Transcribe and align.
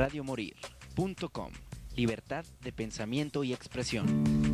radiomorir.com. 0.00 1.52
Libertad 1.94 2.46
de 2.62 2.72
pensamiento 2.72 3.44
y 3.44 3.52
expresión. 3.52 4.49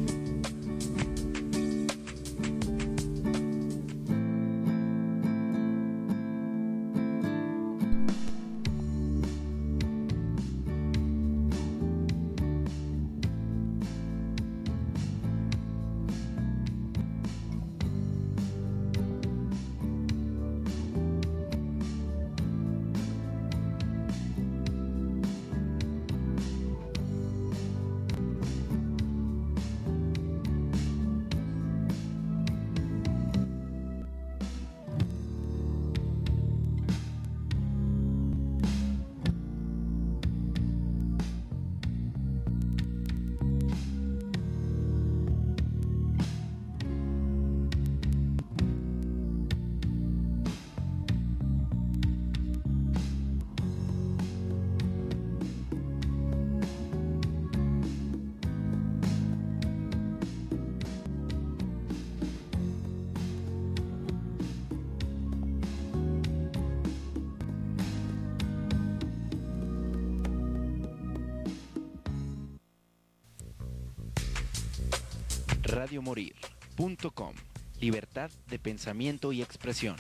radiomorir.com. 75.67 77.35
Libertad 77.81 78.31
de 78.49 78.59
pensamiento 78.59 79.33
y 79.33 79.43
expresión. 79.43 79.97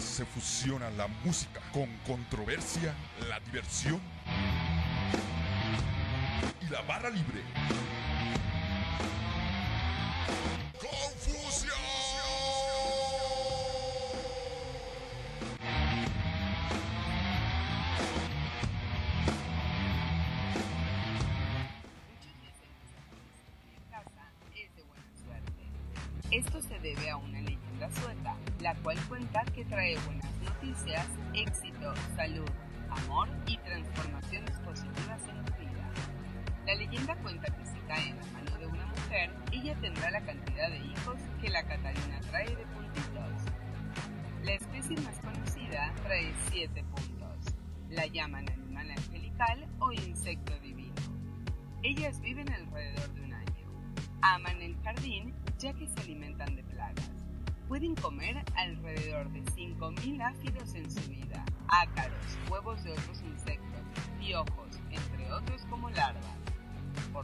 Se 0.00 0.24
fusiona 0.24 0.90
la 0.90 1.06
música 1.24 1.60
con 1.72 1.88
controversia, 2.06 2.94
la 3.28 3.38
diversión 3.40 4.00
y 6.62 6.70
la 6.70 6.80
barra 6.82 7.10
libre. 7.10 7.42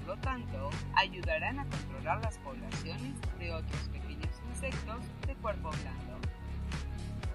Lo 0.07 0.17
tanto, 0.19 0.71
ayudarán 0.95 1.59
a 1.59 1.65
controlar 1.65 2.23
las 2.23 2.39
poblaciones 2.39 3.15
de 3.39 3.53
otros 3.53 3.89
pequeños 3.89 4.41
insectos 4.49 5.05
de 5.27 5.35
cuerpo 5.37 5.71
blando. 5.71 6.19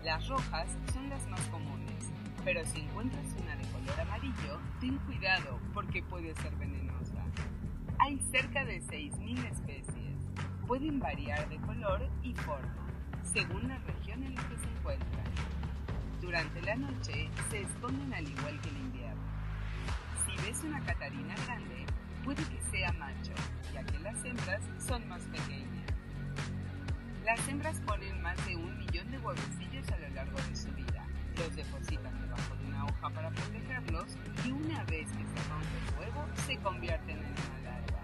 Las 0.03 0.27
rojas 0.29 0.67
son 0.93 1.09
las 1.09 1.27
más 1.27 1.41
comunes, 1.47 2.11
pero 2.43 2.65
si 2.65 2.79
encuentras 2.79 3.25
una 3.41 3.55
de 3.57 3.67
color 3.67 3.99
amarillo, 3.99 4.59
ten 4.79 4.97
cuidado 4.99 5.59
porque 5.73 6.01
puede 6.01 6.33
ser 6.35 6.55
venenosa. 6.55 7.23
Hay 7.99 8.19
cerca 8.31 8.65
de 8.65 8.81
6.000 8.81 9.45
especies. 9.51 10.17
Pueden 10.65 10.99
variar 10.99 11.49
de 11.49 11.57
color 11.57 12.09
y 12.23 12.33
forma, 12.33 12.87
según 13.23 13.67
la 13.67 13.77
región 13.79 14.23
en 14.23 14.33
la 14.33 14.47
que 14.47 14.57
se 14.57 14.67
encuentran. 14.69 15.25
Durante 16.21 16.61
la 16.61 16.75
noche 16.75 17.29
se 17.49 17.61
esconden 17.61 18.13
al 18.13 18.27
igual 18.27 18.59
que 18.61 18.69
el 18.69 18.77
invierno. 18.77 19.21
Si 20.25 20.47
ves 20.47 20.63
una 20.63 20.79
catarina 20.81 21.35
grande, 21.45 21.70
puede 22.23 22.43
que 22.43 22.61
sea 22.71 22.91
macho, 22.93 23.33
ya 23.73 23.83
que 23.83 23.99
las 23.99 24.23
hembras 24.23 24.61
son 24.85 25.07
más 25.07 25.21
pequeñas. 25.23 25.91
Las 27.25 27.47
hembras 27.47 27.79
ponen 27.85 28.21
más 28.21 28.45
de 28.45 28.55
un 28.55 28.77
millón 28.77 29.09
de 29.11 29.19
huevecillos 29.19 29.89
a 29.91 29.97
lo 29.97 30.09
largo 30.09 30.37
de 30.37 30.55
su 30.55 30.71
vida. 30.73 31.05
Los 31.37 31.55
depositan 31.55 32.19
debajo 32.21 32.55
de 32.57 32.67
una 32.67 32.85
hoja 32.85 33.09
para 33.09 33.29
protegerlos 33.31 34.17
y 34.45 34.51
una 34.51 34.83
vez 34.85 35.07
que 35.11 35.23
se 35.23 35.49
rompe 35.49 35.77
el 35.87 35.99
huevo, 35.99 36.25
se 36.45 36.57
convierten 36.57 37.17
en 37.17 37.25
una 37.25 37.71
larva. 37.71 37.99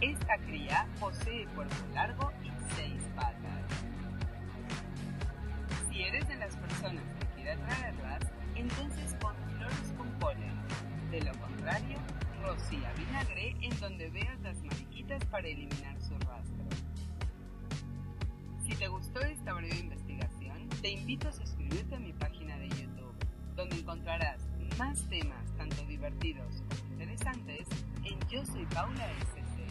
Esta 0.00 0.38
cría 0.38 0.86
posee 0.98 1.46
cuerpo 1.54 1.76
largo 1.92 2.32
y 2.42 2.50
seis 2.74 3.02
patas. 3.14 3.64
Si 5.90 6.02
eres 6.02 6.26
de 6.28 6.36
las 6.36 6.56
personas 6.56 7.04
que 7.20 7.26
quiere 7.34 7.56
traerlas, 7.56 8.20
entonces 8.54 9.14
pon 9.20 9.34
flores 9.56 9.94
con 9.96 10.08
polen. 10.18 10.54
De 11.10 11.20
lo 11.20 11.32
contrario, 11.38 11.98
rocía 12.54 12.92
vinagre 12.96 13.56
en 13.60 13.80
donde 13.80 14.10
veas 14.10 14.40
las 14.40 14.62
mariquitas 14.62 15.24
para 15.26 15.48
eliminar 15.48 16.00
su 16.00 16.14
rastro. 16.20 16.64
Si 18.64 18.74
te 18.76 18.88
gustó 18.88 19.20
esta 19.20 19.52
breve 19.54 19.76
investigación, 19.76 20.68
te 20.80 20.90
invito 20.90 21.28
a 21.28 21.32
suscribirte 21.32 21.96
a 21.96 22.00
mi 22.00 22.12
página 22.12 22.56
de 22.58 22.68
YouTube, 22.68 23.14
donde 23.56 23.76
encontrarás 23.76 24.40
más 24.78 25.02
temas 25.08 25.44
tanto 25.56 25.84
divertidos 25.86 26.62
como 26.68 26.92
interesantes 26.92 27.68
en 28.04 28.18
Yo 28.28 28.44
Soy 28.46 28.66
Paula 28.66 29.06
SC. 29.20 29.64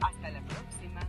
Hasta 0.00 0.30
la 0.30 0.40
próxima. 0.42 1.00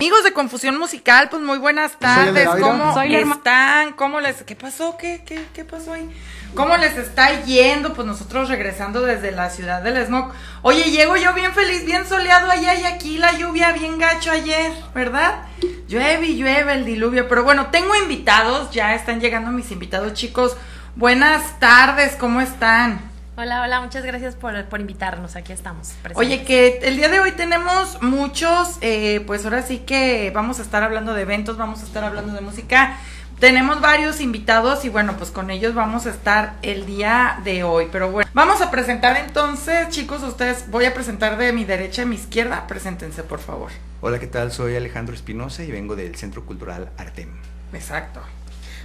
Amigos 0.00 0.24
de 0.24 0.32
Confusión 0.32 0.78
Musical, 0.78 1.28
pues 1.28 1.42
muy 1.42 1.58
buenas 1.58 1.98
tardes. 1.98 2.48
¿Cómo 2.48 2.98
están? 3.34 3.92
¿Cómo 3.92 4.18
les 4.20 4.42
qué 4.44 4.56
pasó? 4.56 4.96
¿Qué, 4.96 5.22
qué, 5.26 5.44
qué 5.52 5.62
pasó 5.62 5.92
ahí? 5.92 6.08
¿Cómo 6.54 6.74
les 6.78 6.96
está 6.96 7.44
yendo? 7.44 7.92
Pues 7.92 8.06
nosotros 8.06 8.48
regresando 8.48 9.02
desde 9.02 9.30
la 9.30 9.50
ciudad 9.50 9.82
del 9.82 10.02
smog. 10.06 10.32
Oye, 10.62 10.84
llego 10.84 11.18
yo 11.18 11.34
bien 11.34 11.52
feliz, 11.52 11.84
bien 11.84 12.06
soleado 12.06 12.50
allá 12.50 12.76
y 12.76 12.86
aquí 12.86 13.18
la 13.18 13.36
lluvia 13.36 13.72
bien 13.72 13.98
gacho 13.98 14.30
ayer, 14.30 14.72
¿verdad? 14.94 15.42
Llueve 15.86 16.28
y 16.28 16.36
llueve 16.38 16.72
el 16.72 16.86
diluvio, 16.86 17.28
pero 17.28 17.44
bueno, 17.44 17.66
tengo 17.66 17.94
invitados, 17.94 18.70
ya 18.70 18.94
están 18.94 19.20
llegando 19.20 19.50
mis 19.50 19.70
invitados, 19.70 20.14
chicos. 20.14 20.56
Buenas 20.96 21.60
tardes, 21.60 22.16
¿cómo 22.16 22.40
están? 22.40 23.09
Hola, 23.36 23.62
hola, 23.62 23.80
muchas 23.80 24.04
gracias 24.04 24.34
por, 24.34 24.64
por 24.66 24.80
invitarnos, 24.80 25.34
aquí 25.36 25.52
estamos. 25.52 25.94
presentes. 26.02 26.16
Oye, 26.16 26.44
que 26.44 26.80
el 26.82 26.96
día 26.96 27.08
de 27.08 27.20
hoy 27.20 27.32
tenemos 27.32 28.02
muchos, 28.02 28.76
eh, 28.82 29.22
pues 29.26 29.44
ahora 29.44 29.62
sí 29.62 29.78
que 29.78 30.30
vamos 30.34 30.58
a 30.58 30.62
estar 30.62 30.82
hablando 30.82 31.14
de 31.14 31.22
eventos, 31.22 31.56
vamos 31.56 31.80
a 31.82 31.86
estar 31.86 32.04
hablando 32.04 32.32
de 32.34 32.40
música, 32.42 32.98
Tenemos 33.40 33.80
varios 33.80 34.20
invitados 34.20 34.84
y 34.84 34.90
bueno, 34.90 35.16
pues 35.16 35.30
con 35.30 35.50
ellos 35.50 35.74
vamos 35.74 36.04
a 36.04 36.10
estar 36.10 36.56
el 36.60 36.84
día 36.84 37.40
de 37.42 37.64
hoy. 37.64 37.88
Pero 37.90 38.10
bueno, 38.10 38.30
vamos 38.34 38.60
a 38.60 38.70
presentar 38.70 39.16
entonces, 39.16 39.88
chicos, 39.88 40.22
ustedes 40.22 40.70
voy 40.70 40.84
a 40.84 40.92
presentar 40.92 41.38
de 41.38 41.50
mi 41.54 41.64
derecha 41.64 42.02
a 42.02 42.04
mi 42.04 42.16
izquierda. 42.16 42.66
Preséntense, 42.66 43.22
por 43.22 43.38
favor. 43.38 43.70
Hola, 44.02 44.18
¿qué 44.18 44.26
tal? 44.26 44.52
Soy 44.52 44.76
Alejandro 44.76 45.14
Espinosa 45.14 45.64
y 45.64 45.70
vengo 45.70 45.96
del 45.96 46.16
Centro 46.16 46.44
Cultural 46.44 46.90
Artem. 46.98 47.30
Exacto. 47.72 48.20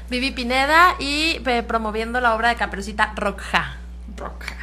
Vivi 0.09 0.31
Pineda 0.31 0.95
y 0.99 1.41
eh, 1.45 1.63
promoviendo 1.63 2.21
la 2.21 2.33
obra 2.33 2.47
de 2.47 2.55
Caperucita 2.55 3.11
Rockja. 3.17 3.75
Rockja. 4.17 4.55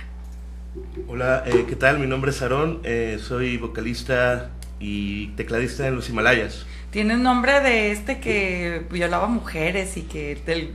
Hola, 1.08 1.42
eh, 1.46 1.66
¿qué 1.68 1.76
tal? 1.76 1.98
Mi 1.98 2.06
nombre 2.06 2.30
es 2.30 2.40
Aarón, 2.42 2.80
eh, 2.84 3.18
soy 3.22 3.58
vocalista 3.58 4.50
y 4.80 5.28
tecladista 5.28 5.86
en 5.86 5.96
los 5.96 6.08
Himalayas. 6.08 6.66
Tiene 6.90 7.14
un 7.14 7.22
nombre 7.22 7.60
de 7.60 7.90
este 7.90 8.20
que 8.20 8.86
violaba 8.90 9.26
mujeres 9.26 9.96
y 9.96 10.02
que 10.02 10.36
del, 10.46 10.74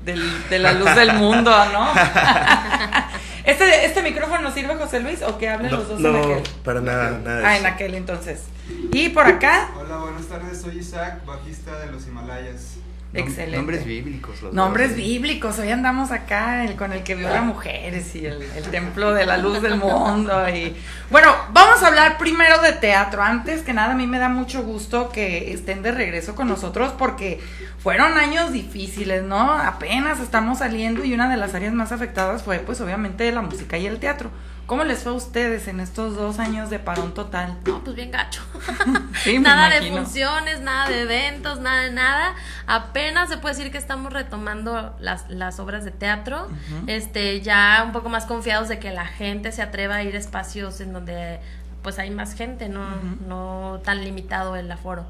de 0.49 0.59
la 0.59 0.73
luz 0.73 0.95
del 0.95 1.13
mundo, 1.13 1.51
¿no? 1.71 1.91
¿Este, 3.45 3.85
¿Este 3.85 4.01
micrófono 4.01 4.51
sirve, 4.51 4.75
José 4.75 4.99
Luis, 4.99 5.21
o 5.21 5.37
que 5.37 5.47
hablen 5.47 5.71
los 5.71 5.87
dos 5.87 5.99
no, 5.99 6.09
en 6.09 6.15
aquel? 6.17 6.53
para 6.63 6.81
nada, 6.81 7.19
nada. 7.23 7.47
Ah, 7.47 7.57
en 7.57 7.65
aquel 7.65 7.93
entonces. 7.95 8.43
Y 8.91 9.09
por 9.09 9.25
acá, 9.25 9.69
Hola, 9.79 9.97
buenas 9.97 10.25
tardes, 10.25 10.59
soy 10.59 10.79
Isaac, 10.79 11.23
bajista 11.25 11.79
de 11.79 11.91
los 11.91 12.07
Himalayas. 12.07 12.76
Excelente. 13.13 13.57
Nombres 13.57 13.85
bíblicos. 13.85 14.41
Los 14.41 14.53
Nombres 14.53 14.89
dos. 14.89 14.97
bíblicos, 14.97 15.57
hoy 15.59 15.69
andamos 15.71 16.11
acá 16.11 16.65
el- 16.65 16.75
con 16.75 16.91
el 16.91 17.03
que 17.03 17.15
viola 17.15 17.41
mujeres 17.41 18.13
y 18.15 18.25
el, 18.25 18.41
el 18.43 18.63
templo 18.65 19.13
de 19.13 19.25
la 19.25 19.37
luz 19.37 19.61
del 19.61 19.77
mundo. 19.77 20.47
Y 20.49 20.75
bueno, 21.09 21.33
vamos 21.53 21.81
a 21.83 21.87
hablar 21.87 22.17
primero 22.17 22.61
de 22.61 22.73
teatro. 22.73 23.23
Antes 23.23 23.61
que 23.61 23.73
nada, 23.73 23.93
a 23.93 23.95
mí 23.95 24.05
me 24.07 24.19
da 24.19 24.27
mucho 24.29 24.61
gusto 24.63 25.09
que 25.09 25.53
estén 25.53 25.81
de 25.83 25.91
regreso 25.93 26.35
con 26.35 26.47
nosotros 26.49 26.93
porque 26.97 27.39
fueron 27.81 28.17
años 28.17 28.51
difíciles, 28.51 29.23
¿no? 29.23 29.53
Apenas 29.53 30.19
estamos 30.19 30.59
saliendo 30.59 31.05
y 31.05 31.13
una 31.13 31.29
de 31.29 31.37
las 31.37 31.55
áreas 31.55 31.73
más 31.73 31.91
afectadas 31.93 32.43
fue, 32.43 32.59
pues, 32.59 32.81
obviamente, 32.81 33.31
la 33.31 33.41
música 33.41 33.77
y 33.77 33.87
el 33.87 33.99
teatro. 33.99 34.29
¿Cómo 34.67 34.83
les 34.83 34.99
fue 34.99 35.13
a 35.13 35.15
ustedes 35.15 35.69
en 35.69 35.79
estos 35.79 36.17
dos 36.17 36.39
años 36.39 36.69
de 36.69 36.77
parón 36.77 37.13
total? 37.13 37.57
No, 37.65 37.81
pues 37.83 37.95
bien 37.95 38.11
gacho. 38.11 38.43
Sí, 39.23 39.39
nada 39.39 39.69
de 39.69 39.89
funciones, 39.91 40.61
nada 40.61 40.89
de 40.89 41.01
eventos, 41.01 41.59
nada 41.59 41.81
de 41.81 41.91
nada. 41.91 42.35
Apenas 42.67 43.29
se 43.29 43.37
puede 43.37 43.55
decir 43.55 43.71
que 43.71 43.77
estamos 43.77 44.13
retomando 44.13 44.95
las, 44.99 45.27
las 45.29 45.59
obras 45.59 45.83
de 45.83 45.91
teatro. 45.91 46.47
Este, 46.85 47.41
ya 47.41 47.81
un 47.85 47.93
poco 47.93 48.09
más 48.09 48.25
confiados 48.25 48.67
de 48.69 48.77
que 48.77 48.91
la 48.91 49.05
gente 49.05 49.51
se 49.51 49.61
atreva 49.61 49.95
a 49.95 50.03
ir 50.03 50.15
a 50.15 50.19
espacios 50.19 50.79
en 50.81 50.93
donde 50.93 51.39
pues 51.81 51.99
hay 51.99 52.11
más 52.11 52.35
gente, 52.35 52.69
no, 52.69 52.85
no 53.27 53.81
tan 53.83 54.03
limitado 54.03 54.55
el 54.55 54.71
aforo. 54.71 55.05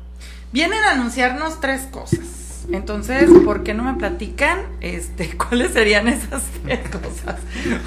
Vienen 0.51 0.83
a 0.83 0.91
anunciarnos 0.91 1.59
tres 1.59 1.81
cosas. 1.91 2.19
Entonces, 2.71 3.29
¿por 3.45 3.63
qué 3.63 3.73
no 3.73 3.83
me 3.83 3.93
platican 3.93 4.59
este, 4.81 5.37
cuáles 5.37 5.71
serían 5.71 6.07
esas 6.07 6.43
tres 6.63 6.79
cosas? 6.89 7.39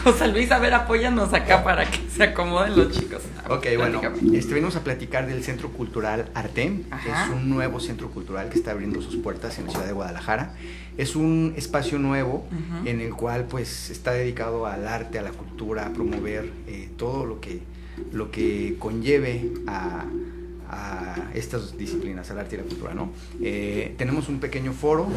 José 0.05 0.28
Luis, 0.28 0.50
a 0.50 0.58
ver, 0.58 0.75
apóyanos 0.75 1.32
acá 1.32 1.62
para 1.64 1.90
que 1.90 1.99
se 2.11 2.25
acomoden 2.25 2.76
los 2.76 2.93
chicos. 2.93 3.22
Ok, 3.49 3.67
bueno, 3.76 4.00
Platícame. 4.00 4.40
venimos 4.55 4.76
a 4.76 4.84
platicar 4.84 5.26
del 5.26 5.43
Centro 5.43 5.70
Cultural 5.70 6.31
Artem. 6.34 6.84
Ajá. 6.90 7.26
Es 7.26 7.31
un 7.31 7.50
nuevo 7.50 7.81
centro 7.81 8.11
cultural 8.11 8.49
que 8.49 8.58
está 8.58 8.70
abriendo 8.70 9.02
sus 9.02 9.17
puertas 9.17 9.58
en 9.58 9.67
la 9.67 9.72
ciudad 9.72 9.87
de 9.87 9.93
Guadalajara. 9.93 10.55
Es 10.96 11.16
un 11.16 11.55
espacio 11.56 11.99
nuevo 11.99 12.46
en 12.84 13.00
el 13.00 13.11
cual 13.14 13.44
pues 13.44 13.90
está 13.90 14.12
dedicado 14.12 14.66
al 14.66 14.87
arte, 14.87 15.19
a 15.19 15.23
la 15.23 15.31
cultura, 15.31 15.87
a 15.87 15.93
promover 15.93 16.50
eh, 16.66 16.88
todo 16.96 17.26
lo 17.26 17.40
que, 17.40 17.61
lo 18.12 18.31
que 18.31 18.76
conlleve 18.78 19.50
a, 19.66 20.05
a 20.72 21.31
estas 21.34 21.76
disciplinas, 21.76 22.31
al 22.31 22.38
arte 22.38 22.55
y 22.55 22.58
la 22.58 22.64
cultura, 22.64 22.94
¿no? 22.94 23.11
Eh, 23.43 23.94
tenemos 23.99 24.28
un 24.28 24.38
pequeño 24.38 24.72
foro 24.72 25.08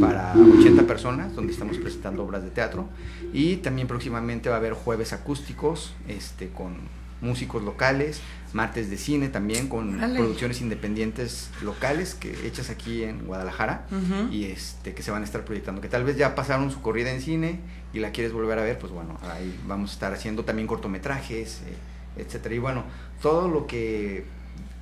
para 0.00 0.32
80 0.34 0.86
personas 0.86 1.34
donde 1.34 1.52
estamos 1.52 1.76
presentando 1.78 2.22
obras 2.24 2.42
de 2.44 2.50
teatro 2.50 2.88
y 3.32 3.56
también 3.56 3.88
próximamente 3.88 4.48
va 4.48 4.56
a 4.56 4.58
haber 4.58 4.74
jueves 4.74 5.12
acústicos 5.12 5.92
este, 6.08 6.48
con 6.50 6.76
músicos 7.20 7.62
locales, 7.62 8.20
martes 8.52 8.90
de 8.90 8.96
cine 8.98 9.28
también 9.28 9.68
con 9.68 9.94
Órale. 9.96 10.18
producciones 10.18 10.60
independientes 10.60 11.50
locales 11.62 12.14
que 12.14 12.46
hechas 12.46 12.68
aquí 12.68 13.04
en 13.04 13.24
Guadalajara 13.26 13.86
Ujú. 13.92 14.32
y 14.32 14.44
este 14.46 14.92
que 14.92 15.02
se 15.04 15.10
van 15.12 15.22
a 15.22 15.24
estar 15.24 15.44
proyectando, 15.44 15.80
que 15.80 15.88
tal 15.88 16.02
vez 16.04 16.16
ya 16.16 16.34
pasaron 16.34 16.70
su 16.70 16.80
corrida 16.82 17.12
en 17.12 17.20
cine 17.20 17.60
y 17.92 18.00
la 18.00 18.10
quieres 18.10 18.32
volver 18.32 18.58
a 18.58 18.62
ver, 18.62 18.78
pues 18.78 18.92
bueno, 18.92 19.18
ahí 19.22 19.56
vamos 19.66 19.90
a 19.90 19.92
estar 19.94 20.12
haciendo 20.12 20.44
también 20.44 20.66
cortometrajes, 20.66 21.60
eh, 21.66 22.20
etcétera. 22.22 22.54
Y 22.56 22.58
bueno, 22.58 22.84
todo 23.22 23.48
lo 23.48 23.66
que 23.68 24.24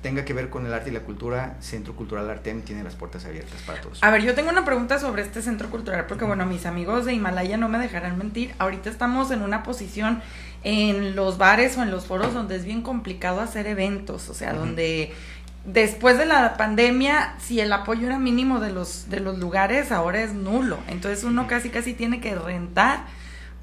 tenga 0.01 0.25
que 0.25 0.33
ver 0.33 0.49
con 0.49 0.65
el 0.65 0.73
arte 0.73 0.89
y 0.89 0.93
la 0.93 1.01
cultura, 1.01 1.55
Centro 1.59 1.95
Cultural 1.95 2.29
Artem 2.29 2.61
tiene 2.61 2.83
las 2.83 2.95
puertas 2.95 3.25
abiertas 3.25 3.61
para 3.61 3.81
todos. 3.81 4.03
A 4.03 4.09
ver, 4.09 4.23
yo 4.23 4.33
tengo 4.33 4.49
una 4.49 4.65
pregunta 4.65 4.99
sobre 4.99 5.21
este 5.21 5.41
centro 5.41 5.69
cultural, 5.69 6.05
porque 6.07 6.25
bueno, 6.25 6.45
mis 6.45 6.65
amigos 6.65 7.05
de 7.05 7.13
Himalaya 7.13 7.57
no 7.57 7.69
me 7.69 7.77
dejarán 7.77 8.17
mentir. 8.17 8.53
Ahorita 8.57 8.89
estamos 8.89 9.29
en 9.31 9.41
una 9.41 9.63
posición 9.63 10.21
en 10.63 11.15
los 11.15 11.37
bares 11.37 11.77
o 11.77 11.83
en 11.83 11.91
los 11.91 12.05
foros 12.05 12.33
donde 12.33 12.55
es 12.55 12.65
bien 12.65 12.81
complicado 12.81 13.41
hacer 13.41 13.67
eventos, 13.67 14.29
o 14.29 14.33
sea, 14.33 14.53
donde 14.53 15.13
después 15.65 16.17
de 16.17 16.25
la 16.25 16.57
pandemia, 16.57 17.35
si 17.39 17.59
el 17.59 17.71
apoyo 17.71 18.07
era 18.07 18.17
mínimo 18.17 18.59
de 18.59 18.71
los, 18.71 19.09
de 19.09 19.19
los 19.19 19.37
lugares, 19.37 19.91
ahora 19.91 20.21
es 20.23 20.33
nulo. 20.33 20.79
Entonces 20.87 21.23
uno 21.23 21.47
casi 21.47 21.69
casi 21.69 21.93
tiene 21.93 22.19
que 22.19 22.33
rentar 22.35 23.05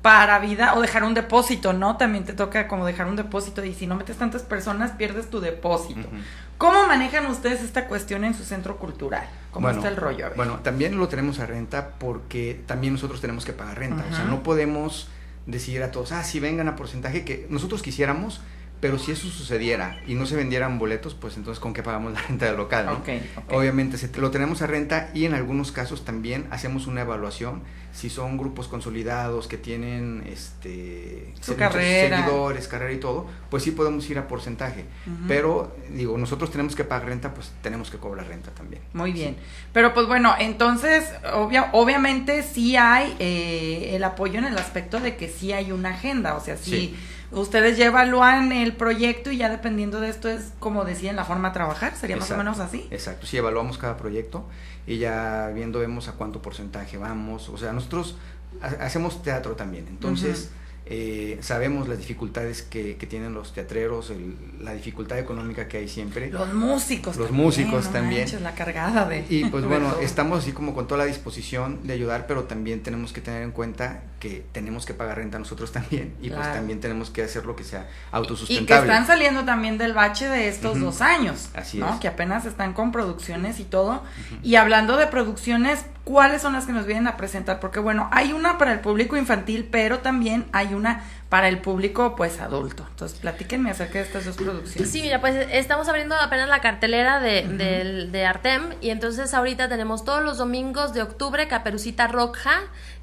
para 0.02 0.38
vida 0.38 0.74
o 0.74 0.80
dejar 0.80 1.02
un 1.02 1.14
depósito, 1.14 1.72
¿no? 1.72 1.96
También 1.96 2.24
te 2.24 2.32
toca 2.32 2.68
como 2.68 2.86
dejar 2.86 3.06
un 3.08 3.16
depósito 3.16 3.64
y 3.64 3.74
si 3.74 3.86
no 3.86 3.96
metes 3.96 4.16
tantas 4.16 4.42
personas 4.42 4.92
pierdes 4.92 5.28
tu 5.28 5.40
depósito. 5.40 6.08
¿Cómo 6.56 6.86
manejan 6.86 7.26
ustedes 7.26 7.62
esta 7.62 7.86
cuestión 7.86 8.24
en 8.24 8.34
su 8.34 8.44
centro 8.44 8.78
cultural? 8.78 9.28
¿Cómo 9.50 9.66
Bueno, 9.66 9.78
está 9.78 9.88
el 9.90 9.96
rollo? 9.96 10.26
A 10.26 10.28
ver. 10.28 10.36
Bueno, 10.36 10.60
también 10.62 10.98
lo 10.98 11.08
tenemos 11.08 11.40
a 11.40 11.46
renta 11.46 11.90
porque 11.98 12.60
también 12.66 12.92
nosotros 12.92 13.20
tenemos 13.20 13.44
que 13.44 13.52
pagar 13.52 13.78
renta. 13.78 14.04
O 14.10 14.14
sea, 14.14 14.24
no 14.24 14.42
podemos 14.42 15.08
decir 15.46 15.82
a 15.82 15.90
todos, 15.90 16.12
ah, 16.12 16.22
sí, 16.22 16.40
vengan 16.40 16.68
a 16.68 16.76
porcentaje 16.76 17.24
que 17.24 17.46
nosotros 17.48 17.82
quisiéramos, 17.82 18.40
pero 18.80 18.98
si 18.98 19.12
eso 19.12 19.28
sucediera 19.28 20.00
y 20.06 20.14
no 20.14 20.24
se 20.26 20.36
vendieran 20.36 20.78
boletos, 20.78 21.14
pues 21.14 21.36
entonces 21.36 21.60
con 21.60 21.72
qué 21.74 21.82
pagamos 21.82 22.12
la 22.12 22.20
renta 22.28 22.46
del 22.46 22.56
local, 22.56 22.86
¿no? 22.86 22.92
Ok, 22.92 23.08
ok. 23.36 23.52
Obviamente 23.52 23.98
se- 23.98 24.10
lo 24.20 24.30
tenemos 24.30 24.62
a 24.62 24.66
renta 24.66 25.10
y 25.14 25.24
en 25.24 25.34
algunos 25.34 25.72
casos 25.72 26.04
también 26.04 26.46
hacemos 26.50 26.86
una 26.86 27.00
evaluación 27.02 27.62
si 27.92 28.10
son 28.10 28.36
grupos 28.38 28.68
consolidados 28.68 29.48
que 29.48 29.56
tienen 29.58 30.22
este 30.26 31.32
Su 31.40 31.52
muchos 31.52 31.56
carrera. 31.72 32.18
seguidores, 32.18 32.68
carrera 32.68 32.92
y 32.92 32.98
todo, 33.00 33.26
pues 33.50 33.62
sí 33.64 33.72
podemos 33.72 34.08
ir 34.08 34.18
a 34.18 34.28
porcentaje. 34.28 34.84
Pero 35.26 35.74
digo, 35.90 36.16
nosotros 36.18 36.50
tenemos 36.52 36.76
que 36.76 36.84
pagar 36.84 37.08
renta, 37.08 37.34
pues 37.34 37.50
tenemos 37.62 37.90
que 37.90 37.96
cobrar 37.98 38.28
renta 38.28 38.50
también. 38.52 38.82
Muy 38.92 39.12
bien. 39.12 39.36
Pero 39.72 39.94
pues 39.94 40.06
bueno, 40.06 40.34
entonces, 40.38 41.04
obvia- 41.34 41.70
obviamente 41.72 42.42
sí 42.44 42.76
hay 42.76 43.16
eh, 43.18 43.90
el 43.96 44.04
apoyo 44.04 44.38
en 44.38 44.44
el 44.44 44.58
aspecto 44.58 45.00
de 45.00 45.16
que 45.16 45.28
sí 45.28 45.52
hay 45.52 45.72
una 45.72 45.90
agenda. 45.90 46.36
O 46.36 46.40
sea, 46.40 46.56
sí, 46.56 46.70
Sí. 46.70 46.96
Ustedes 47.32 47.76
ya 47.76 47.86
evalúan 47.86 48.52
el 48.52 48.74
proyecto 48.76 49.30
y 49.30 49.36
ya 49.36 49.48
dependiendo 49.50 50.00
de 50.00 50.08
esto 50.08 50.28
es 50.28 50.52
como 50.58 50.84
decían 50.84 51.16
la 51.16 51.24
forma 51.24 51.48
de 51.48 51.54
trabajar. 51.54 51.94
¿Sería 51.96 52.16
más 52.16 52.30
o 52.30 52.36
menos 52.36 52.58
así? 52.60 52.86
Exacto, 52.90 53.26
sí, 53.26 53.36
evaluamos 53.36 53.78
cada 53.78 53.96
proyecto 53.96 54.46
y 54.86 54.98
ya 54.98 55.50
viendo 55.54 55.78
vemos 55.80 56.08
a 56.08 56.12
cuánto 56.12 56.40
porcentaje 56.42 56.96
vamos. 56.96 57.48
O 57.48 57.58
sea, 57.58 57.72
nosotros 57.72 58.16
ha- 58.62 58.84
hacemos 58.84 59.22
teatro 59.22 59.54
también, 59.56 59.86
entonces 59.88 60.50
eh, 60.90 61.38
sabemos 61.42 61.88
las 61.88 61.98
dificultades 61.98 62.62
que, 62.62 62.96
que 62.96 63.06
tienen 63.06 63.34
los 63.34 63.52
teatreros, 63.52 64.10
el- 64.10 64.34
la 64.60 64.72
dificultad 64.72 65.18
económica 65.18 65.68
que 65.68 65.78
hay 65.78 65.88
siempre. 65.88 66.30
Los 66.30 66.52
músicos. 66.54 67.16
Los 67.16 67.26
también, 67.28 67.44
músicos 67.46 67.84
no 67.86 67.90
también. 67.90 68.22
manches, 68.22 68.40
la 68.42 68.54
cargada 68.54 69.06
de. 69.08 69.24
Y 69.28 69.44
pues 69.46 69.64
bueno, 69.64 69.90
todo. 69.90 70.00
estamos 70.00 70.40
así 70.40 70.52
como 70.52 70.74
con 70.74 70.86
toda 70.86 70.98
la 70.98 71.04
disposición 71.04 71.86
de 71.86 71.92
ayudar, 71.94 72.26
pero 72.26 72.44
también 72.44 72.82
tenemos 72.82 73.12
que 73.12 73.20
tener 73.20 73.42
en 73.42 73.50
cuenta 73.52 74.02
que 74.20 74.44
tenemos 74.52 74.84
que 74.86 74.94
pagar 74.94 75.18
renta 75.18 75.38
nosotros 75.38 75.70
también 75.72 76.14
y 76.20 76.30
pues 76.30 76.52
también 76.52 76.80
tenemos 76.80 77.10
que 77.10 77.22
hacer 77.22 77.46
lo 77.46 77.54
que 77.54 77.64
sea 77.64 77.82
Y 77.82 77.84
que 78.10 78.16
autosustentable. 78.16 78.90
están 78.90 79.06
saliendo 79.06 79.44
también 79.44 79.78
del 79.78 79.92
bache 79.92 80.28
de 80.28 80.48
estos 80.48 80.80
dos 80.80 81.00
años, 81.02 81.50
Así 81.54 81.78
¿no? 81.78 81.92
es. 81.94 82.00
Que 82.00 82.08
apenas 82.08 82.44
están 82.46 82.72
con 82.72 82.90
producciones 82.92 83.60
y 83.60 83.64
todo. 83.64 84.02
Y 84.42 84.56
hablando 84.56 84.96
de 84.96 85.06
producciones, 85.06 85.84
¿cuáles 86.08 86.40
son 86.40 86.54
las 86.54 86.64
que 86.64 86.72
nos 86.72 86.86
vienen 86.86 87.06
a 87.06 87.18
presentar? 87.18 87.60
Porque 87.60 87.80
bueno, 87.80 88.08
hay 88.12 88.32
una 88.32 88.56
para 88.56 88.72
el 88.72 88.80
público 88.80 89.14
infantil, 89.18 89.68
pero 89.70 89.98
también 89.98 90.46
hay 90.52 90.72
una 90.72 91.04
para 91.28 91.48
el 91.48 91.58
público 91.58 92.16
pues 92.16 92.40
adulto. 92.40 92.86
Entonces, 92.88 93.18
platíquenme 93.18 93.70
acerca 93.70 93.98
de 93.98 94.04
estas 94.06 94.24
dos 94.24 94.36
producciones. 94.36 94.90
Sí, 94.90 95.02
mira, 95.02 95.20
pues 95.20 95.46
estamos 95.50 95.86
abriendo 95.86 96.14
apenas 96.16 96.48
la 96.48 96.60
cartelera 96.62 97.20
de, 97.20 97.42
del- 97.42 98.10
de 98.10 98.24
Artem 98.24 98.62
y 98.80 98.88
entonces 98.88 99.34
ahorita 99.34 99.68
tenemos 99.68 100.06
todos 100.06 100.22
los 100.24 100.38
domingos 100.38 100.94
de 100.94 101.02
octubre 101.02 101.46
Caperucita 101.46 102.06
Roja, 102.08 102.54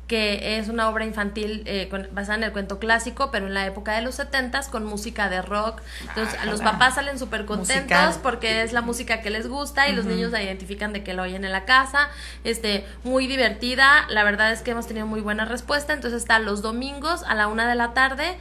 que 0.08 0.60
es 0.60 0.68
una 0.70 0.88
obra 0.90 1.04
infantil 1.04 1.64
eh, 1.66 1.88
con- 1.90 2.08
basada 2.12 2.36
en 2.38 2.44
el 2.44 2.52
cuento 2.52 2.78
clásico, 2.78 3.32
pero 3.32 3.48
en 3.48 3.56
la 3.56 3.66
época 3.66 3.94
de 3.96 4.02
los 4.02 4.16
setentas 4.16 4.68
con 4.68 4.86
música 4.86 5.30
de 5.30 5.42
rock. 5.42 5.82
Entonces 6.10 6.38
los 6.46 6.62
papás 6.62 6.94
salen 6.96 7.18
súper 7.18 7.46
contentos 7.46 7.98
Musical. 7.98 8.20
porque 8.22 8.62
es 8.62 8.72
la 8.72 8.82
música 8.82 9.22
que 9.22 9.32
les 9.32 9.48
gusta 9.48 9.88
y 9.90 9.94
los 9.94 10.06
niños 10.06 10.32
la 10.32 10.44
identifican 10.44 10.94
de 10.94 11.04
que 11.04 11.16
lo 11.16 11.24
oyen 11.24 11.44
en 11.44 11.52
la 11.52 11.66
casa. 11.66 12.10
Este, 12.44 12.86
muy 13.04 13.26
divertida. 13.26 14.06
La 14.10 14.24
verdad 14.24 14.52
es 14.52 14.62
que 14.62 14.72
hemos 14.72 14.86
tenido 14.86 15.08
muy 15.08 15.22
buena 15.22 15.46
respuesta. 15.46 15.94
Entonces 15.94 16.22
está 16.22 16.38
los 16.38 16.62
domingos 16.62 17.24
a 17.24 17.34
la 17.34 17.48
una 17.48 17.68
de 17.68 17.74
la 17.74 17.94
tarde 17.96 18.38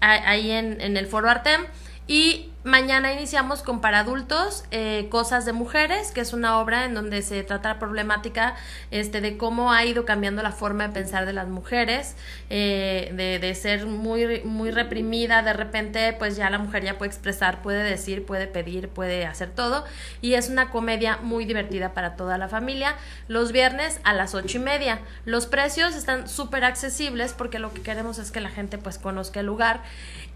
a- 0.00 0.28
ahí 0.28 0.50
en, 0.50 0.80
en 0.80 0.96
el 0.96 1.06
foro 1.06 1.30
Artem. 1.30 1.64
Y 2.06 2.50
Mañana 2.64 3.12
iniciamos 3.12 3.62
con 3.62 3.82
para 3.82 3.98
adultos 3.98 4.64
eh, 4.70 5.08
Cosas 5.10 5.44
de 5.44 5.52
Mujeres, 5.52 6.12
que 6.12 6.22
es 6.22 6.32
una 6.32 6.58
obra 6.58 6.86
en 6.86 6.94
donde 6.94 7.20
se 7.20 7.42
trata 7.42 7.74
la 7.74 7.78
problemática 7.78 8.54
este, 8.90 9.20
de 9.20 9.36
cómo 9.36 9.70
ha 9.70 9.84
ido 9.84 10.06
cambiando 10.06 10.42
la 10.42 10.50
forma 10.50 10.88
de 10.88 10.94
pensar 10.94 11.26
de 11.26 11.34
las 11.34 11.46
mujeres, 11.46 12.16
eh, 12.48 13.12
de, 13.12 13.38
de, 13.38 13.54
ser 13.54 13.84
muy, 13.84 14.40
muy 14.44 14.70
reprimida, 14.70 15.42
de 15.42 15.52
repente 15.52 16.14
pues 16.14 16.36
ya 16.36 16.48
la 16.48 16.56
mujer 16.56 16.84
ya 16.84 16.96
puede 16.96 17.10
expresar, 17.10 17.60
puede 17.60 17.82
decir, 17.82 18.24
puede 18.24 18.46
pedir, 18.46 18.88
puede 18.88 19.26
hacer 19.26 19.50
todo. 19.50 19.84
Y 20.22 20.32
es 20.32 20.48
una 20.48 20.70
comedia 20.70 21.18
muy 21.18 21.44
divertida 21.44 21.92
para 21.92 22.16
toda 22.16 22.38
la 22.38 22.48
familia. 22.48 22.94
Los 23.28 23.52
viernes 23.52 24.00
a 24.04 24.14
las 24.14 24.34
ocho 24.34 24.56
y 24.56 24.60
media. 24.62 25.00
Los 25.26 25.44
precios 25.44 25.94
están 25.94 26.30
súper 26.30 26.64
accesibles 26.64 27.34
porque 27.34 27.58
lo 27.58 27.74
que 27.74 27.82
queremos 27.82 28.18
es 28.18 28.30
que 28.30 28.40
la 28.40 28.48
gente 28.48 28.78
pues 28.78 28.96
conozca 28.96 29.40
el 29.40 29.46
lugar. 29.46 29.82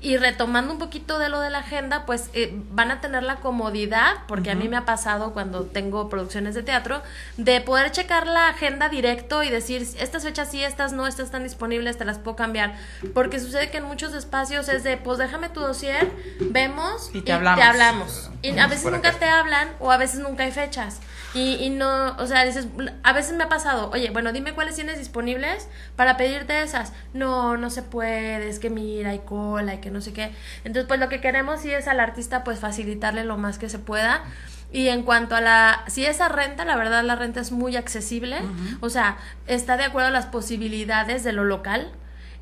Y 0.01 0.17
retomando 0.17 0.73
un 0.73 0.79
poquito 0.79 1.19
de 1.19 1.29
lo 1.29 1.41
de 1.41 1.51
la 1.51 1.59
agenda, 1.59 2.07
pues 2.07 2.31
eh, 2.33 2.53
van 2.71 2.93
a 2.93 3.01
tener 3.01 3.25
la 3.25 3.37
comodidad, 3.37 4.15
porque 4.29 4.53
a 4.53 4.55
mí 4.55 4.69
me 4.69 4.77
ha 4.77 4.85
pasado 4.85 5.33
cuando 5.33 5.65
tengo 5.65 6.09
producciones 6.09 6.55
de 6.55 6.63
teatro, 6.63 7.03
de 7.37 7.61
poder 7.61 7.91
checar 7.91 8.29
la 8.29 8.49
agenda 8.49 8.89
directo 8.89 9.43
y 9.43 9.51
decir, 9.51 9.83
estas 9.99 10.23
fechas 10.23 10.53
sí, 10.53 10.63
estas 10.63 10.93
no, 10.93 11.07
estas 11.09 11.27
están 11.27 11.43
disponibles, 11.43 11.99
te 11.99 12.05
las 12.05 12.19
puedo 12.19 12.37
cambiar. 12.37 12.77
Porque 13.13 13.41
sucede 13.41 13.71
que 13.71 13.79
en 13.79 13.85
muchos 13.85 14.15
espacios 14.15 14.69
es 14.69 14.85
de, 14.85 14.99
pues 14.99 15.19
déjame 15.19 15.49
tu 15.49 15.61
dossier, 15.61 16.09
vemos 16.39 17.11
y 17.13 17.23
te 17.23 17.33
hablamos. 17.33 17.61
Te 17.61 17.67
hablamos. 17.67 18.31
Y 18.43 18.57
a 18.57 18.69
veces 18.69 18.93
nunca 18.93 19.13
te 19.13 19.25
hablan 19.25 19.69
o 19.81 19.91
a 19.91 19.97
veces 19.97 20.21
nunca 20.21 20.45
hay 20.45 20.53
fechas. 20.53 21.01
Y, 21.35 21.57
y, 21.57 21.71
no, 21.71 22.17
o 22.17 22.27
sea, 22.27 22.45
dices, 22.45 22.69
a 23.03 23.13
veces 23.13 23.35
me 23.35 23.45
ha 23.45 23.49
pasado, 23.49 23.91
oye, 23.93 24.09
bueno, 24.11 24.33
dime 24.33 24.55
cuáles 24.55 24.77
tienes 24.77 24.99
disponibles 24.99 25.69
para 25.95 26.17
pedirte 26.17 26.63
esas. 26.63 26.93
No, 27.13 27.59
no 27.59 27.69
se 27.69 27.83
puede, 27.83 28.49
es 28.49 28.59
que 28.59 28.71
mira, 28.71 29.11
hay 29.11 29.19
cola, 29.19 29.73
hay 29.73 29.79
que 29.79 29.88
no 29.91 30.01
sé 30.01 30.13
qué. 30.13 30.33
Entonces, 30.65 30.87
pues 30.87 31.01
lo 31.01 31.09
que 31.09 31.21
queremos 31.21 31.61
sí 31.61 31.71
es 31.71 31.89
al 31.89 32.01
artista, 32.01 32.45
pues 32.45 32.59
facilitarle 32.59 33.25
lo 33.25 33.39
más 33.39 33.59
que 33.59 33.69
se 33.69 33.79
pueda. 33.79 34.25
Y 34.71 34.89
en 34.89 35.03
cuanto 35.03 35.35
a 35.35 35.41
la, 35.41 35.85
si 35.87 36.05
esa 36.05 36.29
renta, 36.29 36.65
la 36.65 36.77
verdad 36.77 37.03
la 37.03 37.17
renta 37.17 37.41
es 37.41 37.53
muy 37.53 37.77
accesible, 37.77 38.37
o 38.81 38.91
sea, 38.91 39.17
está 39.47 39.79
de 39.79 39.85
acuerdo 39.85 40.09
a 40.09 40.13
las 40.13 40.27
posibilidades 40.27 41.25
de 41.25 41.33
lo 41.33 41.45
local 41.45 41.91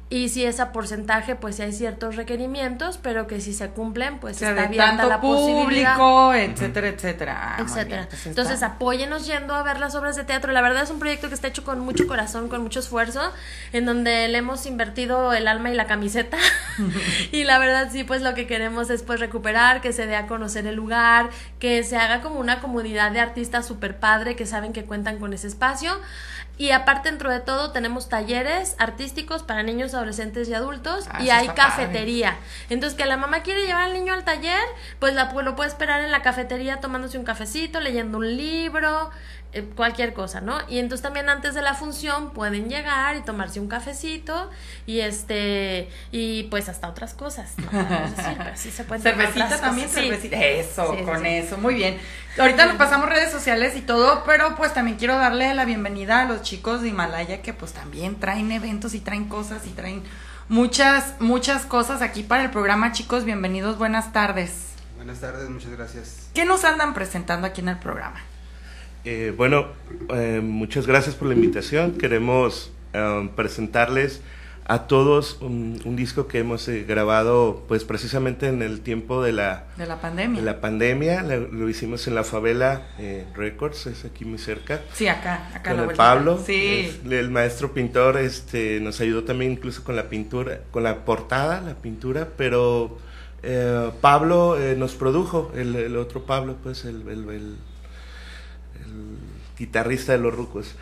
y 0.08 0.28
si 0.28 0.44
es 0.44 0.60
a 0.60 0.70
porcentaje, 0.70 1.34
pues 1.34 1.56
si 1.56 1.62
hay 1.62 1.72
ciertos 1.72 2.14
requerimientos, 2.14 2.96
pero 3.02 3.26
que 3.26 3.40
si 3.40 3.52
se 3.52 3.70
cumplen, 3.70 4.20
pues 4.20 4.38
que 4.38 4.48
está 4.48 4.64
abierta 4.64 5.04
la 5.04 5.20
público, 5.20 6.32
etcétera, 6.32 6.88
etcétera. 6.88 7.56
Ah, 7.56 7.62
etcétera. 7.62 8.06
Pues 8.08 8.26
Entonces, 8.26 8.62
apóyenos 8.62 9.26
yendo 9.26 9.52
a 9.52 9.64
ver 9.64 9.80
las 9.80 9.96
obras 9.96 10.14
de 10.14 10.22
teatro. 10.22 10.52
La 10.52 10.60
verdad 10.60 10.84
es 10.84 10.90
un 10.90 11.00
proyecto 11.00 11.28
que 11.28 11.34
está 11.34 11.48
hecho 11.48 11.64
con 11.64 11.80
mucho 11.80 12.06
corazón, 12.06 12.48
con 12.48 12.62
mucho 12.62 12.78
esfuerzo, 12.78 13.32
en 13.72 13.84
donde 13.84 14.28
le 14.28 14.38
hemos 14.38 14.64
invertido 14.66 15.32
el 15.32 15.48
alma 15.48 15.70
y 15.70 15.74
la 15.74 15.88
camiseta. 15.88 16.38
y 17.32 17.42
la 17.42 17.58
verdad 17.58 17.88
sí, 17.90 18.04
pues 18.04 18.22
lo 18.22 18.34
que 18.34 18.46
queremos 18.46 18.90
es 18.90 19.02
pues 19.02 19.18
recuperar, 19.18 19.80
que 19.80 19.92
se 19.92 20.06
dé 20.06 20.14
a 20.14 20.28
conocer 20.28 20.68
el 20.68 20.76
lugar, 20.76 21.30
que 21.58 21.82
se 21.82 21.96
haga 21.96 22.20
como 22.20 22.38
una 22.38 22.60
comunidad 22.60 23.10
de 23.10 23.18
artistas 23.18 23.66
super 23.66 23.98
padre 23.98 24.36
que 24.36 24.46
saben 24.46 24.72
que 24.72 24.84
cuentan 24.84 25.18
con 25.18 25.32
ese 25.32 25.48
espacio. 25.48 25.98
Y 26.58 26.70
aparte, 26.70 27.10
dentro 27.10 27.30
de 27.30 27.40
todo, 27.40 27.72
tenemos 27.72 28.08
talleres 28.08 28.76
artísticos 28.78 29.42
para 29.42 29.62
niños, 29.62 29.92
adolescentes 29.92 30.48
y 30.48 30.54
adultos. 30.54 31.06
Ah, 31.10 31.22
y 31.22 31.28
hay 31.28 31.48
cafetería. 31.48 32.36
Entonces, 32.70 32.96
que 32.96 33.04
la 33.04 33.18
mamá 33.18 33.42
quiere 33.42 33.66
llevar 33.66 33.84
al 33.84 33.92
niño 33.92 34.14
al 34.14 34.24
taller, 34.24 34.62
pues 34.98 35.14
la, 35.14 35.30
pues, 35.30 35.44
lo 35.44 35.54
puede 35.54 35.68
esperar 35.68 36.00
en 36.00 36.10
la 36.10 36.22
cafetería 36.22 36.80
tomándose 36.80 37.18
un 37.18 37.24
cafecito, 37.24 37.80
leyendo 37.80 38.18
un 38.18 38.36
libro, 38.36 39.10
eh, 39.52 39.68
cualquier 39.74 40.12
cosa, 40.12 40.40
¿no? 40.40 40.58
Y 40.68 40.78
entonces 40.78 41.02
también 41.02 41.28
antes 41.28 41.54
de 41.54 41.62
la 41.62 41.74
función 41.74 42.30
pueden 42.32 42.68
llegar 42.68 43.16
y 43.16 43.22
tomarse 43.22 43.60
un 43.60 43.68
cafecito 43.68 44.50
y 44.86 45.00
este 45.00 45.88
y 46.12 46.44
pues 46.44 46.68
hasta 46.68 46.88
otras 46.88 47.14
cosas, 47.14 47.52
¿no? 47.58 47.70
Podemos 47.70 48.16
decir, 48.16 48.34
pero 48.38 48.56
sí 48.56 48.70
se 48.70 48.84
pueden 48.84 49.02
Cervecita 49.02 49.58
también, 49.60 49.88
cosas. 49.88 50.02
Sí. 50.02 50.08
cervecita. 50.08 50.36
Eso, 50.44 50.92
Sí, 50.92 50.98
sí, 50.98 51.04
con 51.04 51.20
sí. 51.22 51.26
eso, 51.28 51.58
muy 51.58 51.74
bien. 51.74 51.98
Ahorita 52.38 52.66
nos 52.66 52.76
pasamos 52.76 53.08
redes 53.08 53.30
sociales 53.32 53.76
y 53.76 53.80
todo, 53.80 54.22
pero 54.26 54.56
pues 54.56 54.74
también 54.74 54.98
quiero 54.98 55.16
darle 55.16 55.54
la 55.54 55.64
bienvenida 55.64 56.20
a 56.20 56.24
los 56.26 56.42
chicos 56.42 56.82
de 56.82 56.88
Himalaya 56.88 57.40
que 57.40 57.54
pues 57.54 57.72
también 57.72 58.16
traen 58.20 58.52
eventos 58.52 58.92
y 58.94 59.00
traen 59.00 59.26
cosas 59.28 59.66
y 59.66 59.70
traen 59.70 60.02
muchas, 60.48 61.14
muchas 61.18 61.64
cosas 61.64 62.02
aquí 62.02 62.22
para 62.22 62.42
el 62.44 62.50
programa. 62.50 62.92
Chicos, 62.92 63.24
bienvenidos, 63.24 63.78
buenas 63.78 64.12
tardes. 64.12 64.52
Buenas 64.96 65.20
tardes, 65.20 65.48
muchas 65.48 65.70
gracias. 65.70 66.28
¿Qué 66.34 66.44
nos 66.44 66.64
andan 66.64 66.92
presentando 66.92 67.46
aquí 67.46 67.62
en 67.62 67.68
el 67.70 67.78
programa? 67.78 68.20
Eh, 69.08 69.32
bueno, 69.36 69.66
eh, 70.12 70.40
muchas 70.42 70.86
gracias 70.88 71.14
por 71.14 71.28
la 71.28 71.34
invitación. 71.34 71.92
Queremos 71.92 72.72
eh, 72.92 73.28
presentarles 73.36 74.20
a 74.68 74.88
todos 74.88 75.38
un, 75.42 75.80
un 75.84 75.94
disco 75.94 76.26
que 76.26 76.40
hemos 76.40 76.66
eh, 76.66 76.82
grabado 76.82 77.62
pues 77.68 77.84
precisamente 77.84 78.48
en 78.48 78.62
el 78.62 78.80
tiempo 78.80 79.22
de 79.22 79.32
la, 79.32 79.66
De 79.76 79.86
la 79.86 80.00
pandemia. 80.00 80.40
de 80.40 80.44
la 80.44 80.60
pandemia. 80.60 81.22
Lo, 81.22 81.38
lo 81.52 81.68
hicimos 81.68 82.08
en 82.08 82.16
la 82.16 82.24
favela 82.24 82.88
eh, 82.98 83.24
Records, 83.36 83.86
es 83.86 84.04
aquí 84.04 84.24
muy 84.24 84.38
cerca. 84.38 84.80
Sí, 84.92 85.06
acá, 85.06 85.50
acá 85.54 85.70
con 85.70 85.86
la 85.86 85.92
el. 85.92 85.96
Pablo, 85.96 86.40
Sí. 86.44 86.88
es- 86.88 87.00
el 87.08 87.30
maestro 87.30 87.72
pintor, 87.72 88.16
este, 88.16 88.80
nos 88.80 89.00
ayudó 89.00 89.22
también 89.22 89.52
incluso 89.52 89.84
con 89.84 89.94
la 89.94 90.08
pintura, 90.08 90.62
con 90.72 90.82
la 90.82 91.04
portada, 91.04 91.60
la 91.60 91.74
pintura, 91.76 92.30
pero 92.36 92.98
eh, 93.44 93.90
Pablo 94.00 94.58
eh, 94.60 94.74
nos 94.76 94.96
produjo, 94.96 95.52
el, 95.54 95.76
el 95.76 95.96
otro 95.96 96.24
Pablo, 96.26 96.56
pues 96.60 96.84
el, 96.84 97.02
el- 97.08 97.28
el- 97.30 97.30
el 97.30 97.56
guitarrista 99.58 100.12
de 100.12 100.18
los 100.18 100.34
Rucos. 100.34 100.74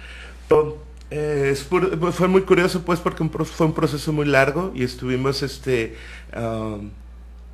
Pero, 0.48 0.82
eh, 1.10 1.50
es 1.52 1.64
pues, 1.64 2.14
fue 2.14 2.28
muy 2.28 2.42
curioso, 2.42 2.82
pues, 2.82 3.00
porque 3.00 3.22
un 3.22 3.30
fue 3.30 3.66
un 3.66 3.74
proceso 3.74 4.12
muy 4.12 4.26
largo 4.26 4.72
y 4.74 4.82
estuvimos, 4.84 5.42
este, 5.42 5.96
um, 6.36 6.90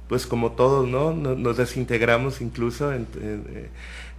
pues 0.08 0.26
como 0.26 0.52
todos, 0.52 0.88
¿no? 0.88 1.12
Nos, 1.12 1.56
desintegramos 1.56 2.40
incluso 2.40 2.92
en, 2.92 3.06
en- 3.20 3.68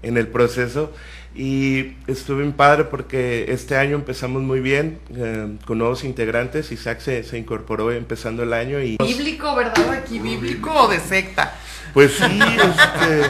en 0.03 0.17
el 0.17 0.27
proceso 0.27 0.91
y 1.35 1.93
estuvo 2.07 2.37
bien 2.37 2.53
padre 2.53 2.85
porque 2.85 3.45
este 3.49 3.77
año 3.77 3.95
empezamos 3.95 4.41
muy 4.41 4.59
bien 4.59 4.97
eh, 5.15 5.57
con 5.65 5.77
nuevos 5.77 6.03
integrantes. 6.03 6.71
Isaac 6.71 6.99
se, 7.01 7.23
se 7.23 7.37
incorporó 7.37 7.91
empezando 7.91 8.41
el 8.43 8.53
año 8.53 8.79
y 8.81 8.97
Bíblico, 8.97 9.55
¿verdad? 9.55 9.91
Aquí, 9.91 10.17
bíblico 10.19 10.73
o 10.73 10.87
de 10.87 10.99
secta. 10.99 11.53
pues 11.93 12.13
sí, 12.13 12.23
este, 12.39 13.29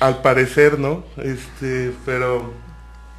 al 0.00 0.22
parecer, 0.22 0.78
¿no? 0.78 1.04
Este, 1.18 1.92
pero 2.04 2.52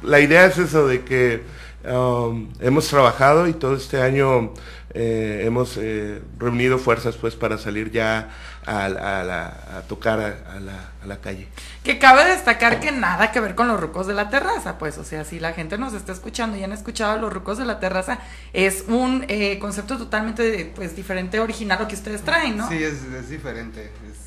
la 0.02 0.20
idea 0.20 0.46
es 0.46 0.58
eso 0.58 0.86
de 0.86 1.04
que 1.04 1.42
um, 1.88 2.52
hemos 2.60 2.88
trabajado 2.88 3.46
y 3.48 3.52
todo 3.54 3.76
este 3.76 4.02
año 4.02 4.52
eh, 4.94 5.42
hemos 5.46 5.76
eh, 5.78 6.20
reunido 6.38 6.78
fuerzas 6.78 7.16
pues 7.16 7.34
para 7.36 7.56
salir 7.56 7.90
ya 7.92 8.30
a, 8.66 8.84
a 8.86 8.88
la- 9.24 9.78
a 9.78 9.82
tocar 9.88 10.20
a, 10.20 10.56
a 10.56 10.60
la, 10.60 10.90
a 11.02 11.06
la 11.06 11.16
calle. 11.20 11.48
Que 11.82 11.98
cabe 11.98 12.24
destacar 12.26 12.78
que 12.80 12.92
nada 12.92 13.32
que 13.32 13.40
ver 13.40 13.54
con 13.54 13.68
los 13.68 13.80
rucos 13.80 14.06
de 14.06 14.14
la 14.14 14.28
terraza, 14.28 14.78
pues, 14.78 14.98
o 14.98 15.04
sea, 15.04 15.24
si 15.24 15.40
la 15.40 15.52
gente 15.52 15.78
nos 15.78 15.94
está 15.94 16.12
escuchando 16.12 16.56
y 16.56 16.62
han 16.64 16.72
escuchado 16.72 17.18
los 17.18 17.32
rucos 17.32 17.58
de 17.58 17.64
la 17.64 17.80
terraza, 17.80 18.18
es 18.52 18.84
un 18.88 19.24
eh, 19.28 19.58
concepto 19.58 19.98
totalmente, 19.98 20.72
pues, 20.76 20.94
diferente, 20.94 21.40
original 21.40 21.78
lo 21.80 21.88
que 21.88 21.94
ustedes 21.94 22.22
traen, 22.22 22.56
¿no? 22.58 22.68
Sí, 22.68 22.82
es, 22.82 23.02
es 23.04 23.28
diferente, 23.30 23.84
es 24.10 24.18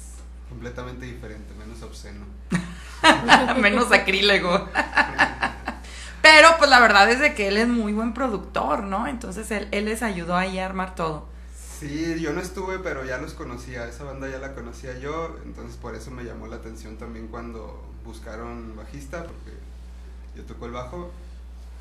completamente 0.50 1.05
diferente, 1.05 1.53
menos 1.57 1.81
obsceno. 1.83 2.25
Menos 3.62 3.92
acrílego. 3.92 4.70
Pero, 6.22 6.50
pues, 6.58 6.70
la 6.70 6.80
verdad 6.80 7.10
es 7.12 7.20
de 7.20 7.36
que 7.36 7.48
él 7.50 7.58
es 7.58 7.68
muy 7.68 7.94
buen 7.94 8.14
productor, 8.14 8.84
¿no? 8.84 9.08
Entonces, 9.08 9.52
él, 9.52 9.68
él 9.72 9.86
les 9.86 10.02
ayudó 10.02 10.36
ahí 10.36 10.58
a 10.58 10.66
armar 10.66 10.96
todo. 10.96 11.28
Sí, 11.80 12.20
yo 12.22 12.32
no 12.32 12.40
estuve, 12.40 12.80
pero 12.80 13.06
ya 13.06 13.18
los 13.18 13.34
conocía, 13.34 13.88
esa 13.88 14.06
banda 14.06 14.30
ya 14.30 14.40
la 14.40 14.56
conocía 14.56 14.98
yo, 14.98 15.38
entonces 15.44 15.75
por 15.75 15.94
eso 15.94 16.10
me 16.10 16.24
llamó 16.24 16.48
la 16.48 16.56
atención 16.56 16.96
también 16.96 17.28
cuando 17.28 17.84
buscaron 18.06 18.78
bajista, 18.78 19.24
porque 19.24 19.52
yo 20.38 20.44
toco 20.44 20.68
el 20.68 20.72
bajo, 20.72 21.12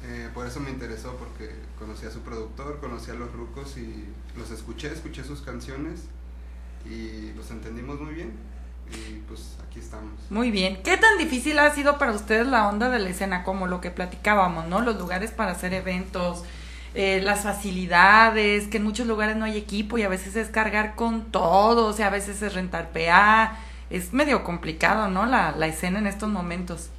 eh, 0.02 0.28
por 0.34 0.48
eso 0.48 0.58
me 0.58 0.70
interesó, 0.70 1.14
porque 1.16 1.48
conocía 1.78 2.08
a 2.08 2.12
su 2.12 2.22
productor, 2.22 2.80
conocía 2.80 3.14
a 3.14 3.16
los 3.16 3.32
rucos 3.32 3.76
y 3.76 4.12
los 4.36 4.50
escuché, 4.50 4.92
escuché 4.92 5.22
sus 5.22 5.42
canciones 5.42 6.00
y 6.84 7.32
los 7.34 7.50
entendimos 7.52 8.00
muy 8.00 8.14
bien 8.14 8.32
y 8.92 9.20
pues 9.28 9.56
aquí 9.66 9.80
estamos. 9.80 10.12
Muy 10.30 10.50
bien. 10.50 10.78
¿Qué 10.82 10.96
tan 10.96 11.18
difícil 11.18 11.58
ha 11.58 11.74
sido 11.74 11.98
para 11.98 12.12
ustedes 12.12 12.46
la 12.46 12.68
onda 12.68 12.90
de 12.90 12.98
la 12.98 13.08
escena, 13.08 13.44
como 13.44 13.66
lo 13.66 13.80
que 13.80 13.90
platicábamos, 13.90 14.66
¿no? 14.66 14.80
Los 14.80 14.96
lugares 14.98 15.30
para 15.30 15.52
hacer 15.52 15.74
eventos, 15.74 16.44
eh, 16.94 17.20
las 17.22 17.42
facilidades, 17.42 18.68
que 18.68 18.78
en 18.78 18.84
muchos 18.84 19.06
lugares 19.06 19.36
no 19.36 19.44
hay 19.44 19.56
equipo 19.56 19.98
y 19.98 20.02
a 20.02 20.08
veces 20.08 20.36
es 20.36 20.48
cargar 20.48 20.94
con 20.94 21.24
todo, 21.30 21.86
o 21.86 21.92
sea, 21.92 22.08
a 22.08 22.10
veces 22.10 22.42
es 22.42 22.54
rentar 22.54 22.90
PA. 22.90 23.58
Es 23.90 24.12
medio 24.12 24.44
complicado, 24.44 25.08
¿no? 25.08 25.26
La, 25.26 25.52
la 25.52 25.66
escena 25.66 25.98
en 25.98 26.06
estos 26.06 26.28
momentos. 26.28 26.90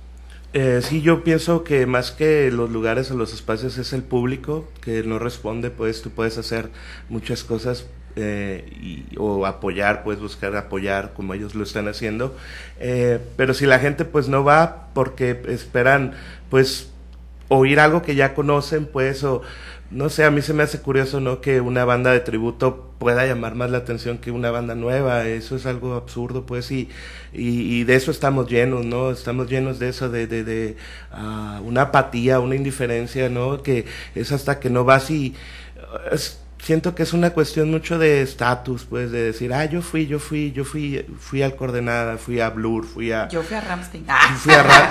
Eh, 0.53 0.79
sí, 0.81 1.01
yo 1.01 1.25
pienso 1.25 1.65
que 1.65 1.85
más 1.85 2.11
que 2.11 2.49
los 2.49 2.69
lugares 2.69 3.11
o 3.11 3.17
los 3.17 3.33
espacios 3.33 3.77
es 3.77 3.91
el 3.91 4.03
público 4.03 4.65
que 4.79 5.03
no 5.03 5.19
responde, 5.19 5.69
pues 5.69 6.01
tú 6.01 6.11
puedes 6.11 6.37
hacer 6.37 6.71
muchas 7.09 7.43
cosas 7.43 7.87
eh, 8.15 9.05
o 9.17 9.45
apoyar, 9.45 10.03
puedes 10.03 10.21
buscar 10.21 10.55
apoyar 10.55 11.13
como 11.13 11.33
ellos 11.33 11.55
lo 11.55 11.63
están 11.63 11.87
haciendo, 11.87 12.35
Eh, 12.79 13.19
pero 13.37 13.53
si 13.53 13.65
la 13.65 13.79
gente 13.79 14.05
pues 14.05 14.27
no 14.27 14.43
va 14.43 14.87
porque 14.93 15.41
esperan 15.47 16.13
pues 16.49 16.89
oír 17.49 17.79
algo 17.79 18.01
que 18.01 18.15
ya 18.15 18.33
conocen, 18.33 18.85
pues, 18.85 19.23
o 19.23 19.41
no 19.91 20.09
sé, 20.09 20.23
a 20.25 20.31
mí 20.31 20.41
se 20.41 20.53
me 20.53 20.63
hace 20.63 20.81
curioso, 20.81 21.19
¿no? 21.19 21.41
Que 21.41 21.61
una 21.61 21.85
banda 21.85 22.11
de 22.11 22.19
tributo 22.19 22.91
pueda 22.99 23.25
llamar 23.25 23.55
más 23.55 23.69
la 23.69 23.79
atención 23.79 24.17
que 24.17 24.31
una 24.31 24.51
banda 24.51 24.75
nueva, 24.75 25.25
eso 25.27 25.55
es 25.55 25.65
algo 25.65 25.93
absurdo, 25.93 26.45
pues, 26.45 26.71
y, 26.71 26.89
y, 27.33 27.83
de 27.83 27.95
eso 27.95 28.11
estamos 28.11 28.49
llenos, 28.49 28.85
¿no? 28.85 29.11
Estamos 29.11 29.49
llenos 29.49 29.79
de 29.79 29.89
eso, 29.89 30.09
de, 30.09 30.27
de, 30.27 30.75
uh, 31.13 31.61
una 31.61 31.83
apatía, 31.83 32.39
una 32.39 32.55
indiferencia, 32.55 33.29
¿no? 33.29 33.61
Que 33.63 33.85
es 34.15 34.31
hasta 34.31 34.59
que 34.59 34.69
no 34.69 34.83
vas 34.85 35.11
y... 35.11 35.35
siento 36.65 36.95
que 36.95 37.03
es 37.03 37.13
una 37.13 37.29
cuestión 37.29 37.69
mucho 37.69 37.99
de 37.99 38.23
estatus, 38.23 38.85
pues, 38.85 39.11
de 39.11 39.21
decir, 39.21 39.53
ah, 39.53 39.65
yo 39.65 39.83
fui, 39.83 40.07
yo 40.07 40.17
fui, 40.17 40.51
yo 40.51 40.65
fui, 40.65 41.05
fui 41.19 41.43
al 41.43 41.55
Coordenada, 41.55 42.17
fui 42.17 42.39
a 42.39 42.49
Blur, 42.49 42.85
fui 42.85 43.11
a... 43.11 43.27
Yo 43.27 43.43
fui 43.43 43.55
a 43.55 43.61
Ramstein. 43.61 44.07
Fui 44.39 44.51
a 44.51 44.63
Ram 44.63 44.89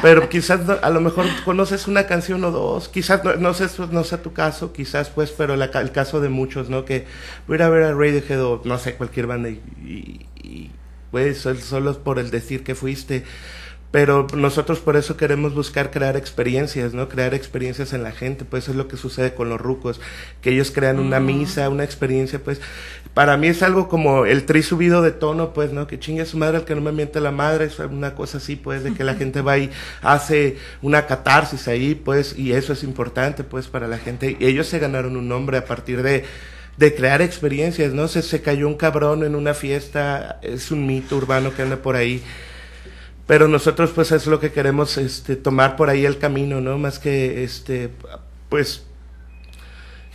pero 0.00 0.28
quizás 0.28 0.60
a 0.80 0.90
lo 0.90 1.00
mejor 1.00 1.26
conoces 1.44 1.88
una 1.88 2.06
canción 2.06 2.44
o 2.44 2.52
dos, 2.52 2.88
quizás, 2.88 3.24
no, 3.24 3.34
no 3.34 3.52
sé, 3.52 3.66
no 3.90 4.04
sea 4.04 4.22
tu 4.22 4.32
caso, 4.32 4.72
quizás 4.72 5.10
pues, 5.10 5.32
pero 5.32 5.56
la, 5.56 5.64
el 5.64 5.90
caso 5.90 6.20
de 6.20 6.28
muchos, 6.28 6.70
¿no? 6.70 6.84
Que 6.84 7.06
voy 7.48 7.60
a 7.60 7.68
ver 7.68 7.82
a 7.82 7.94
Radiohead 7.94 8.40
o, 8.40 8.62
no 8.64 8.78
sé, 8.78 8.94
cualquier 8.94 9.26
banda 9.26 9.48
y, 9.48 9.60
y, 9.84 10.26
y 10.40 10.70
pues, 11.10 11.38
solo 11.40 11.98
por 11.98 12.20
el 12.20 12.30
decir 12.30 12.62
que 12.62 12.76
fuiste 12.76 13.24
pero 13.90 14.26
nosotros 14.34 14.80
por 14.80 14.96
eso 14.96 15.16
queremos 15.16 15.54
buscar 15.54 15.90
crear 15.90 16.16
experiencias, 16.16 16.92
¿no? 16.92 17.08
Crear 17.08 17.32
experiencias 17.32 17.92
en 17.94 18.02
la 18.02 18.12
gente, 18.12 18.44
pues 18.44 18.68
es 18.68 18.76
lo 18.76 18.86
que 18.86 18.96
sucede 18.96 19.34
con 19.34 19.48
los 19.48 19.60
rucos, 19.60 20.00
que 20.42 20.50
ellos 20.50 20.70
crean 20.70 20.98
una 20.98 21.20
misa, 21.20 21.70
una 21.70 21.84
experiencia, 21.84 22.38
pues 22.38 22.60
para 23.14 23.36
mí 23.36 23.48
es 23.48 23.62
algo 23.62 23.88
como 23.88 24.26
el 24.26 24.44
tri 24.44 24.62
subido 24.62 25.00
de 25.02 25.10
tono, 25.10 25.52
pues, 25.52 25.72
¿no? 25.72 25.86
Que 25.86 25.98
chingue 25.98 26.22
a 26.22 26.26
su 26.26 26.36
madre 26.36 26.58
el 26.58 26.64
que 26.64 26.74
no 26.74 26.82
me 26.82 26.92
miente 26.92 27.18
la 27.20 27.32
madre, 27.32 27.64
es 27.64 27.78
una 27.78 28.14
cosa 28.14 28.38
así, 28.38 28.56
pues, 28.56 28.84
de 28.84 28.92
que 28.92 29.04
la 29.04 29.14
gente 29.16 29.40
va 29.40 29.58
y 29.58 29.70
hace 30.02 30.58
una 30.82 31.06
catarsis 31.06 31.66
ahí, 31.66 31.94
pues, 31.94 32.38
y 32.38 32.52
eso 32.52 32.74
es 32.74 32.84
importante, 32.84 33.42
pues, 33.42 33.68
para 33.68 33.88
la 33.88 33.98
gente. 33.98 34.36
Y 34.38 34.46
ellos 34.46 34.66
se 34.66 34.78
ganaron 34.78 35.16
un 35.16 35.28
nombre 35.28 35.56
a 35.58 35.64
partir 35.64 36.02
de 36.02 36.24
de 36.76 36.94
crear 36.94 37.20
experiencias, 37.22 37.92
¿no? 37.92 38.06
Se, 38.06 38.22
se 38.22 38.40
cayó 38.40 38.68
un 38.68 38.76
cabrón 38.76 39.24
en 39.24 39.34
una 39.34 39.52
fiesta, 39.52 40.38
es 40.42 40.70
un 40.70 40.86
mito 40.86 41.16
urbano 41.16 41.52
que 41.52 41.62
anda 41.62 41.78
por 41.78 41.96
ahí 41.96 42.22
pero 43.28 43.46
nosotros 43.46 43.90
pues 43.94 44.10
es 44.10 44.26
lo 44.26 44.40
que 44.40 44.50
queremos 44.52 44.96
este 44.96 45.36
tomar 45.36 45.76
por 45.76 45.90
ahí 45.90 46.06
el 46.06 46.18
camino 46.18 46.62
no 46.62 46.78
más 46.78 46.98
que 46.98 47.44
este 47.44 47.90
pues 48.48 48.84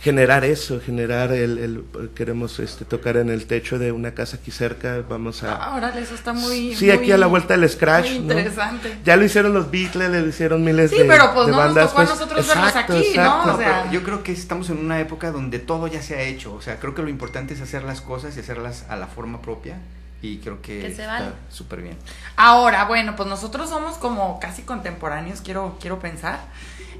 generar 0.00 0.44
eso 0.44 0.80
generar 0.84 1.30
el, 1.30 1.58
el, 1.58 2.10
queremos 2.10 2.58
este 2.58 2.84
tocar 2.84 3.16
en 3.16 3.30
el 3.30 3.46
techo 3.46 3.78
de 3.78 3.92
una 3.92 4.14
casa 4.14 4.38
aquí 4.38 4.50
cerca 4.50 5.00
vamos 5.08 5.44
a 5.44 5.54
ahora 5.54 5.96
eso 5.96 6.16
está 6.16 6.32
muy 6.32 6.74
sí 6.74 6.90
aquí 6.90 7.12
a 7.12 7.16
la 7.16 7.28
vuelta 7.28 7.56
del 7.56 7.70
scratch 7.70 8.08
muy 8.08 8.16
interesante. 8.16 8.98
Ya 9.04 9.16
lo 9.16 9.24
hicieron 9.24 9.54
los 9.54 9.70
Beatles 9.70 10.10
le 10.10 10.28
hicieron 10.28 10.64
miles 10.64 10.90
sí, 10.90 10.98
de 10.98 11.04
pero 11.04 11.32
pues 11.32 11.46
no 11.46 11.56
bandas, 11.56 11.84
nos 11.84 11.90
tocó 11.90 12.02
a 12.02 12.04
pues, 12.06 12.18
nosotros 12.18 12.48
verlos 12.48 12.76
aquí 12.76 13.12
no, 13.16 13.54
o 13.54 13.56
sea, 13.56 13.90
yo 13.92 14.02
creo 14.02 14.24
que 14.24 14.32
estamos 14.32 14.70
en 14.70 14.78
una 14.78 14.98
época 14.98 15.30
donde 15.30 15.60
todo 15.60 15.86
ya 15.86 16.02
se 16.02 16.16
ha 16.16 16.22
hecho 16.22 16.52
o 16.52 16.60
sea 16.60 16.80
creo 16.80 16.96
que 16.96 17.02
lo 17.02 17.08
importante 17.08 17.54
es 17.54 17.60
hacer 17.60 17.84
las 17.84 18.00
cosas 18.00 18.36
y 18.36 18.40
hacerlas 18.40 18.84
a 18.88 18.96
la 18.96 19.06
forma 19.06 19.40
propia 19.40 19.78
y 20.24 20.38
creo 20.38 20.62
que, 20.62 20.86
está 20.86 21.34
súper 21.50 21.82
bien. 21.82 21.98
Ahora, 22.36 22.86
bueno, 22.86 23.14
pues 23.14 23.28
nosotros 23.28 23.68
somos 23.68 23.98
como 23.98 24.40
casi 24.40 24.62
contemporáneos, 24.62 25.42
quiero, 25.42 25.76
quiero 25.80 25.98
pensar. 25.98 26.38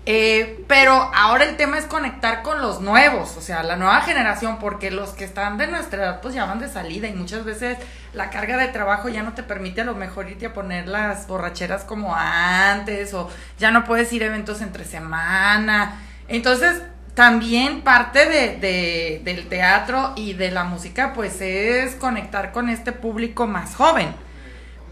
Eh, 0.07 0.63
pero 0.69 0.93
ahora 0.93 1.45
el 1.45 1.57
tema 1.57 1.79
es 1.79 1.87
conectar 1.87 2.43
con 2.43 2.61
los 2.61 2.83
nuevos, 2.83 3.39
o 3.39 3.41
sea, 3.41 3.63
la 3.63 3.77
nueva 3.77 4.03
generación, 4.03 4.59
porque 4.59 4.91
los 4.91 5.11
que 5.11 5.25
están 5.25 5.57
de 5.57 5.67
nuestra 5.67 6.03
edad 6.03 6.21
pues 6.21 6.35
ya 6.35 6.45
van 6.45 6.59
de 6.59 6.69
salida 6.69 7.09
y 7.09 7.15
muchas 7.15 7.47
veces 7.47 7.79
la 8.13 8.29
carga 8.29 8.59
de 8.59 8.69
trabajo 8.69 9.09
ya 9.09 9.23
no 9.23 9.33
te 9.33 9.43
permite 9.43 9.81
a 9.81 9.85
lo 9.85 9.95
mejor 9.95 10.29
irte 10.29 10.45
a 10.45 10.53
poner 10.53 10.89
las 10.89 11.27
borracheras 11.27 11.85
como 11.85 12.15
antes 12.15 13.15
o 13.15 13.31
ya 13.59 13.71
no 13.71 13.85
puedes 13.85 14.13
ir 14.13 14.23
a 14.25 14.27
eventos 14.27 14.61
entre 14.61 14.85
semana. 14.85 16.03
Entonces, 16.29 16.83
también 17.15 17.83
parte 17.83 18.29
de, 18.29 19.21
del 19.23 19.49
teatro 19.49 20.13
y 20.17 20.35
de 20.35 20.51
la 20.51 20.65
música, 20.65 21.13
pues 21.15 21.41
es 21.41 21.95
conectar 21.95 22.53
con 22.53 22.69
este 22.69 22.93
público 22.93 23.47
más 23.47 23.77
joven. 23.77 24.15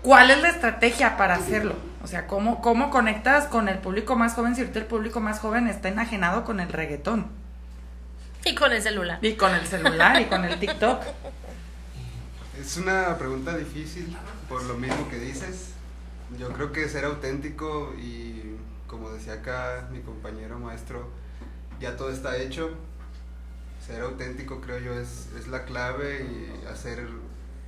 ¿Cuál 0.02 0.30
es 0.30 0.40
la 0.40 0.48
estrategia 0.48 1.16
para 1.16 1.34
hacerlo? 1.34 1.76
O 2.02 2.06
sea, 2.06 2.26
¿cómo, 2.26 2.60
cómo 2.60 2.90
conectas 2.90 3.46
con 3.46 3.68
el 3.68 3.78
público 3.78 4.16
más 4.16 4.34
joven 4.34 4.54
si 4.54 4.62
ahorita 4.62 4.80
el 4.80 4.86
público 4.86 5.20
más 5.20 5.38
joven 5.38 5.68
está 5.68 5.88
enajenado 5.88 6.44
con 6.44 6.60
el 6.60 6.68
reggaetón? 6.68 7.26
Y 8.44 8.54
con 8.54 8.72
el 8.72 8.82
celular. 8.82 9.18
Y 9.22 9.34
con 9.34 9.54
el 9.54 9.66
celular 9.66 10.20
y 10.20 10.24
con 10.26 10.44
el 10.44 10.58
TikTok. 10.58 11.02
Es 12.60 12.76
una 12.76 13.16
pregunta 13.18 13.56
difícil 13.56 14.16
por 14.48 14.62
lo 14.64 14.74
mismo 14.74 15.08
que 15.08 15.18
dices. 15.18 15.70
Yo 16.38 16.52
creo 16.52 16.72
que 16.72 16.88
ser 16.88 17.04
auténtico 17.04 17.94
y 17.98 18.56
como 18.86 19.10
decía 19.10 19.34
acá 19.34 19.88
mi 19.90 20.00
compañero 20.00 20.58
maestro, 20.58 21.08
ya 21.82 21.96
todo 21.96 22.10
está 22.10 22.36
hecho. 22.36 22.70
Ser 23.84 24.02
auténtico 24.02 24.60
creo 24.60 24.78
yo 24.78 24.94
es, 24.94 25.28
es 25.36 25.48
la 25.48 25.64
clave 25.64 26.24
y 26.24 26.66
hacer 26.66 27.08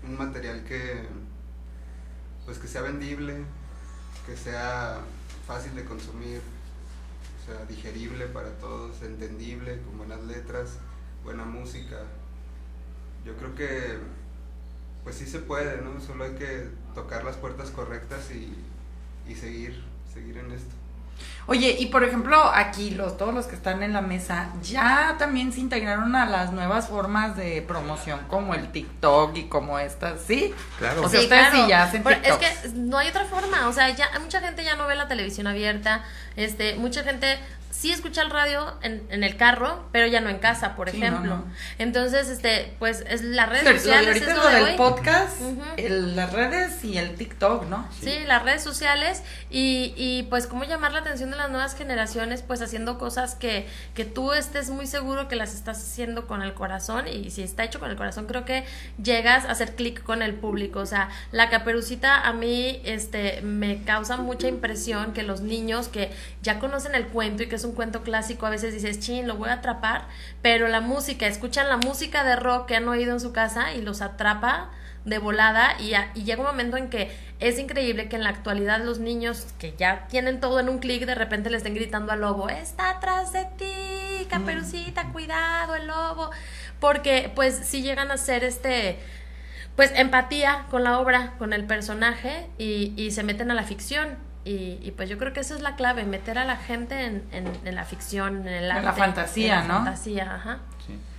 un 0.05 0.16
material 0.16 0.64
que 0.64 1.03
pues 2.44 2.59
que 2.59 2.68
sea 2.68 2.83
vendible, 2.83 3.42
que 4.27 4.37
sea 4.37 5.00
fácil 5.46 5.74
de 5.74 5.85
consumir, 5.85 6.40
o 7.42 7.46
sea, 7.46 7.64
digerible 7.66 8.27
para 8.27 8.50
todos, 8.59 9.03
entendible, 9.03 9.81
con 9.83 9.98
buenas 9.98 10.22
letras, 10.24 10.79
buena 11.24 11.44
música. 11.44 12.03
Yo 13.24 13.35
creo 13.37 13.55
que 13.55 13.98
pues 15.03 15.16
sí 15.16 15.27
se 15.27 15.40
puede, 15.40 15.83
¿no? 15.83 16.00
Solo 16.00 16.24
hay 16.24 16.35
que 16.35 16.68
tocar 16.94 17.24
las 17.24 17.37
puertas 17.37 17.70
correctas 17.70 18.31
y, 18.31 18.55
y 19.27 19.35
seguir, 19.35 19.83
seguir 20.12 20.38
en 20.38 20.53
esto. 20.53 20.83
Oye, 21.46 21.76
y 21.78 21.87
por 21.87 22.04
ejemplo, 22.04 22.42
aquí 22.54 22.90
los 22.90 23.16
todos 23.18 23.35
los 23.35 23.46
que 23.46 23.54
están 23.54 23.83
en 23.83 23.92
la 23.92 24.00
mesa 24.00 24.48
ya 24.62 25.16
también 25.18 25.52
se 25.52 25.61
integraron 25.61 26.16
a 26.16 26.24
las 26.24 26.52
nuevas 26.52 26.88
formas 26.88 27.37
de 27.37 27.61
promoción 27.62 28.20
como 28.28 28.54
el 28.54 28.72
TikTok 28.72 29.37
y 29.37 29.44
como 29.48 29.78
estas, 29.78 30.22
¿sí? 30.26 30.54
Claro. 30.78 31.02
O 31.02 31.09
sea, 31.09 31.20
Sí, 31.20 31.26
ustedes 31.26 31.48
claro. 31.50 31.64
sí 31.64 31.68
ya 31.68 31.83
hacen 31.85 32.02
Pero. 32.02 32.20
Es 32.22 32.37
que 32.37 32.68
no 32.74 32.96
hay 32.98 33.09
otra 33.09 33.24
forma, 33.26 33.68
o 33.68 33.72
sea, 33.72 33.90
ya 33.90 34.09
mucha 34.20 34.40
gente 34.40 34.64
ya 34.64 34.76
no 34.76 34.87
ve 34.87 34.94
la 34.94 35.07
televisión 35.07 35.46
abierta, 35.46 36.02
este, 36.37 36.76
mucha 36.76 37.02
gente 37.04 37.38
sí 37.76 37.90
escucha 37.92 38.22
el 38.22 38.30
radio 38.30 38.72
en, 38.82 39.02
en 39.10 39.24
el 39.24 39.37
carro, 39.37 39.84
pero 39.92 40.06
ya 40.06 40.20
no 40.20 40.30
en 40.30 40.38
casa, 40.38 40.76
por 40.76 40.88
Sí, 40.90 40.96
ejemplo. 40.96 41.20
no, 41.37 41.37
no. 41.38 41.44
Entonces, 41.78 42.28
este, 42.28 42.72
pues 42.78 43.04
es 43.08 43.22
las 43.22 43.48
redes 43.48 43.64
Lo- 43.64 43.70
lo 43.70 43.74
de 43.74 43.80
sociales 43.80 44.08
ahorita 44.08 44.30
es 44.30 44.37
lo 44.37 44.42
lo 44.44 44.48
de 44.50 44.64
del 44.64 44.76
podcast, 44.76 45.40
el- 45.76 46.16
las 46.16 46.32
redes 46.32 46.82
y 46.84 46.96
el 46.98 47.14
TikTok, 47.16 47.64
¿no? 47.66 47.87
Sí, 48.00 48.20
las 48.26 48.42
redes 48.44 48.62
sociales 48.62 49.22
y, 49.50 49.92
y 49.96 50.22
pues 50.30 50.46
cómo 50.46 50.64
llamar 50.64 50.92
la 50.92 51.00
atención 51.00 51.30
de 51.30 51.37
las 51.37 51.50
nuevas 51.50 51.74
generaciones, 51.76 52.42
pues 52.42 52.62
haciendo 52.62 52.96
cosas 52.98 53.34
que, 53.34 53.66
que 53.94 54.04
tú 54.04 54.32
estés 54.32 54.70
muy 54.70 54.87
seguro 54.87 55.26
que 55.28 55.37
las 55.37 55.52
estás 55.54 55.78
haciendo 55.78 56.26
con 56.26 56.42
el 56.42 56.54
corazón 56.54 57.08
y 57.08 57.30
si 57.30 57.42
está 57.42 57.64
hecho 57.64 57.80
con 57.80 57.90
el 57.90 57.96
corazón 57.96 58.26
creo 58.26 58.44
que 58.44 58.64
llegas 59.02 59.44
a 59.44 59.50
hacer 59.50 59.74
clic 59.74 60.02
con 60.02 60.22
el 60.22 60.34
público, 60.34 60.78
o 60.80 60.87
sea, 60.87 61.08
la 61.32 61.50
caperucita 61.50 62.20
a 62.20 62.32
mí 62.32 62.80
este 62.84 63.42
me 63.42 63.82
causa 63.82 64.16
mucha 64.16 64.46
impresión 64.48 65.12
que 65.12 65.22
los 65.24 65.40
niños 65.40 65.88
que 65.88 66.10
ya 66.42 66.58
conocen 66.60 66.94
el 66.94 67.08
cuento 67.08 67.42
y 67.42 67.46
que 67.48 67.58
es 67.64 67.68
un 67.70 67.74
cuento 67.74 68.03
clásico 68.03 68.44
a 68.46 68.50
veces 68.50 68.74
dices, 68.74 69.00
chin, 69.00 69.27
lo 69.27 69.37
voy 69.37 69.48
a 69.48 69.55
atrapar, 69.55 70.07
pero 70.42 70.68
la 70.68 70.81
música, 70.83 71.27
escuchan 71.27 71.68
la 71.70 71.79
música 71.79 72.22
de 72.22 72.37
rock 72.37 72.66
que 72.66 72.77
han 72.77 72.87
oído 72.88 73.12
en 73.12 73.20
su 73.20 73.33
casa 73.33 73.72
y 73.72 73.81
los 73.81 74.03
atrapa 74.03 74.70
de 75.07 75.16
volada 75.18 75.77
y, 75.81 75.94
a- 75.94 76.11
y 76.14 76.24
llega 76.24 76.40
un 76.42 76.46
momento 76.46 76.77
en 76.77 76.88
que 76.90 77.11
es 77.40 77.59
increíble 77.59 78.09
que 78.09 78.16
en 78.16 78.22
la 78.22 78.31
actualidad 78.31 78.83
los 78.85 78.98
niños 78.98 79.46
que 79.59 79.74
ya 79.79 80.07
tienen 80.09 80.40
todo 80.40 80.61
en 80.61 80.68
un 80.68 80.79
clic 80.79 81.05
de 81.07 81.14
repente 81.14 81.48
le 81.50 81.57
estén 81.57 81.74
gritando 81.74 82.12
al 82.12 82.20
lobo, 82.20 82.48
está 82.50 82.90
atrás 82.90 83.33
de 83.33 83.46
ti, 83.57 84.27
caperucita, 84.29 85.11
cuidado, 85.12 85.74
el 85.74 85.87
lobo, 85.87 86.31
porque 86.81 87.31
pues 87.35 87.55
si 87.64 87.81
llegan 87.83 88.11
a 88.11 88.18
ser 88.18 88.44
este 88.44 88.98
pues 89.77 89.90
empatía 89.96 90.66
con 90.70 90.85
la 90.85 90.98
obra, 91.00 91.33
con 91.38 91.53
el 91.55 91.64
personaje 91.64 92.46
y, 92.59 92.92
y 92.96 93.11
se 93.11 93.22
meten 93.24 93.50
a 93.50 93.55
la 93.55 93.64
ficción. 93.64 94.16
Y, 94.44 94.78
y, 94.83 94.92
pues 94.92 95.09
yo 95.09 95.16
creo 95.18 95.33
que 95.33 95.40
esa 95.40 95.54
es 95.54 95.62
la 95.62 95.74
clave, 95.76 96.04
meter 96.04 96.38
a 96.38 96.44
la 96.44 96.57
gente 96.59 97.07
en, 97.07 97.24
en, 97.33 97.61
en 97.64 97.74
la 97.74 97.85
ficción, 97.87 98.46
en 98.46 98.54
el 98.54 98.70
arte. 98.70 98.85
la 98.85 98.92
fantasía, 98.92 99.54
en 99.62 99.68
la 99.68 99.68
¿no? 99.68 99.74
fantasía, 99.74 100.35
ajá. 100.35 100.61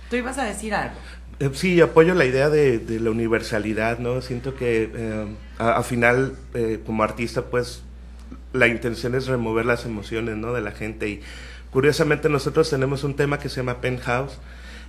Tú 0.08 0.16
ibas 0.16 0.38
a 0.38 0.44
decir 0.44 0.74
algo. 0.74 1.00
Eh, 1.40 1.50
Sí, 1.52 1.80
apoyo 1.80 2.14
la 2.14 2.24
idea 2.24 2.48
de, 2.50 2.78
de 2.78 3.00
la 3.00 3.10
universalidad, 3.10 3.98
¿no? 3.98 4.20
Siento 4.22 4.54
que 4.54 4.90
eh, 4.94 5.26
a, 5.58 5.76
a 5.78 5.82
final, 5.82 6.38
eh, 6.54 6.82
como 6.84 7.02
artista, 7.02 7.46
pues 7.50 7.84
la 8.52 8.68
intención 8.68 9.14
es 9.14 9.26
remover 9.26 9.66
las 9.66 9.84
emociones, 9.86 10.36
¿no? 10.36 10.52
De 10.54 10.60
la 10.62 10.72
gente. 10.72 11.08
Y 11.08 11.22
curiosamente 11.70 12.28
nosotros 12.28 12.70
tenemos 12.70 13.04
un 13.04 13.16
tema 13.16 13.38
que 13.38 13.48
se 13.48 13.56
llama 13.56 13.80
Penthouse 13.80 14.38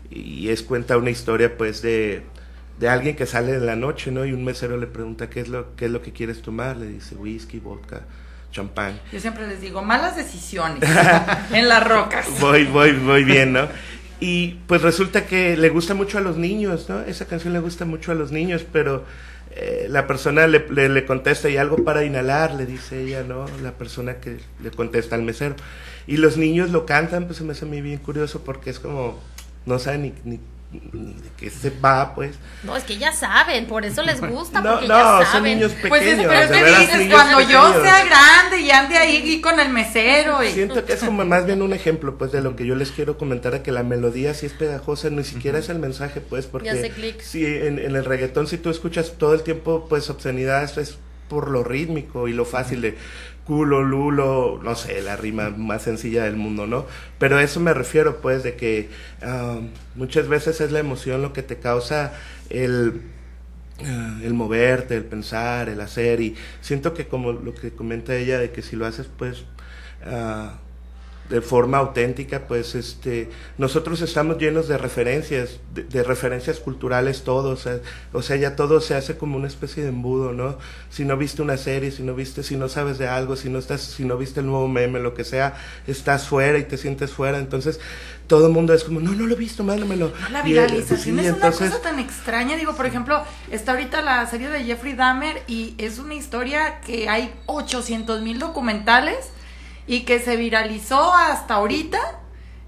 y 0.09 0.49
es 0.49 0.63
cuenta 0.63 0.97
una 0.97 1.09
historia, 1.09 1.57
pues, 1.57 1.81
de, 1.81 2.23
de 2.79 2.89
alguien 2.89 3.15
que 3.15 3.25
sale 3.25 3.53
en 3.55 3.65
la 3.65 3.75
noche, 3.75 4.11
¿no? 4.11 4.25
Y 4.25 4.31
un 4.33 4.43
mesero 4.45 4.77
le 4.77 4.87
pregunta 4.87 5.29
qué 5.29 5.41
es 5.41 5.49
lo, 5.49 5.75
qué 5.75 5.85
es 5.85 5.91
lo 5.91 6.01
que 6.01 6.13
quieres 6.13 6.41
tomar. 6.41 6.77
Le 6.77 6.87
dice 6.87 7.15
whisky, 7.15 7.59
vodka, 7.59 8.03
champán. 8.51 8.99
Yo 9.11 9.19
siempre 9.19 9.47
les 9.47 9.61
digo, 9.61 9.81
malas 9.81 10.15
decisiones 10.15 10.83
en 11.51 11.67
las 11.67 11.87
rocas. 11.87 12.27
Voy, 12.39 12.65
voy, 12.65 12.93
voy 12.93 13.23
bien, 13.23 13.53
¿no? 13.53 13.67
Y 14.19 14.55
pues 14.67 14.81
resulta 14.81 15.25
que 15.25 15.55
le 15.57 15.69
gusta 15.69 15.93
mucho 15.93 16.17
a 16.17 16.21
los 16.21 16.37
niños, 16.37 16.89
¿no? 16.89 17.01
Esa 17.01 17.25
canción 17.25 17.53
le 17.53 17.59
gusta 17.59 17.85
mucho 17.85 18.11
a 18.11 18.15
los 18.15 18.31
niños, 18.31 18.65
pero 18.71 19.05
eh, 19.51 19.87
la 19.89 20.07
persona 20.07 20.47
le, 20.47 20.67
le, 20.69 21.05
contesta 21.05 21.49
y 21.49 21.57
algo 21.57 21.83
para 21.83 22.03
inhalar, 22.03 22.55
le 22.55 22.65
dice 22.65 23.03
ella, 23.03 23.23
¿no? 23.23 23.45
La 23.61 23.73
persona 23.73 24.15
que 24.15 24.37
le 24.61 24.71
contesta 24.71 25.15
al 25.15 25.21
mesero. 25.21 25.55
Y 26.07 26.17
los 26.17 26.37
niños 26.37 26.71
lo 26.71 26.85
cantan, 26.85 27.25
pues 27.25 27.37
se 27.37 27.43
me 27.43 27.51
hace 27.51 27.65
a 27.65 27.67
mí 27.67 27.81
bien 27.81 27.99
curioso 27.99 28.41
porque 28.43 28.71
es 28.71 28.79
como, 28.79 29.19
no 29.65 29.77
saben 29.77 30.01
ni, 30.01 30.13
ni 30.23 30.39
qué 31.37 31.49
se 31.49 31.69
va, 31.69 32.13
pues. 32.13 32.35
No, 32.63 32.75
es 32.75 32.83
que 32.83 32.97
ya 32.97 33.13
saben, 33.13 33.67
por 33.67 33.85
eso 33.85 34.03
les 34.03 34.19
gusta, 34.19 34.61
no, 34.61 34.71
porque 34.73 34.87
no, 34.87 35.21
ya 35.21 35.31
son 35.31 35.43
niños 35.43 35.71
pequeños. 35.71 35.89
Pues 35.89 36.03
es, 36.03 36.27
pero 36.27 36.47
te 36.47 36.79
dices, 36.79 37.13
cuando 37.13 37.41
yo 37.41 37.81
sea 37.81 38.05
grande 38.05 38.59
y 38.59 38.71
ande 38.71 38.97
ahí 38.97 39.41
con 39.41 39.59
el 39.59 39.69
mesero. 39.69 40.43
Y... 40.43 40.51
Siento 40.51 40.83
que 40.85 40.93
es 40.93 41.03
como 41.03 41.23
más 41.25 41.45
bien 41.45 41.61
un 41.61 41.73
ejemplo, 41.73 42.17
pues, 42.17 42.31
de 42.31 42.41
lo 42.41 42.55
que 42.55 42.65
yo 42.65 42.75
les 42.75 42.91
quiero 42.91 43.17
comentar, 43.17 43.55
a 43.55 43.63
que 43.63 43.71
la 43.71 43.83
melodía 43.83 44.33
si 44.33 44.45
es 44.45 44.53
pegajosa, 44.53 45.09
ni 45.09 45.23
siquiera 45.23 45.59
es 45.59 45.69
el 45.69 45.79
mensaje, 45.79 46.21
pues, 46.21 46.47
porque 46.47 46.91
si 47.21 47.45
en, 47.45 47.79
en, 47.79 47.95
el 47.95 48.05
reggaetón, 48.05 48.47
si 48.47 48.57
tú 48.57 48.69
escuchas 48.69 49.13
todo 49.17 49.33
el 49.33 49.43
tiempo, 49.43 49.87
pues, 49.87 50.09
obscenidad, 50.09 50.63
es 50.77 50.97
por 51.29 51.49
lo 51.49 51.63
rítmico 51.63 52.27
y 52.27 52.33
lo 52.33 52.45
fácil 52.45 52.81
de 52.81 52.95
culo, 53.45 53.81
lulo, 53.81 54.59
no 54.61 54.75
sé, 54.75 55.01
la 55.01 55.15
rima 55.15 55.49
más 55.49 55.83
sencilla 55.83 56.25
del 56.25 56.35
mundo, 56.35 56.67
¿no? 56.67 56.85
Pero 57.17 57.37
a 57.37 57.43
eso 57.43 57.61
me 57.61 57.73
refiero, 57.73 58.17
pues, 58.17 58.43
de 58.43 58.55
que 58.55 58.89
um, 59.25 59.69
muchas 59.95 60.27
veces 60.27 60.59
es 60.59 60.71
la 60.73 60.79
emoción 60.79 61.21
lo 61.21 61.31
que 61.31 61.43
te 61.43 61.57
causa 61.57 62.13
el, 62.49 63.01
uh, 63.79 64.23
el 64.23 64.33
moverte, 64.33 64.97
el 64.97 65.05
pensar, 65.05 65.69
el 65.69 65.79
hacer, 65.79 66.19
y 66.19 66.35
siento 66.59 66.93
que 66.93 67.07
como 67.07 67.31
lo 67.31 67.55
que 67.55 67.71
comenta 67.71 68.15
ella, 68.17 68.37
de 68.37 68.51
que 68.51 68.61
si 68.61 68.75
lo 68.75 68.85
haces, 68.85 69.07
pues, 69.17 69.45
uh, 70.05 70.49
de 71.29 71.41
forma 71.41 71.77
auténtica, 71.77 72.47
pues 72.47 72.73
este, 72.75 73.29
nosotros 73.57 74.01
estamos 74.01 74.37
llenos 74.37 74.67
de 74.67 74.77
referencias, 74.77 75.59
de, 75.73 76.03
referencias 76.03 76.59
culturales 76.59 77.23
todos, 77.23 77.67
o 78.13 78.21
sea, 78.21 78.35
ya 78.37 78.55
todo 78.55 78.79
se 78.79 78.95
hace 78.95 79.17
como 79.17 79.37
una 79.37 79.47
especie 79.47 79.83
de 79.83 79.89
embudo, 79.89 80.31
¿no? 80.31 80.57
Si 80.89 81.03
no 81.03 81.17
viste 81.17 81.41
una 81.41 81.57
serie, 81.57 81.91
si 81.91 82.03
no 82.03 82.15
viste, 82.15 82.43
si 82.43 82.55
no 82.55 82.69
sabes 82.69 82.97
de 82.97 83.07
algo, 83.07 83.35
si 83.35 83.49
no 83.49 83.59
estás, 83.59 83.81
si 83.81 84.05
no 84.05 84.17
viste 84.17 84.39
el 84.39 84.45
nuevo 84.45 84.69
meme, 84.69 84.99
lo 84.99 85.13
que 85.13 85.25
sea, 85.25 85.55
estás 85.85 86.27
fuera 86.27 86.57
y 86.59 86.63
te 86.63 86.77
sientes 86.77 87.11
fuera, 87.11 87.39
entonces 87.39 87.79
todo 88.27 88.47
el 88.47 88.53
mundo 88.53 88.73
es 88.73 88.85
como, 88.85 89.01
no, 89.01 89.11
no 89.11 89.25
lo 89.25 89.33
he 89.33 89.37
visto, 89.37 89.63
mándamelo. 89.63 90.13
La 90.31 90.41
viralización 90.41 91.19
es 91.19 91.33
una 91.33 91.51
cosa 91.51 91.81
tan 91.81 91.99
extraña, 91.99 92.55
digo, 92.55 92.73
por 92.75 92.85
ejemplo, 92.85 93.23
está 93.51 93.73
ahorita 93.73 94.01
la 94.01 94.25
serie 94.27 94.47
de 94.47 94.63
Jeffrey 94.63 94.93
Dahmer 94.93 95.43
y 95.47 95.75
es 95.77 95.99
una 95.99 96.15
historia 96.15 96.79
que 96.81 97.09
hay 97.09 97.33
800 97.47 98.21
mil 98.21 98.39
documentales 98.39 99.31
y 99.87 100.01
que 100.01 100.19
se 100.19 100.35
viralizó 100.35 101.13
hasta 101.13 101.55
ahorita. 101.55 101.99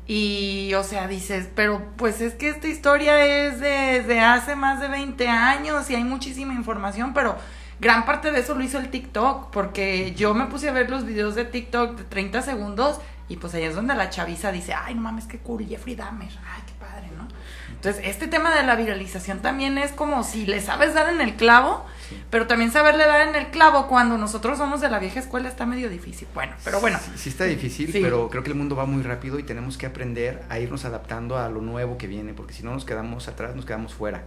Y, 0.07 0.73
o 0.73 0.83
sea, 0.83 1.07
dices, 1.07 1.47
pero 1.53 1.85
pues 1.95 2.19
es 2.19 2.33
que 2.33 2.49
esta 2.49 2.67
historia 2.67 3.23
es 3.23 3.59
desde 3.59 4.21
hace 4.21 4.55
más 4.55 4.81
de 4.81 4.87
20 4.87 5.27
años 5.27 5.87
y 5.91 5.95
hay 5.95 6.03
muchísima 6.03 6.55
información, 6.55 7.13
pero 7.13 7.37
gran 7.79 8.05
parte 8.07 8.31
de 8.31 8.39
eso 8.39 8.55
lo 8.55 8.63
hizo 8.63 8.79
el 8.79 8.89
TikTok, 8.89 9.51
porque 9.51 10.15
yo 10.15 10.33
me 10.33 10.47
puse 10.47 10.67
a 10.67 10.71
ver 10.71 10.89
los 10.89 11.05
videos 11.05 11.35
de 11.35 11.45
TikTok 11.45 11.95
de 11.95 12.03
30 12.05 12.41
segundos 12.41 12.99
y 13.27 13.35
pues 13.37 13.53
ahí 13.53 13.63
es 13.63 13.75
donde 13.75 13.93
la 13.93 14.09
chaviza 14.09 14.51
dice, 14.51 14.73
ay, 14.73 14.95
no 14.95 15.01
mames, 15.01 15.25
qué 15.25 15.37
cool, 15.37 15.63
Jeffrey 15.67 15.95
Dahmer, 15.95 16.27
ay, 16.27 16.63
qué 16.65 16.73
padre, 16.79 17.09
¿no? 17.15 17.27
Entonces, 17.69 18.01
este 18.03 18.27
tema 18.27 18.53
de 18.55 18.63
la 18.63 18.75
viralización 18.75 19.39
también 19.39 19.77
es 19.77 19.91
como 19.91 20.23
si 20.23 20.47
le 20.47 20.59
sabes 20.59 20.95
dar 20.95 21.07
en 21.09 21.21
el 21.21 21.35
clavo, 21.35 21.85
pero 22.29 22.47
también 22.47 22.71
saberle 22.71 23.05
dar 23.05 23.27
en 23.27 23.35
el 23.35 23.47
clavo 23.47 23.87
cuando 23.87 24.17
nosotros 24.17 24.57
somos 24.57 24.81
de 24.81 24.89
la 24.89 24.99
vieja 24.99 25.19
escuela 25.19 25.49
está 25.49 25.65
medio 25.65 25.89
difícil. 25.89 26.27
Bueno, 26.33 26.53
pero 26.63 26.79
bueno. 26.79 26.99
Sí, 27.15 27.29
está 27.29 27.45
difícil, 27.45 27.89
pero 27.91 28.29
creo 28.29 28.43
que 28.43 28.49
el 28.49 28.55
mundo 28.55 28.75
va 28.75 28.85
muy 28.85 29.03
rápido 29.03 29.39
y 29.39 29.43
tenemos 29.43 29.77
que 29.77 29.85
aprender 29.85 30.43
a 30.49 30.59
irnos 30.59 30.85
adaptando 30.85 31.37
a 31.37 31.49
lo 31.49 31.61
nuevo 31.61 31.97
que 31.97 32.07
viene, 32.07 32.33
porque 32.33 32.53
si 32.53 32.63
no 32.63 32.73
nos 32.73 32.85
quedamos 32.85 33.27
atrás, 33.27 33.55
nos 33.55 33.65
quedamos 33.65 33.93
fuera. 33.93 34.23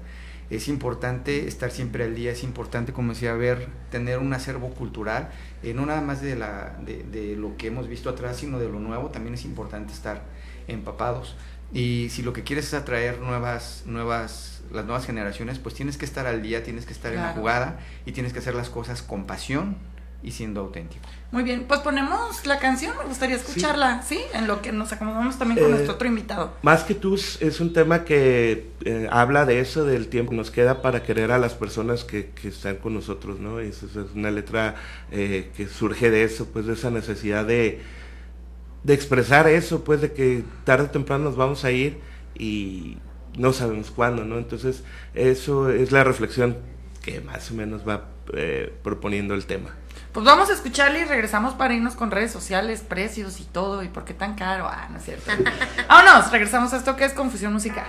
Es 0.50 0.68
importante 0.68 1.48
estar 1.48 1.70
siempre 1.70 2.04
al 2.04 2.14
día, 2.14 2.32
es 2.32 2.42
importante, 2.42 2.92
como 2.92 3.12
decía, 3.14 3.32
ver, 3.32 3.68
tener 3.90 4.18
un 4.18 4.34
acervo 4.34 4.68
cultural, 4.70 5.30
eh, 5.62 5.72
no 5.72 5.86
nada 5.86 6.02
más 6.02 6.20
de, 6.20 6.36
la, 6.36 6.76
de, 6.84 7.04
de 7.04 7.36
lo 7.36 7.56
que 7.56 7.68
hemos 7.68 7.88
visto 7.88 8.10
atrás, 8.10 8.36
sino 8.36 8.58
de 8.58 8.68
lo 8.68 8.78
nuevo, 8.78 9.08
también 9.08 9.34
es 9.34 9.46
importante 9.46 9.94
estar 9.94 10.22
empapados. 10.68 11.36
Y 11.72 12.08
si 12.10 12.22
lo 12.22 12.32
que 12.34 12.42
quieres 12.42 12.66
es 12.66 12.74
atraer 12.74 13.18
nuevas, 13.20 13.84
nuevas, 13.86 14.51
las 14.72 14.84
nuevas 14.84 15.06
generaciones, 15.06 15.58
pues 15.58 15.74
tienes 15.74 15.96
que 15.96 16.04
estar 16.04 16.26
al 16.26 16.42
día, 16.42 16.62
tienes 16.62 16.86
que 16.86 16.92
estar 16.92 17.12
en 17.12 17.20
la 17.20 17.32
jugada 17.32 17.78
y 18.06 18.12
tienes 18.12 18.32
que 18.32 18.38
hacer 18.38 18.54
las 18.54 18.70
cosas 18.70 19.02
con 19.02 19.26
pasión 19.26 19.76
y 20.22 20.30
siendo 20.30 20.60
auténtico. 20.60 21.04
Muy 21.32 21.42
bien, 21.42 21.64
pues 21.66 21.80
ponemos 21.80 22.46
la 22.46 22.58
canción, 22.60 22.96
me 22.96 23.04
gustaría 23.04 23.36
escucharla, 23.36 24.02
¿sí? 24.02 24.20
En 24.34 24.46
lo 24.46 24.62
que 24.62 24.70
nos 24.70 24.92
acomodamos 24.92 25.36
también 25.36 25.58
con 25.58 25.68
eh, 25.68 25.72
nuestro 25.72 25.94
otro 25.94 26.06
invitado. 26.06 26.54
Más 26.62 26.84
que 26.84 26.94
tú, 26.94 27.14
es 27.14 27.60
un 27.60 27.72
tema 27.72 28.04
que 28.04 28.70
eh, 28.84 29.08
habla 29.10 29.44
de 29.44 29.60
eso, 29.60 29.84
del 29.84 30.08
tiempo 30.08 30.30
que 30.30 30.36
nos 30.36 30.50
queda 30.52 30.80
para 30.80 31.02
querer 31.02 31.32
a 31.32 31.38
las 31.38 31.54
personas 31.54 32.04
que, 32.04 32.30
que 32.30 32.48
están 32.48 32.76
con 32.76 32.94
nosotros, 32.94 33.40
¿no? 33.40 33.58
es, 33.58 33.82
es 33.82 33.96
una 34.14 34.30
letra 34.30 34.76
eh, 35.10 35.50
que 35.56 35.66
surge 35.66 36.10
de 36.10 36.22
eso, 36.22 36.46
pues 36.46 36.66
de 36.66 36.74
esa 36.74 36.90
necesidad 36.90 37.44
de 37.44 37.80
de 38.82 38.94
expresar 38.94 39.46
eso, 39.46 39.84
pues 39.84 40.00
de 40.00 40.12
que 40.12 40.44
tarde 40.64 40.84
o 40.84 40.90
temprano 40.90 41.24
nos 41.24 41.36
vamos 41.36 41.64
a 41.64 41.70
ir 41.70 41.98
y 42.34 42.96
no 43.36 43.52
sabemos 43.52 43.90
cuándo, 43.90 44.24
¿no? 44.24 44.38
Entonces, 44.38 44.84
eso 45.14 45.70
es 45.70 45.92
la 45.92 46.04
reflexión 46.04 46.58
que 47.02 47.20
más 47.20 47.50
o 47.50 47.54
menos 47.54 47.86
va 47.86 48.06
eh, 48.34 48.72
proponiendo 48.82 49.34
el 49.34 49.46
tema. 49.46 49.70
Pues 50.12 50.26
vamos 50.26 50.50
a 50.50 50.52
escucharle 50.52 51.00
y 51.00 51.04
regresamos 51.04 51.54
para 51.54 51.74
irnos 51.74 51.94
con 51.94 52.10
redes 52.10 52.30
sociales, 52.30 52.84
precios 52.86 53.40
y 53.40 53.44
todo, 53.44 53.82
y 53.82 53.88
por 53.88 54.04
qué 54.04 54.12
tan 54.12 54.34
caro. 54.34 54.68
Ah, 54.68 54.88
no 54.90 54.98
es 54.98 55.04
cierto. 55.04 55.30
Vámonos, 55.88 56.30
regresamos 56.30 56.72
a 56.74 56.76
esto 56.76 56.96
que 56.96 57.04
es 57.04 57.14
confusión 57.14 57.52
musical. 57.52 57.86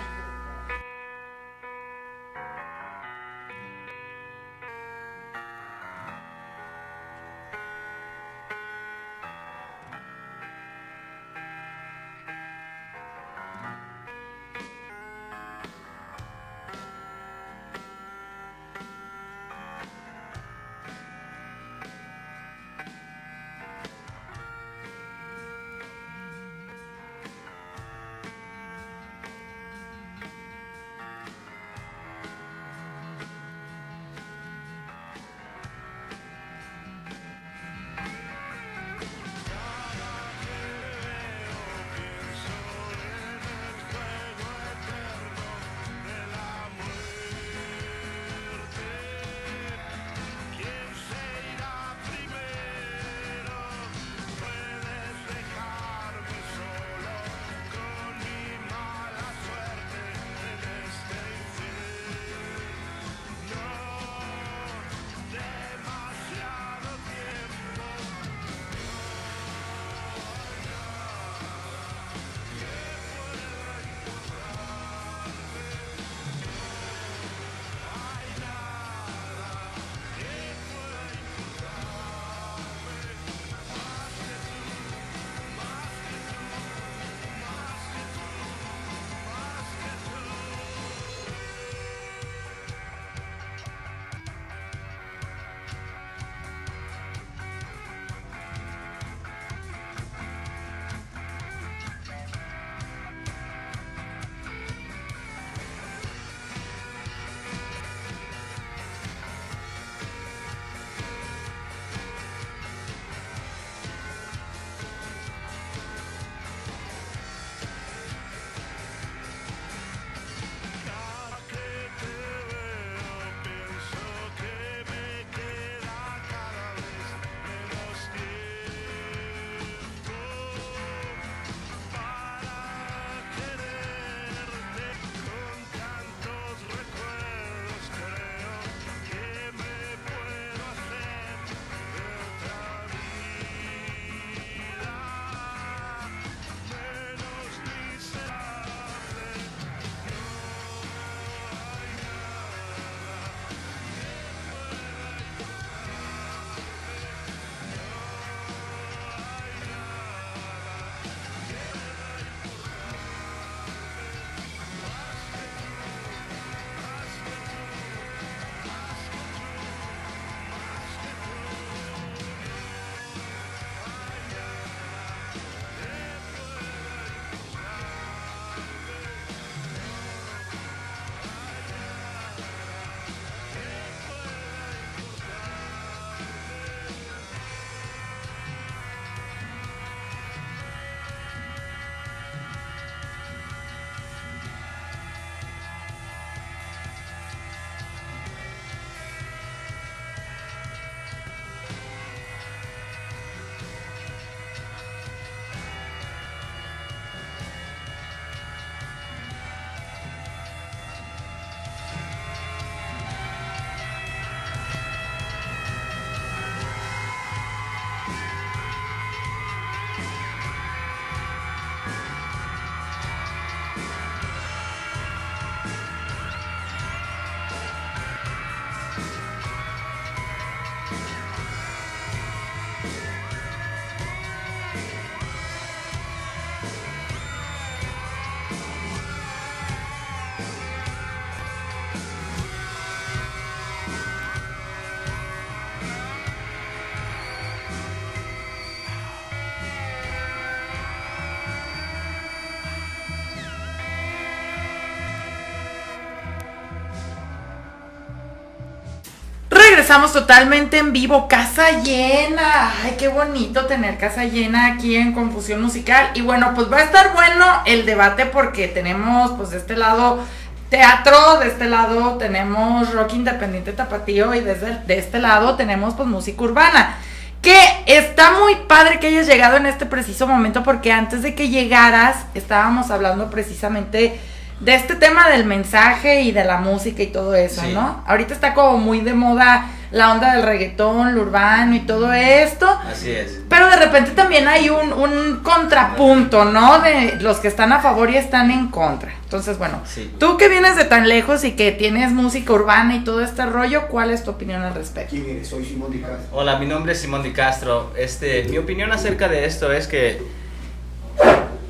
Regresamos 259.84 260.14
totalmente 260.14 260.78
en 260.78 260.94
vivo, 260.94 261.28
casa 261.28 261.82
llena. 261.82 262.72
Ay, 262.86 262.96
qué 262.98 263.10
bonito 263.10 263.66
tener 263.66 263.98
casa 263.98 264.24
llena 264.24 264.68
aquí 264.68 264.96
en 264.96 265.12
Confusión 265.12 265.62
Musical. 265.62 266.12
Y 266.14 266.22
bueno, 266.22 266.54
pues 266.56 266.72
va 266.72 266.78
a 266.78 266.84
estar 266.84 267.12
bueno 267.12 267.46
el 267.66 267.86
debate 267.86 268.26
porque 268.26 268.70
tenemos 268.70 269.32
pues 269.32 269.50
de 269.50 269.58
este 269.58 269.76
lado 269.76 270.24
teatro, 270.70 271.38
de 271.42 271.48
este 271.50 271.66
lado 271.66 272.14
tenemos 272.14 272.94
rock 272.94 273.16
independiente 273.16 273.74
tapatío 273.74 274.34
y 274.34 274.40
desde 274.40 274.78
de 274.88 274.98
este 275.00 275.20
lado 275.20 275.56
tenemos 275.56 275.96
pues 275.96 276.08
música 276.08 276.42
urbana. 276.42 276.96
Que 277.42 277.60
está 277.86 278.32
muy 278.40 278.56
padre 278.70 279.02
que 279.02 279.08
hayas 279.08 279.28
llegado 279.28 279.58
en 279.58 279.66
este 279.66 279.86
preciso 279.86 280.28
momento 280.28 280.64
porque 280.64 280.94
antes 280.94 281.24
de 281.24 281.36
que 281.36 281.50
llegaras 281.50 282.26
estábamos 282.36 282.90
hablando 282.90 283.30
precisamente 283.30 284.18
de 284.60 284.76
este 284.76 284.96
tema 284.96 285.30
del 285.30 285.46
mensaje 285.46 286.22
y 286.22 286.32
de 286.32 286.46
la 286.46 286.58
música 286.58 287.04
y 287.04 287.08
todo 287.08 287.36
eso, 287.36 287.64
¿no? 287.74 288.04
Ahorita 288.08 288.34
está 288.34 288.54
como 288.54 288.78
muy 288.78 289.02
de 289.02 289.14
moda 289.14 289.66
la 289.92 290.12
onda 290.12 290.34
del 290.34 290.44
reggaetón, 290.44 291.14
lo 291.14 291.22
urbano 291.22 291.76
y 291.76 291.82
todo 291.82 292.12
esto. 292.14 292.68
Así 292.68 293.12
es. 293.12 293.42
Pero 293.48 293.70
de 293.70 293.76
repente 293.76 294.12
también 294.12 294.48
hay 294.48 294.70
un, 294.70 294.92
un 294.92 295.42
contrapunto, 295.44 296.46
¿no? 296.46 296.80
De 296.80 297.18
los 297.22 297.38
que 297.38 297.48
están 297.48 297.72
a 297.72 297.80
favor 297.80 298.10
y 298.10 298.18
están 298.18 298.50
en 298.50 298.70
contra. 298.70 299.14
Entonces, 299.24 299.60
bueno, 299.60 299.82
tú 300.18 300.38
que 300.38 300.50
vienes 300.50 300.76
de 300.78 300.86
tan 300.86 301.08
lejos 301.08 301.44
y 301.44 301.52
que 301.52 301.72
tienes 301.72 302.12
música 302.12 302.54
urbana 302.54 302.96
y 302.96 303.04
todo 303.04 303.22
este 303.22 303.46
rollo, 303.46 303.88
¿cuál 303.88 304.10
es 304.10 304.24
tu 304.24 304.32
opinión 304.32 304.64
al 304.64 304.74
respecto? 304.74 305.12
¿Quién 305.12 305.30
eres? 305.30 305.48
Soy 305.48 305.64
Simón 305.64 305.92
Di 305.92 306.00
Castro. 306.00 306.28
Hola, 306.32 306.58
mi 306.58 306.66
nombre 306.66 306.94
es 306.94 307.00
Simón 307.00 307.22
Di 307.22 307.32
Castro. 307.32 307.92
Este, 307.96 308.46
mi 308.46 308.58
opinión 308.58 308.92
acerca 308.92 309.28
de 309.28 309.46
esto 309.46 309.72
es 309.72 309.88
que 309.88 310.22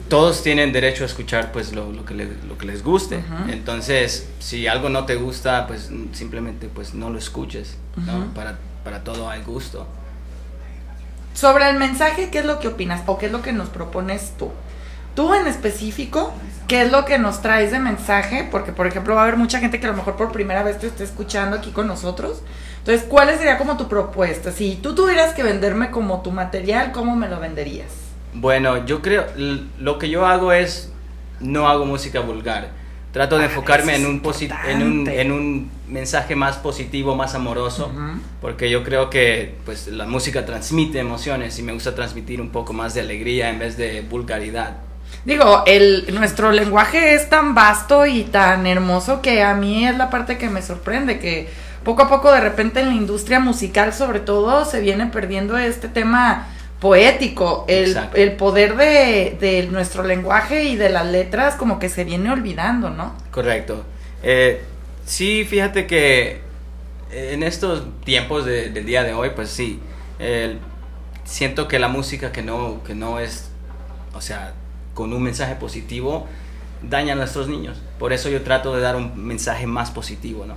todos 0.09 0.43
tienen 0.43 0.71
derecho 0.71 1.03
a 1.03 1.07
escuchar 1.07 1.51
pues 1.51 1.73
lo, 1.73 1.91
lo, 1.91 2.05
que, 2.05 2.13
lo 2.13 2.57
que, 2.57 2.65
les 2.65 2.83
guste. 2.83 3.23
Entonces, 3.49 4.27
si 4.39 4.67
algo 4.67 4.89
no 4.89 5.05
te 5.05 5.15
gusta, 5.15 5.67
pues 5.67 5.89
simplemente 6.13 6.67
pues 6.67 6.93
no 6.93 7.09
lo 7.09 7.17
escuches. 7.17 7.77
para, 8.35 8.57
para 8.83 9.03
todo 9.03 9.29
hay 9.29 9.41
gusto. 9.43 9.87
Sobre 11.33 11.67
el 11.69 11.77
mensaje, 11.77 12.29
¿qué 12.29 12.39
es 12.39 12.45
lo 12.45 12.59
que 12.59 12.67
opinas? 12.67 13.01
¿O 13.07 13.17
qué 13.17 13.25
es 13.25 13.31
lo 13.31 13.41
que 13.41 13.53
nos 13.53 13.69
propones 13.69 14.33
tú? 14.37 14.51
Tú 15.15 15.33
en 15.33 15.47
específico, 15.47 16.33
¿qué 16.67 16.83
es 16.83 16.91
lo 16.91 17.05
que 17.05 17.17
nos 17.17 17.41
traes 17.41 17.71
de 17.71 17.79
mensaje? 17.79 18.47
Porque, 18.49 18.71
por 18.71 18.85
ejemplo, 18.85 19.15
va 19.15 19.21
a 19.21 19.23
haber 19.23 19.37
mucha 19.37 19.59
gente 19.59 19.79
que 19.79 19.87
a 19.87 19.91
lo 19.91 19.97
mejor 19.97 20.15
por 20.15 20.31
primera 20.31 20.63
vez 20.63 20.79
te 20.79 20.87
esté 20.87 21.03
escuchando 21.03 21.57
aquí 21.57 21.71
con 21.71 21.87
nosotros. 21.87 22.41
Entonces, 22.79 23.05
¿cuál 23.07 23.35
sería 23.35 23.57
como 23.57 23.77
tu 23.77 23.87
propuesta? 23.87 24.51
Si 24.51 24.75
tú 24.75 24.93
tuvieras 24.93 25.33
que 25.33 25.43
venderme 25.43 25.89
como 25.89 26.21
tu 26.21 26.31
material, 26.31 26.91
¿cómo 26.91 27.15
me 27.15 27.29
lo 27.29 27.39
venderías? 27.39 28.02
Bueno, 28.33 28.85
yo 28.85 29.01
creo, 29.01 29.25
lo 29.79 29.97
que 29.97 30.09
yo 30.09 30.25
hago 30.25 30.51
es, 30.51 30.91
no 31.39 31.67
hago 31.67 31.85
música 31.85 32.19
vulgar. 32.19 32.69
Trato 33.11 33.37
de 33.37 33.43
ah, 33.43 33.47
enfocarme 33.47 33.95
en 33.95 34.07
un, 34.07 34.21
en, 34.67 34.83
un, 34.83 35.07
en 35.07 35.31
un 35.31 35.71
mensaje 35.87 36.35
más 36.35 36.57
positivo, 36.57 37.15
más 37.15 37.35
amoroso, 37.35 37.91
porque 38.41 38.71
yo 38.71 38.83
creo 38.83 39.11
que 39.11 39.53
pues, 39.65 39.87
la 39.87 40.07
música 40.07 40.47
transmite 40.47 40.97
emociones 40.97 41.59
y 41.59 41.61
me 41.61 41.73
gusta 41.73 41.93
transmitir 41.93 42.41
un 42.41 42.49
poco 42.49 42.73
más 42.73 42.95
de 42.95 43.01
alegría 43.01 43.51
en 43.51 43.59
vez 43.59 43.77
de 43.77 44.01
vulgaridad. 44.01 44.77
Digo, 45.25 45.63
el, 45.67 46.13
nuestro 46.13 46.51
lenguaje 46.51 47.13
es 47.13 47.29
tan 47.29 47.53
vasto 47.53 48.05
y 48.07 48.23
tan 48.23 48.65
hermoso 48.65 49.21
que 49.21 49.43
a 49.43 49.53
mí 49.53 49.87
es 49.87 49.95
la 49.95 50.09
parte 50.09 50.37
que 50.37 50.49
me 50.49 50.61
sorprende, 50.61 51.19
que 51.19 51.47
poco 51.83 52.03
a 52.03 52.09
poco 52.09 52.31
de 52.31 52.41
repente 52.41 52.79
en 52.79 52.87
la 52.87 52.95
industria 52.95 53.39
musical 53.39 53.93
sobre 53.93 54.19
todo 54.19 54.65
se 54.65 54.81
viene 54.81 55.05
perdiendo 55.07 55.57
este 55.57 55.87
tema 55.87 56.47
poético, 56.83 57.63
el, 57.69 57.97
el 58.13 58.33
poder 58.33 58.75
de, 58.75 59.37
de, 59.39 59.67
nuestro 59.71 60.03
lenguaje 60.03 60.65
y 60.65 60.75
de 60.75 60.89
las 60.89 61.05
letras 61.05 61.55
como 61.55 61.79
que 61.79 61.87
se 61.87 62.03
viene 62.03 62.29
olvidando, 62.29 62.89
¿no? 62.89 63.15
Correcto. 63.31 63.85
Eh, 64.21 64.61
sí, 65.05 65.45
fíjate 65.45 65.87
que 65.87 66.41
en 67.09 67.41
estos 67.41 67.85
tiempos 68.03 68.43
del 68.43 68.85
día 68.85 69.05
de 69.05 69.13
hoy, 69.13 69.29
pues 69.33 69.49
sí, 69.49 69.79
siento 71.23 71.69
que 71.69 71.79
la 71.79 71.87
música 71.87 72.33
que 72.33 72.41
no, 72.41 72.83
que 72.83 72.95
no 72.95 73.17
es, 73.17 73.49
o 74.13 74.19
sea, 74.19 74.53
con 74.93 75.13
un 75.13 75.23
mensaje 75.23 75.55
positivo, 75.55 76.27
daña 76.81 77.13
a 77.13 77.15
nuestros 77.15 77.47
niños. 77.47 77.81
Por 77.97 78.11
eso 78.11 78.27
yo 78.27 78.41
trato 78.41 78.75
de 78.75 78.81
dar 78.81 78.97
un 78.97 79.25
mensaje 79.25 79.67
más 79.67 79.89
positivo, 79.89 80.45
¿no? 80.45 80.55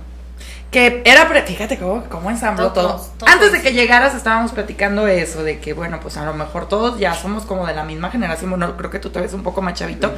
Que 0.71 1.01
era, 1.05 1.25
fíjate 1.45 1.77
cómo, 1.77 2.03
cómo 2.09 2.29
ensambló 2.29 2.73
todo. 2.73 3.05
Antes 3.25 3.53
de 3.53 3.61
que 3.61 3.71
llegaras 3.71 4.13
estábamos 4.13 4.51
platicando 4.51 5.07
eso, 5.07 5.43
de 5.43 5.59
que 5.59 5.71
bueno, 5.73 5.99
pues 6.01 6.17
a 6.17 6.25
lo 6.25 6.33
mejor 6.33 6.67
todos 6.67 6.99
ya 6.99 7.13
somos 7.13 7.45
como 7.45 7.65
de 7.65 7.73
la 7.73 7.83
misma 7.83 8.09
generación, 8.11 8.49
bueno, 8.49 8.75
creo 8.75 8.89
que 8.89 8.99
tú 8.99 9.09
te 9.09 9.21
ves 9.21 9.33
un 9.33 9.43
poco 9.43 9.61
más 9.61 9.75
chavito. 9.75 10.13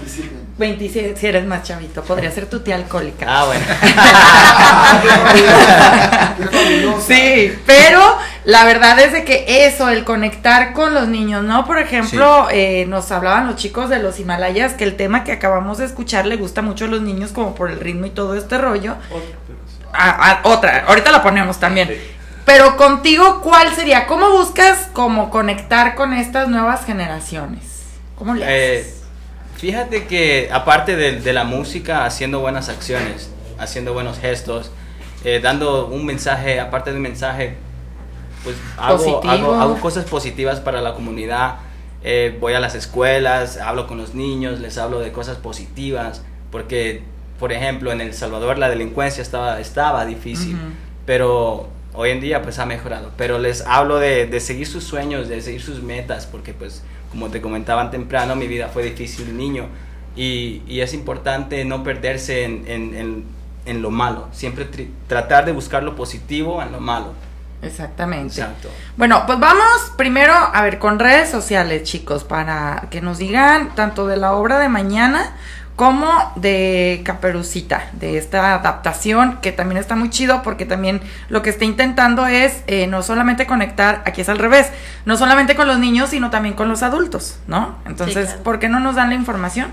27. 0.58 1.20
si 1.20 1.28
eres 1.28 1.46
más 1.46 1.64
chavito, 1.64 2.04
podría 2.04 2.32
ser 2.32 2.48
tu 2.48 2.62
tía 2.62 2.76
alcohólica. 2.76 3.26
Ah, 3.30 3.46
bueno. 3.46 3.66
sí, 7.08 7.56
pero 7.68 8.18
la 8.46 8.66
verdad 8.66 9.00
es 9.00 9.14
de 9.14 9.24
que 9.24 9.68
eso, 9.68 9.90
el 9.90 10.04
conectar 10.04 10.74
con 10.74 10.96
los 10.96 11.08
niños, 11.08 11.44
¿no? 11.44 11.66
Por 11.66 11.78
ejemplo, 11.78 12.48
eh, 12.52 12.86
nos 12.88 13.12
hablaban 13.12 13.46
los 13.46 13.56
chicos 13.58 13.90
de 13.90 14.00
los 14.00 14.20
Himalayas 14.20 14.74
que 14.74 14.84
el 14.84 14.96
tema 14.96 15.24
que 15.24 15.32
acabamos 15.32 15.78
de 15.78 15.86
escuchar 15.86 16.26
le 16.26 16.38
gusta 16.38 16.64
mucho 16.64 16.86
a 16.86 16.88
los 16.88 17.02
niños 17.02 17.32
como 17.32 17.54
por 17.54 17.70
el 17.70 17.80
ritmo 17.80 18.08
y 18.08 18.10
todo 18.10 18.34
este 18.36 18.58
rollo 18.58 18.96
otra, 20.44 20.86
ahorita 20.88 21.12
la 21.12 21.24
ponemos 21.24 21.60
también. 21.60 21.90
Pero 22.46 22.78
contigo, 22.78 23.42
¿cuál 23.42 23.76
sería? 23.76 24.08
¿Cómo 24.08 24.32
buscas 24.32 24.90
como 24.94 25.30
conectar 25.30 25.94
con 25.94 26.14
estas 26.14 26.48
nuevas 26.48 26.84
generaciones? 26.84 27.84
¿Cómo 28.16 28.34
le 28.34 28.46
eh, 28.46 28.80
haces? 28.80 29.04
fíjate 29.56 30.08
que 30.08 30.50
aparte 30.52 30.96
de, 30.96 31.34
la 31.34 31.44
música, 31.44 32.06
haciendo 32.06 32.40
buenas 32.40 32.70
acciones, 32.70 33.30
haciendo 33.60 33.94
buenos 33.94 34.18
gestos, 34.18 34.72
eh, 35.24 35.40
dando 35.44 35.88
un 35.88 36.06
mensaje, 36.06 36.60
aparte 36.60 36.92
de 36.92 36.96
un 36.96 37.04
mensaje, 37.04 37.58
pues 38.44 38.56
hago, 38.78 39.22
hago, 39.24 39.80
cosas 39.80 40.06
positivas 40.06 40.60
para 40.60 40.82
la 40.82 40.94
comunidad. 40.94 41.58
Eh, 42.04 42.36
voy 42.40 42.54
a 42.54 42.60
las 42.60 42.74
escuelas, 42.74 43.58
hablo 43.58 43.86
con 43.86 43.98
los 43.98 44.16
niños, 44.16 44.60
les 44.60 44.78
hablo 44.78 45.02
de 45.02 45.12
cosas 45.12 45.38
positivas, 45.38 46.24
porque 46.52 47.04
por 47.40 47.54
ejemplo, 47.54 47.92
en 47.92 48.02
El 48.02 48.14
Salvador 48.14 48.58
la 48.58 48.70
delincuencia 48.70 49.22
estaba, 49.22 49.60
estaba 49.60 50.06
difícil, 50.06 50.58
pero 51.06 51.70
hoy 51.94 52.12
en 52.12 52.22
día 52.22 52.42
pues 52.42 52.60
ha 52.60 52.66
mejorado. 52.66 53.12
Pero 53.18 53.40
les 53.40 53.62
hablo 53.66 53.98
de, 53.98 54.28
de, 54.28 54.40
seguir 54.40 54.68
sus 54.68 54.84
sueños, 54.84 55.28
de 55.28 55.42
seguir 55.42 55.62
sus 55.62 55.82
metas, 55.82 56.26
porque 56.26 56.54
pues 56.54 56.84
como 57.12 57.30
te 57.30 57.42
comentaban 57.42 57.92
temprano, 57.92 58.36
mi 58.36 58.48
vida 58.48 58.68
fue 58.68 58.84
difícil 58.84 59.36
niño 59.36 59.68
y, 60.16 60.62
y 60.68 60.82
es 60.82 60.94
importante 60.94 61.64
no 61.66 61.84
perderse 61.84 62.44
en, 62.44 62.66
en, 62.68 63.26
en, 63.66 63.82
lo 63.82 63.92
malo, 63.92 64.28
siempre 64.32 64.68
tratar 65.08 65.46
de 65.46 65.52
buscar 65.52 65.84
lo 65.84 65.96
positivo 65.96 66.62
en 66.62 66.72
lo 66.72 66.80
malo. 66.80 67.14
Exactamente. 67.62 68.40
Exacto. 68.40 68.70
Bueno, 68.96 69.24
pues 69.28 69.40
vamos 69.40 69.92
primero 69.98 70.34
a 70.34 70.62
ver 70.64 70.80
con 70.80 70.98
redes 70.98 71.30
sociales, 71.30 71.84
chicos, 71.84 72.24
para 72.24 72.88
que 72.90 73.02
nos 73.02 73.18
digan 73.18 73.76
tanto 73.76 74.08
de 74.08 74.18
la 74.18 74.34
obra 74.34 74.60
de 74.60 74.70
mañana 74.70 75.36
como 75.80 76.34
de 76.36 77.04
Caperucita, 77.06 77.90
de 77.94 78.18
esta 78.18 78.56
adaptación 78.56 79.40
que 79.42 79.54
también 79.54 79.78
está 79.78 79.96
muy 79.96 80.10
chido 80.10 80.44
porque 80.44 80.66
también 80.66 81.00
lo 81.30 81.42
que 81.42 81.50
está 81.50 81.64
intentando 81.64 82.28
es 82.28 82.64
eh, 82.68 82.86
no 82.88 83.02
solamente 83.02 83.48
conectar, 83.48 84.04
aquí 84.06 84.20
es 84.20 84.28
al 84.28 84.40
revés, 84.40 84.68
no 85.06 85.16
solamente 85.16 85.56
con 85.56 85.70
los 85.70 85.80
niños, 85.80 86.10
sino 86.10 86.32
también 86.32 86.54
con 86.54 86.68
los 86.68 86.84
adultos, 86.84 87.40
¿no? 87.48 87.78
Entonces, 87.86 88.32
¿por 88.44 88.60
qué 88.60 88.68
no 88.68 88.82
nos 88.82 88.96
dan 88.96 89.08
la 89.08 89.16
información? 89.16 89.70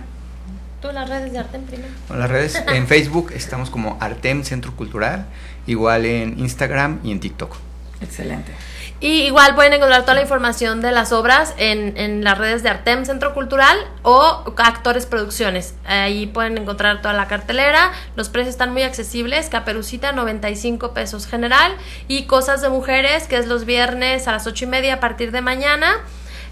Tú 0.80 0.92
las 0.92 1.08
redes 1.08 1.32
de 1.32 1.40
Artem 1.40 1.62
primero. 1.62 1.92
Las 2.16 2.30
redes 2.30 2.62
en 2.68 2.86
Facebook 2.86 3.32
estamos 3.34 3.68
como 3.68 3.98
Artem 4.00 4.44
Centro 4.44 4.76
Cultural, 4.76 5.26
igual 5.66 6.06
en 6.06 6.38
Instagram 6.38 7.00
y 7.02 7.10
en 7.10 7.18
TikTok. 7.18 7.56
Excelente. 8.00 8.52
Y 8.98 9.24
igual 9.24 9.54
pueden 9.54 9.74
encontrar 9.74 10.02
toda 10.02 10.14
la 10.14 10.22
información 10.22 10.80
de 10.80 10.90
las 10.90 11.12
obras 11.12 11.54
en, 11.58 11.98
en, 11.98 12.24
las 12.24 12.38
redes 12.38 12.62
de 12.62 12.70
Artem 12.70 13.04
Centro 13.04 13.34
Cultural 13.34 13.76
o 14.02 14.54
Actores 14.56 15.04
Producciones. 15.04 15.74
Ahí 15.84 16.26
pueden 16.26 16.56
encontrar 16.56 17.02
toda 17.02 17.12
la 17.12 17.28
cartelera. 17.28 17.92
Los 18.16 18.30
precios 18.30 18.54
están 18.54 18.72
muy 18.72 18.82
accesibles. 18.82 19.50
Caperucita 19.50 20.12
95 20.12 20.94
pesos 20.94 21.26
general. 21.26 21.72
Y 22.08 22.24
Cosas 22.24 22.62
de 22.62 22.70
Mujeres, 22.70 23.28
que 23.28 23.36
es 23.36 23.46
los 23.46 23.66
viernes 23.66 24.28
a 24.28 24.32
las 24.32 24.46
8 24.46 24.64
y 24.64 24.68
media 24.68 24.94
a 24.94 25.00
partir 25.00 25.30
de 25.30 25.42
mañana, 25.42 25.96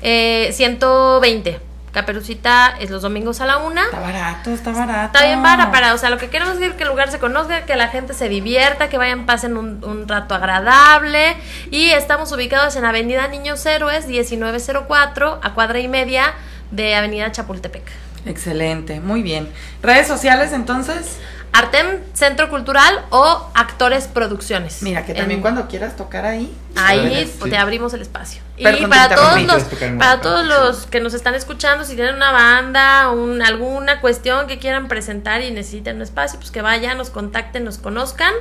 eh, 0.03 0.51
120 0.53 1.74
Caperucita 1.95 2.75
es 2.81 2.91
los 2.91 3.03
domingos 3.03 3.41
a 3.41 3.47
la 3.47 3.59
una. 3.59 3.85
Está 3.85 4.01
barato, 4.01 4.51
está 4.51 4.73
barato. 4.73 5.17
Está 5.17 5.27
bien 5.27 5.43
para, 5.43 5.71
para, 5.71 5.95
o 5.95 5.99
sea, 5.99 6.11
lo 6.11 6.19
que 6.19 6.29
queremos 6.29 6.59
es 6.61 6.73
que 6.73 6.83
el 6.83 6.89
lugar 6.89 7.09
se 7.13 7.21
conozca, 7.21 7.65
que 7.67 7.77
la 7.77 7.87
gente 7.87 8.15
se 8.15 8.29
divierta, 8.29 8.89
que 8.89 8.99
vayan, 8.99 9.27
pasen 9.27 9.57
un, 9.57 9.83
un 9.85 10.09
rato 10.09 10.35
agradable. 10.35 11.37
Y 11.71 11.91
estamos 11.91 12.33
ubicados 12.33 12.75
en 12.75 12.85
Avenida 12.85 13.29
Niños 13.29 13.65
Héroes, 13.65 14.09
1904, 14.09 15.39
a 15.41 15.55
cuadra 15.55 15.79
y 15.79 15.87
media 15.87 16.35
de 16.73 16.97
Avenida 16.97 17.31
Chapultepec. 17.31 17.85
Excelente, 18.27 18.99
muy 18.99 19.23
bien. 19.23 19.49
¿Redes 19.81 20.09
sociales 20.09 20.53
entonces? 20.53 21.19
Artem 21.55 22.01
Centro 22.15 22.51
Cultural 22.51 23.05
o 23.11 23.49
Actores 23.55 24.09
Producciones. 24.09 24.83
Mira, 24.83 25.07
que 25.07 25.15
también 25.15 25.41
cuando 25.41 25.69
quieras 25.69 25.95
tocar 25.95 26.25
ahí. 26.25 26.53
Ahí 26.75 27.33
te 27.49 27.57
abrimos 27.57 27.95
el 27.95 28.03
espacio. 28.03 28.43
y 28.57 28.65
para 28.65 29.15
todos 29.15 29.41
los, 29.41 29.63
para 29.97 30.21
todos 30.21 30.45
los 30.45 30.87
que 30.87 30.99
nos 30.99 31.15
están 31.15 31.37
escuchando, 31.37 31.85
si 31.85 31.95
tienen 31.95 32.17
una 32.17 32.33
banda, 32.33 33.11
un, 33.11 33.41
alguna 33.41 34.01
cuestión 34.01 34.49
que 34.49 34.59
quieran 34.59 34.89
presentar 34.89 35.43
y 35.43 35.53
necesiten 35.53 35.97
un 35.97 36.03
espacio, 36.03 36.41
pues 36.41 36.51
que 36.51 36.61
vayan, 36.61 36.99
nos 36.99 37.11
contacten, 37.11 37.63
nos 37.65 37.79
conozcan. 37.79 38.35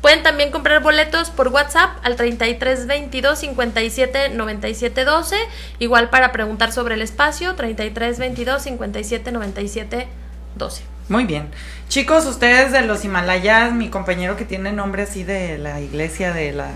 Pueden 0.00 0.24
también 0.24 0.50
comprar 0.50 0.82
boletos 0.82 1.30
por 1.30 1.48
WhatsApp 1.48 1.90
al 2.02 2.16
33 2.16 2.88
22 2.88 3.38
57 3.38 4.30
97 4.30 5.04
12. 5.04 5.36
Igual 5.78 6.10
para 6.10 6.32
preguntar 6.32 6.72
sobre 6.72 6.96
el 6.96 7.02
espacio, 7.02 7.54
33 7.54 8.18
22 8.18 8.60
57 8.60 9.30
97 9.30 10.08
12. 10.56 10.95
Muy 11.08 11.24
bien. 11.24 11.48
Chicos, 11.88 12.26
ustedes 12.26 12.72
de 12.72 12.82
los 12.82 13.04
Himalayas, 13.04 13.72
mi 13.72 13.88
compañero 13.88 14.36
que 14.36 14.44
tiene 14.44 14.72
nombre 14.72 15.02
así 15.02 15.22
de 15.22 15.58
la 15.58 15.80
iglesia 15.80 16.32
de 16.32 16.52
la, 16.52 16.70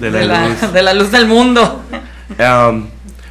de 0.00 0.10
la, 0.10 0.48
luz. 0.48 0.72
De 0.72 0.82
la 0.82 0.94
luz 0.94 1.10
del 1.10 1.26
mundo. 1.26 1.82
Um, 2.38 2.88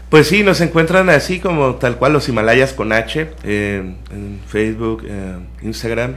pues 0.09 0.27
sí, 0.27 0.43
nos 0.43 0.61
encuentran 0.61 1.09
así 1.09 1.39
como 1.39 1.75
tal 1.75 1.97
cual 1.97 2.13
los 2.13 2.29
Himalayas 2.29 2.73
con 2.73 2.93
H 2.93 3.31
en 3.43 4.39
Facebook, 4.47 5.03
Instagram. 5.61 6.15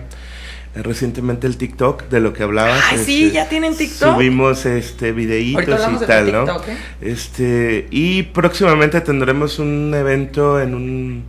Eh, 0.75 0.83
recientemente 0.83 1.47
el 1.47 1.57
TikTok 1.57 2.09
de 2.09 2.21
lo 2.21 2.33
que 2.33 2.43
hablabas. 2.43 2.81
Ay, 2.91 2.99
sí, 2.99 3.25
este, 3.25 3.35
ya 3.35 3.49
tienen 3.49 3.77
TikTok. 3.77 4.15
Subimos 4.15 4.67
este 4.67 5.13
videitos 5.13 5.81
y 5.93 6.07
tal, 6.07 6.33
¿no? 6.33 6.45
¿eh? 6.45 6.77
Este, 7.01 7.87
y 7.91 8.25
próximamente 8.25 9.01
tendremos 9.01 9.59
un 9.59 9.93
evento 9.95 10.61
en 10.61 10.75
un 10.75 11.25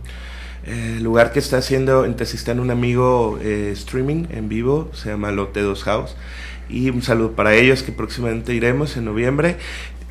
el 0.70 0.98
eh, 0.98 1.00
lugar 1.00 1.32
que 1.32 1.40
está 1.40 1.58
haciendo 1.58 2.04
en 2.04 2.14
Tezistán 2.14 2.60
un 2.60 2.70
amigo 2.70 3.38
eh, 3.42 3.70
streaming 3.72 4.26
en 4.30 4.48
vivo, 4.48 4.88
se 4.94 5.10
llama 5.10 5.32
Lote 5.32 5.60
2 5.60 5.82
House. 5.84 6.16
Y 6.68 6.90
un 6.90 7.02
saludo 7.02 7.32
para 7.32 7.54
ellos 7.54 7.82
que 7.82 7.90
próximamente 7.90 8.54
iremos 8.54 8.96
en 8.96 9.04
noviembre. 9.04 9.56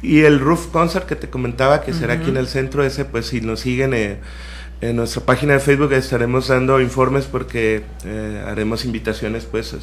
Y 0.02 0.22
el 0.22 0.40
Roof 0.40 0.68
Concert 0.68 1.06
que 1.06 1.16
te 1.16 1.30
comentaba 1.30 1.82
que 1.82 1.94
será 1.94 2.16
aquí 2.16 2.30
en 2.30 2.38
el 2.38 2.48
centro, 2.48 2.84
ese 2.84 3.06
pues 3.06 3.28
si 3.28 3.40
nos 3.40 3.62
siguen 3.62 3.94
eh, 3.94 4.20
en 4.82 4.98
nuestra 4.98 5.24
página 5.24 5.54
de 5.54 5.60
Facebook 5.60 5.94
estaremos 5.94 6.48
dando 6.48 6.80
informes 6.80 7.26
porque 7.26 7.84
haremos 8.46 8.86
invitaciones 8.86 9.46
pues 9.46 9.74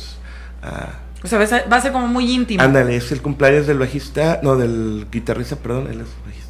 a... 0.63 1.01
O 1.23 1.27
sea, 1.27 1.39
va 1.39 1.77
a 1.77 1.81
ser 1.81 1.93
como 1.93 2.07
muy 2.07 2.31
íntimo. 2.31 2.63
Ándale, 2.63 2.97
es 2.97 3.13
el 3.13 3.21
cumpleaños 3.21 3.67
del 3.67 3.79
bajista, 3.79 4.41
no, 4.43 4.57
del 4.57 5.07
guitarrista, 5.11 5.57
perdón, 5.57 5.89
él 5.91 6.01
es 6.01 6.09
bajista 6.25 6.46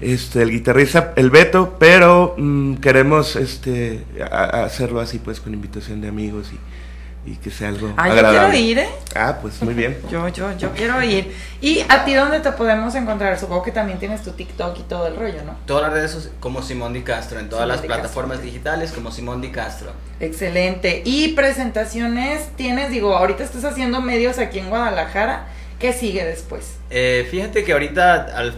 este, 0.00 0.42
el 0.42 0.50
guitarrista, 0.50 1.12
el 1.16 1.30
Beto, 1.30 1.76
pero 1.78 2.34
mm, 2.36 2.76
queremos 2.76 3.36
este, 3.36 4.04
hacerlo 4.30 5.00
así 5.00 5.18
pues 5.18 5.40
con 5.40 5.54
invitación 5.54 6.00
de 6.00 6.08
amigos 6.08 6.50
y, 6.52 6.58
que 7.36 7.50
sea 7.50 7.68
algo 7.68 7.90
ah, 7.96 8.04
agradable. 8.04 8.34
Yo 8.34 8.50
quiero 8.50 8.64
ir, 8.66 8.78
¿eh? 8.80 8.88
Ah, 9.14 9.38
pues 9.40 9.62
muy 9.62 9.72
bien. 9.72 9.96
yo, 10.10 10.28
yo, 10.28 10.56
yo 10.58 10.72
quiero 10.72 11.02
ir. 11.02 11.34
¿Y 11.62 11.80
a 11.88 12.04
ti 12.04 12.12
dónde 12.12 12.40
te 12.40 12.52
podemos 12.52 12.94
encontrar? 12.94 13.38
Supongo 13.38 13.62
que 13.62 13.72
también 13.72 13.98
tienes 13.98 14.22
tu 14.22 14.32
TikTok 14.32 14.78
y 14.78 14.82
todo 14.82 15.06
el 15.06 15.16
rollo, 15.16 15.42
¿no? 15.42 15.56
Todas 15.64 15.84
las 15.84 15.92
redes 15.94 16.30
como 16.38 16.60
Simón 16.60 16.92
Di 16.92 17.00
Castro, 17.00 17.40
en 17.40 17.48
todas 17.48 17.66
las 17.66 17.80
plataformas 17.80 18.42
digitales 18.42 18.92
como 18.92 19.10
Simón 19.10 19.40
Di 19.40 19.48
Castro. 19.48 19.92
Excelente. 20.20 21.00
¿Y 21.06 21.32
presentaciones 21.32 22.48
tienes? 22.56 22.90
Digo, 22.90 23.16
ahorita 23.16 23.42
estás 23.42 23.64
haciendo 23.64 24.02
medios 24.02 24.38
aquí 24.38 24.58
en 24.58 24.68
Guadalajara. 24.68 25.46
¿Qué 25.78 25.92
sigue 25.92 26.24
después? 26.24 26.76
Eh, 26.90 27.26
fíjate 27.30 27.64
que 27.64 27.72
ahorita 27.72 28.36
al 28.36 28.54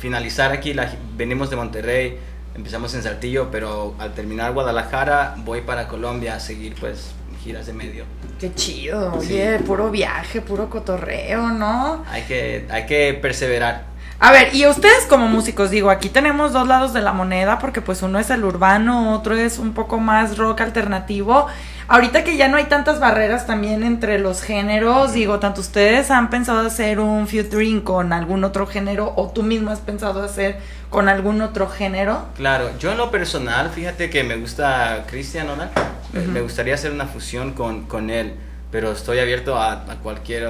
finalizar 0.00 0.50
aquí, 0.50 0.72
la, 0.72 0.90
venimos 1.16 1.50
de 1.50 1.56
Monterrey, 1.56 2.18
empezamos 2.54 2.94
en 2.94 3.02
Saltillo, 3.02 3.50
pero 3.50 3.94
al 3.98 4.14
terminar 4.14 4.52
Guadalajara 4.52 5.34
voy 5.44 5.60
para 5.60 5.86
Colombia 5.86 6.34
a 6.34 6.40
seguir 6.40 6.74
pues 6.80 7.12
giras 7.44 7.66
de 7.66 7.74
medio. 7.74 8.04
Qué 8.38 8.52
chido, 8.54 9.12
oye, 9.14 9.58
puro 9.60 9.90
viaje, 9.90 10.40
puro 10.40 10.70
cotorreo, 10.70 11.50
¿no? 11.50 12.02
Hay 12.10 12.22
que, 12.22 12.66
hay 12.70 12.86
que 12.86 13.18
perseverar. 13.20 13.84
A 14.18 14.32
ver, 14.32 14.54
y 14.54 14.66
ustedes 14.66 15.06
como 15.08 15.28
músicos, 15.28 15.70
digo, 15.70 15.90
aquí 15.90 16.10
tenemos 16.10 16.52
dos 16.52 16.66
lados 16.66 16.92
de 16.92 17.00
la 17.00 17.12
moneda, 17.12 17.58
porque 17.58 17.80
pues 17.80 18.02
uno 18.02 18.18
es 18.18 18.28
el 18.30 18.44
urbano, 18.44 19.14
otro 19.14 19.34
es 19.34 19.58
un 19.58 19.72
poco 19.72 19.98
más 19.98 20.36
rock 20.36 20.60
alternativo, 20.62 21.46
Ahorita 21.92 22.22
que 22.22 22.36
ya 22.36 22.46
no 22.46 22.56
hay 22.56 22.66
tantas 22.66 23.00
barreras 23.00 23.48
también 23.48 23.82
entre 23.82 24.20
los 24.20 24.42
géneros, 24.42 25.12
digo, 25.12 25.40
tanto 25.40 25.60
ustedes 25.60 26.12
han 26.12 26.30
pensado 26.30 26.64
hacer 26.64 27.00
un 27.00 27.26
featuring 27.26 27.80
con 27.80 28.12
algún 28.12 28.44
otro 28.44 28.68
género 28.68 29.12
o 29.16 29.30
tú 29.30 29.42
mismo 29.42 29.72
has 29.72 29.80
pensado 29.80 30.22
hacer 30.22 30.58
con 30.88 31.08
algún 31.08 31.42
otro 31.42 31.68
género. 31.68 32.26
Claro, 32.36 32.70
yo 32.78 32.92
en 32.92 32.98
lo 32.98 33.10
personal, 33.10 33.70
fíjate 33.70 34.08
que 34.08 34.22
me 34.22 34.36
gusta 34.36 35.04
Cristian 35.10 35.48
Donald, 35.48 35.72
me 36.12 36.40
gustaría 36.40 36.74
hacer 36.74 36.92
una 36.92 37.06
fusión 37.06 37.54
con, 37.54 37.86
con 37.86 38.10
él, 38.10 38.34
pero 38.70 38.92
estoy 38.92 39.18
abierto 39.18 39.60
a, 39.60 39.84
cualquier 40.00 40.48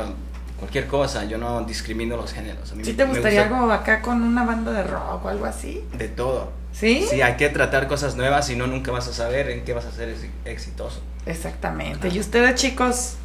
cualquier 0.58 0.88
cosa, 0.88 1.24
yo 1.24 1.38
no 1.38 1.62
discrimino 1.62 2.18
los 2.18 2.34
géneros. 2.34 2.74
¿Sí 2.82 2.92
te 2.92 3.06
gustaría 3.06 3.44
algo 3.44 3.72
acá 3.72 4.02
con 4.02 4.20
una 4.20 4.44
banda 4.44 4.72
de 4.72 4.82
rock 4.82 5.24
o 5.24 5.28
algo 5.30 5.46
así? 5.46 5.82
De 5.96 6.08
todo. 6.08 6.59
¿Sí? 6.80 7.06
Sí, 7.10 7.20
hay 7.20 7.36
que 7.36 7.50
tratar 7.50 7.88
cosas 7.88 8.16
nuevas 8.16 8.48
y 8.48 8.56
no 8.56 8.66
nunca 8.66 8.90
vas 8.90 9.06
a 9.06 9.12
saber 9.12 9.50
en 9.50 9.64
qué 9.64 9.74
vas 9.74 9.84
a 9.84 9.92
ser 9.92 10.16
exitoso. 10.46 11.02
Exactamente. 11.26 12.08
¿Y 12.08 12.18
ustedes, 12.18 12.54
chicos? 12.54 13.16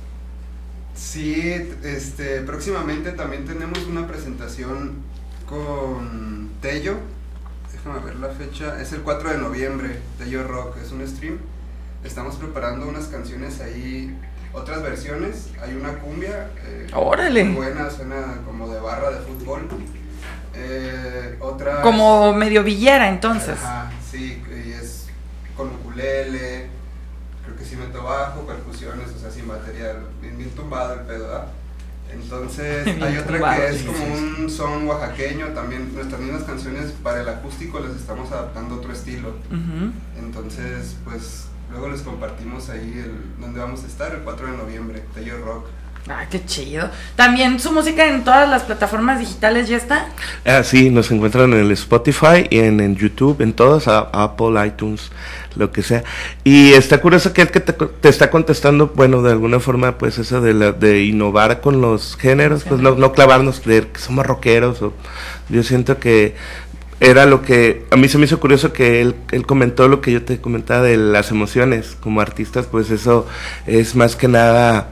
Sí, 0.94 1.54
este, 1.82 2.42
próximamente 2.42 3.14
también 3.14 3.46
tenemos 3.46 3.80
una 3.86 4.10
presentación 4.10 4.96
con 5.48 6.50
Tello. 6.62 6.98
Déjame 7.72 8.06
ver 8.06 8.18
la 8.18 8.28
fecha. 8.30 8.82
Es 8.82 8.92
el 8.92 9.04
4 9.04 9.30
de 9.30 9.38
noviembre, 9.38 10.00
Tello 10.18 10.46
Rock, 10.46 10.76
es 10.84 10.92
un 10.92 11.08
stream. 11.08 11.38
Estamos 12.04 12.36
preparando 12.36 12.90
unas 12.90 13.06
canciones 13.06 13.62
ahí, 13.62 14.18
otras 14.52 14.84
versiones. 14.84 15.52
Hay 15.62 15.76
una 15.76 15.94
cumbia. 16.00 16.52
Eh, 16.66 16.88
Órale. 16.94 17.46
Muy 17.46 17.68
buena, 17.68 17.90
suena 17.90 18.42
como 18.46 18.68
de 18.68 18.82
barra 18.82 19.12
de 19.12 19.22
fútbol. 19.22 19.70
Eh, 20.56 21.38
otra. 21.40 21.82
Como 21.82 22.34
medio 22.34 22.64
villera, 22.64 23.10
entonces. 23.10 23.60
Ajá, 23.62 23.92
sí, 24.10 24.42
y 24.50 24.72
es 24.72 25.08
con 25.56 25.68
ukulele 25.68 26.76
crecimiento 27.56 28.04
bajo, 28.04 28.42
percusiones, 28.42 29.10
o 29.16 29.20
sea, 29.20 29.32
sin 29.32 29.48
batería, 29.48 29.96
bien, 30.22 30.50
tumbado 30.52 30.94
el 30.94 31.00
pedo, 31.02 31.28
¿verdad? 31.28 31.48
Entonces 32.12 32.88
hay 33.02 33.18
otra 33.18 33.56
que 33.56 33.68
es 33.70 33.84
como 33.84 34.06
un 34.06 34.50
son 34.50 34.88
oaxaqueño, 34.88 35.48
también 35.48 35.94
nuestras 35.94 36.22
mismas 36.22 36.44
canciones 36.44 36.92
para 37.04 37.22
el 37.22 37.30
acústico 37.30 37.80
les 37.80 37.96
estamos 37.96 38.32
adaptando 38.32 38.76
otro 38.76 38.94
estilo. 38.94 39.34
Entonces, 40.18 40.96
pues 41.04 41.48
luego 41.72 41.90
les 41.90 42.02
compartimos 42.02 42.70
ahí 42.70 43.04
el, 43.04 43.42
donde 43.42 43.60
vamos 43.60 43.84
a 43.84 43.88
estar 43.88 44.14
el 44.14 44.22
4 44.22 44.52
de 44.52 44.58
noviembre, 44.58 45.04
Taylor 45.14 45.42
Rock. 45.44 45.66
Ah, 46.08 46.26
qué 46.30 46.46
chido. 46.46 46.92
También 47.16 47.60
su 47.60 47.72
música 47.72 48.08
en 48.08 48.24
todas 48.24 48.48
las 48.48 48.62
plataformas 48.62 49.20
digitales 49.20 49.68
ya 49.68 49.78
está. 49.78 50.10
Ah, 50.46 50.62
sí, 50.64 50.92
nos 50.92 51.10
encuentran 51.10 51.52
en 51.54 51.60
el 51.62 51.72
Spotify, 51.72 52.48
en, 52.52 52.80
en 52.80 52.96
YouTube, 52.96 53.42
en 53.42 53.54
todas, 53.54 53.88
Apple, 53.88 54.68
iTunes, 54.68 55.10
lo 55.56 55.72
que 55.72 55.82
sea. 55.82 56.04
Y 56.44 56.74
está 56.74 57.02
curioso 57.02 57.34
que 57.34 57.42
el 57.42 57.50
que 57.50 57.60
te, 57.60 58.10
está 58.10 58.30
contestando, 58.30 58.94
bueno, 58.96 59.24
de 59.24 59.32
alguna 59.32 59.60
forma, 59.60 59.98
pues 59.98 60.20
eso 60.20 60.42
de, 60.42 60.54
la, 60.54 60.74
de 60.74 61.06
innovar 61.06 61.60
con 61.60 61.82
los 61.82 62.18
géneros, 62.18 62.66
pues 62.66 62.80
no, 62.82 62.94
no 62.94 63.12
clavarnos, 63.12 63.66
de 63.66 63.88
que 63.88 64.00
somos 64.00 64.28
rockeros. 64.28 64.84
O, 64.84 64.94
yo 65.50 65.64
siento 65.64 65.98
que 65.98 66.36
era 67.00 67.26
lo 67.26 67.42
que 67.42 67.84
a 67.90 67.96
mí 67.96 68.08
se 68.10 68.20
me 68.20 68.26
hizo 68.26 68.40
curioso 68.40 68.74
que 68.74 69.02
él, 69.02 69.16
él 69.32 69.48
comentó 69.48 69.88
lo 69.88 70.02
que 70.02 70.12
yo 70.12 70.24
te 70.24 70.40
comentaba 70.40 70.84
de 70.84 70.98
las 70.98 71.32
emociones 71.32 71.98
como 72.00 72.22
artistas, 72.22 72.68
pues 72.68 72.92
eso 72.92 73.28
es 73.66 73.96
más 73.96 74.16
que 74.16 74.28
nada 74.28 74.92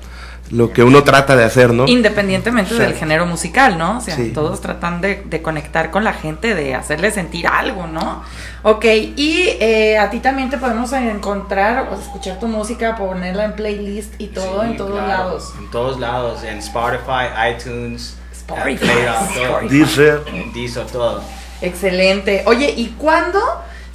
lo 0.51 0.71
que 0.71 0.83
uno 0.83 1.03
trata 1.03 1.35
de 1.35 1.43
hacer, 1.43 1.73
¿no? 1.73 1.87
Independientemente 1.87 2.75
del 2.75 2.93
género 2.93 3.25
musical, 3.25 3.77
¿no? 3.77 3.97
O 3.97 4.01
sea, 4.01 4.15
todos 4.33 4.61
tratan 4.61 5.01
de, 5.01 5.23
de, 5.25 5.41
conectar 5.41 5.89
con 5.89 6.03
la 6.03 6.13
gente, 6.13 6.53
de 6.53 6.75
hacerle 6.75 7.11
sentir 7.11 7.47
algo, 7.47 7.87
¿no? 7.87 8.23
Ok, 8.61 8.85
y 8.85 9.49
eh, 9.59 9.97
a 9.97 10.09
ti 10.09 10.19
también 10.19 10.49
te 10.49 10.57
podemos 10.57 10.91
encontrar 10.93 11.89
o 11.91 11.99
escuchar 11.99 12.39
tu 12.39 12.47
música, 12.47 12.95
ponerla 12.95 13.45
en 13.45 13.55
playlist 13.55 14.13
y 14.19 14.27
todo 14.27 14.63
en 14.63 14.77
todos 14.77 14.95
lados. 14.95 15.53
En 15.57 15.71
todos 15.71 15.99
lados, 15.99 16.43
en 16.43 16.59
Spotify, 16.59 17.51
iTunes, 17.51 18.15
Spotify, 18.31 18.87
Deezer. 19.69 20.23
Deezer, 20.53 20.85
todo. 20.87 21.21
Excelente. 21.61 22.43
Oye, 22.45 22.73
¿y 22.75 22.87
cuándo? 22.97 23.39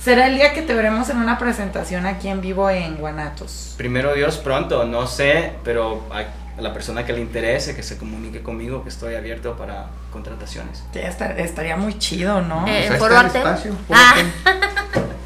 Será 0.01 0.27
el 0.27 0.37
día 0.37 0.53
que 0.53 0.63
te 0.63 0.75
veremos 0.75 1.09
en 1.11 1.19
una 1.19 1.39
presentación 1.39 2.07
aquí 2.07 2.29
en 2.29 2.41
vivo 2.41 2.71
en 2.71 2.97
Guanatos. 2.97 3.75
Primero 3.77 4.15
Dios 4.15 4.39
pronto, 4.39 4.85
no 4.85 5.07
sé, 5.07 5.53
pero 5.65 6.07
a 6.11 6.25
la 6.61 6.73
persona 6.73 7.05
que 7.05 7.13
le 7.13 7.21
interese, 7.21 7.77
que 7.77 7.83
se 7.83 7.99
comunique 7.99 8.43
conmigo, 8.43 8.83
que 8.83 8.89
estoy 8.89 9.15
abierto 9.15 9.57
para 9.57 9.87
contrataciones. 10.13 10.83
estaría 10.95 11.77
muy 11.77 11.99
chido, 11.99 12.41
¿no? 12.41 12.67
Eh, 12.67 12.91
pues 12.99 13.35
Espacio, 13.35 13.75
ah. 13.91 14.15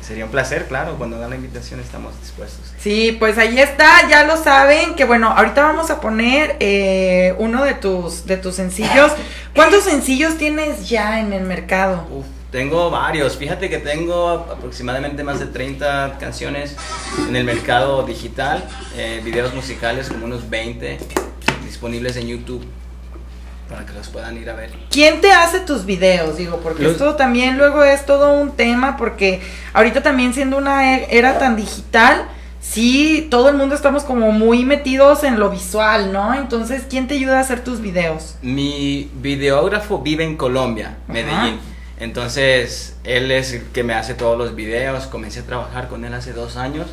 sería 0.03 0.25
un 0.25 0.31
placer, 0.31 0.67
claro, 0.67 0.97
cuando 0.99 1.17
hagan 1.17 1.31
la 1.31 1.37
invitación 1.37 1.81
estamos 1.81 2.19
dispuestos. 2.21 2.73
Sí, 2.79 3.17
pues 3.19 3.39
ahí 3.39 3.59
está, 3.59 4.09
ya 4.09 4.25
lo 4.25 4.37
saben, 4.37 4.95
que 4.95 5.05
bueno, 5.05 5.29
ahorita 5.29 5.63
vamos 5.63 5.91
a 5.91 6.01
poner 6.01 6.57
eh, 6.61 7.35
uno 7.39 7.65
de 7.65 7.75
tus, 7.75 8.27
de 8.27 8.37
tus 8.37 8.57
sencillos. 8.57 9.13
¿Cuántos 9.55 9.85
sencillos 9.85 10.37
tienes 10.37 10.89
ya 10.89 11.21
en 11.21 11.33
el 11.33 11.45
mercado? 11.45 12.07
Uf, 12.11 12.27
tengo 12.53 12.91
varios, 12.91 13.39
fíjate 13.39 13.71
que 13.71 13.79
tengo 13.79 14.29
aproximadamente 14.29 15.25
más 15.25 15.41
de 15.41 15.47
30 15.47 16.19
canciones 16.21 16.77
en 17.27 17.35
el 17.35 17.45
mercado 17.45 18.03
digital, 18.03 18.63
eh, 18.95 19.23
videos 19.25 19.55
musicales 19.55 20.09
como 20.09 20.27
unos 20.27 20.49
20 20.51 20.99
disponibles 21.65 22.17
en 22.19 22.29
YouTube 22.29 22.63
para 23.71 23.87
que 23.87 23.95
los 23.95 24.09
puedan 24.09 24.37
ir 24.37 24.51
a 24.51 24.53
ver. 24.53 24.71
¿Quién 24.91 25.23
te 25.23 25.33
hace 25.33 25.61
tus 25.61 25.87
videos? 25.87 26.37
Digo, 26.37 26.61
porque 26.63 26.91
esto 26.91 27.15
también 27.15 27.57
luego 27.57 27.83
es 27.85 28.05
todo 28.05 28.35
un 28.35 28.53
tema, 28.53 28.99
porque 28.99 29.41
ahorita 29.73 30.03
también 30.03 30.35
siendo 30.35 30.59
una 30.59 30.99
e, 30.99 31.07
era 31.11 31.39
tan 31.39 31.57
digital, 31.57 32.29
sí, 32.61 33.29
todo 33.31 33.49
el 33.49 33.57
mundo 33.57 33.75
estamos 33.75 34.05
como 34.05 34.31
muy 34.31 34.67
metidos 34.67 35.25
en 35.25 35.41
lo 35.41 35.49
visual, 35.49 36.13
¿no? 36.13 36.35
Entonces, 36.35 36.85
¿quién 36.91 37.09
te 37.09 37.15
ayuda 37.15 37.39
a 37.39 37.41
hacer 37.41 37.65
tus 37.65 37.81
videos? 37.81 38.35
Mi 38.43 39.11
videógrafo 39.23 40.01
vive 40.01 40.25
en 40.25 40.37
Colombia, 40.37 40.99
Medellín. 41.09 41.72
Entonces, 42.03 42.97
él 43.05 43.31
es 43.31 43.53
el 43.53 43.63
que 43.69 43.85
me 43.85 43.95
hace 43.95 44.15
todos 44.15 44.37
los 44.37 44.57
videos. 44.57 45.07
Comencé 45.07 45.39
a 45.39 45.43
trabajar 45.45 45.87
con 45.87 46.05
él 46.05 46.13
hace 46.13 46.33
dos 46.33 46.57
años. 46.57 46.89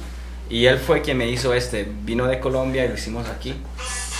Y 0.52 0.68
él 0.68 0.78
fue 0.78 1.02
quien 1.02 1.18
me 1.18 1.28
hizo 1.28 1.52
este. 1.56 1.92
Vino 2.04 2.28
de 2.28 2.40
Colombia 2.40 2.86
y 2.86 2.90
lo 2.90 2.94
hicimos 2.94 3.28
aquí. 3.28 3.60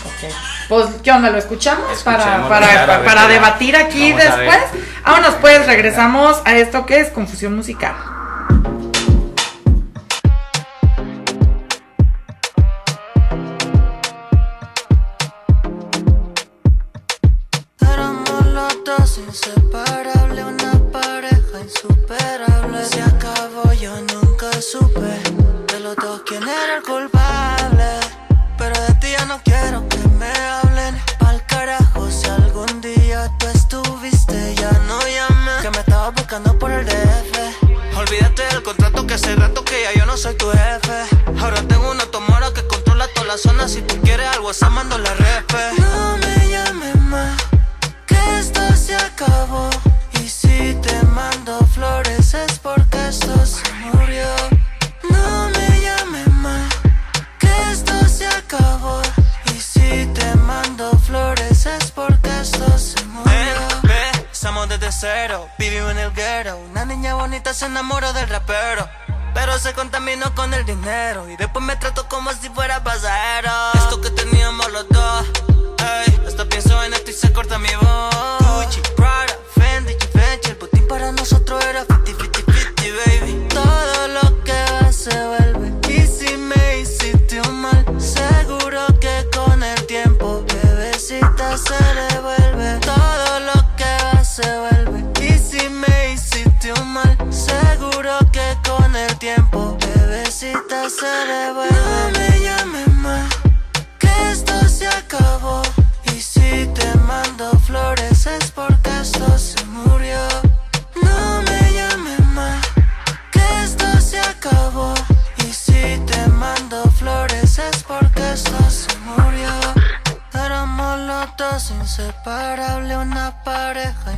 Ok. 0.04 0.34
Pues, 0.68 0.88
¿qué 1.04 1.12
onda? 1.12 1.30
¿Lo 1.30 1.38
escuchamos? 1.38 2.02
para, 2.02 2.50
para, 2.50 3.04
para, 3.04 3.28
debatir 3.28 3.76
aquí 3.76 4.14
después. 4.14 4.58
Vámonos, 5.06 5.36
pues, 5.36 5.68
regresamos 5.68 6.42
a 6.44 6.58
esto 6.58 6.88
que 6.88 7.00
es 7.00 7.10
confusión 7.10 7.56
musical. 7.56 7.94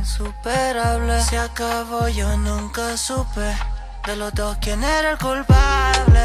Insuperable. 0.02 1.22
Se 1.22 1.38
acabó, 1.38 2.08
yo 2.08 2.36
nunca 2.36 2.96
supe 2.96 3.56
de 4.06 4.16
los 4.16 4.34
dos 4.34 4.56
quién 4.60 4.82
era 4.82 5.12
el 5.12 5.18
culpable. 5.18 6.24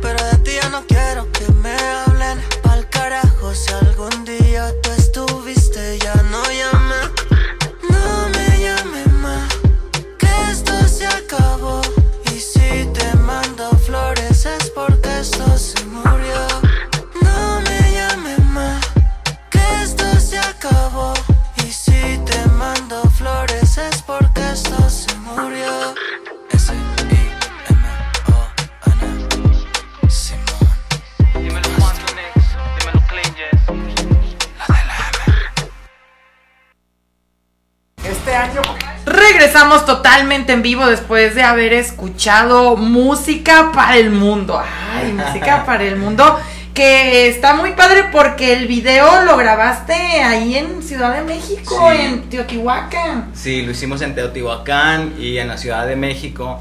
Pero 0.00 0.18
de 0.30 0.36
ti 0.44 0.52
ya 0.62 0.68
no 0.68 0.82
quiero 0.86 1.30
que 1.32 1.46
me 1.64 1.74
hablen. 1.74 2.40
Pa'l 2.62 2.88
carajo, 2.88 3.52
si 3.52 3.72
algún 3.72 4.24
día 4.24 4.72
tú 4.82 4.90
estuviste, 4.92 5.98
ya 5.98 6.14
no 6.32 6.42
llame. 6.58 7.00
No 7.90 8.28
me 8.34 8.46
llames 8.64 9.12
más, 9.24 9.48
que 10.18 10.30
esto 10.52 10.72
se 10.86 11.06
acabó. 11.06 11.79
Regresamos 39.50 39.84
totalmente 39.84 40.52
en 40.52 40.62
vivo 40.62 40.86
después 40.86 41.34
de 41.34 41.42
haber 41.42 41.72
escuchado 41.72 42.76
música 42.76 43.72
para 43.74 43.96
el 43.96 44.10
mundo. 44.10 44.62
Ay, 44.94 45.12
música 45.12 45.64
para 45.66 45.82
el 45.82 45.96
mundo. 45.96 46.38
Que 46.72 47.26
está 47.26 47.54
muy 47.54 47.72
padre 47.72 48.04
porque 48.12 48.52
el 48.52 48.68
video 48.68 49.24
lo 49.24 49.36
grabaste 49.36 49.92
ahí 49.92 50.54
en 50.56 50.84
Ciudad 50.84 51.16
de 51.16 51.22
México, 51.22 51.90
Sí. 51.90 52.00
en 52.00 52.30
Teotihuacán. 52.30 53.30
Sí, 53.34 53.62
lo 53.62 53.72
hicimos 53.72 54.00
en 54.02 54.14
Teotihuacán 54.14 55.14
y 55.18 55.38
en 55.38 55.48
la 55.48 55.56
Ciudad 55.58 55.84
de 55.84 55.96
México. 55.96 56.60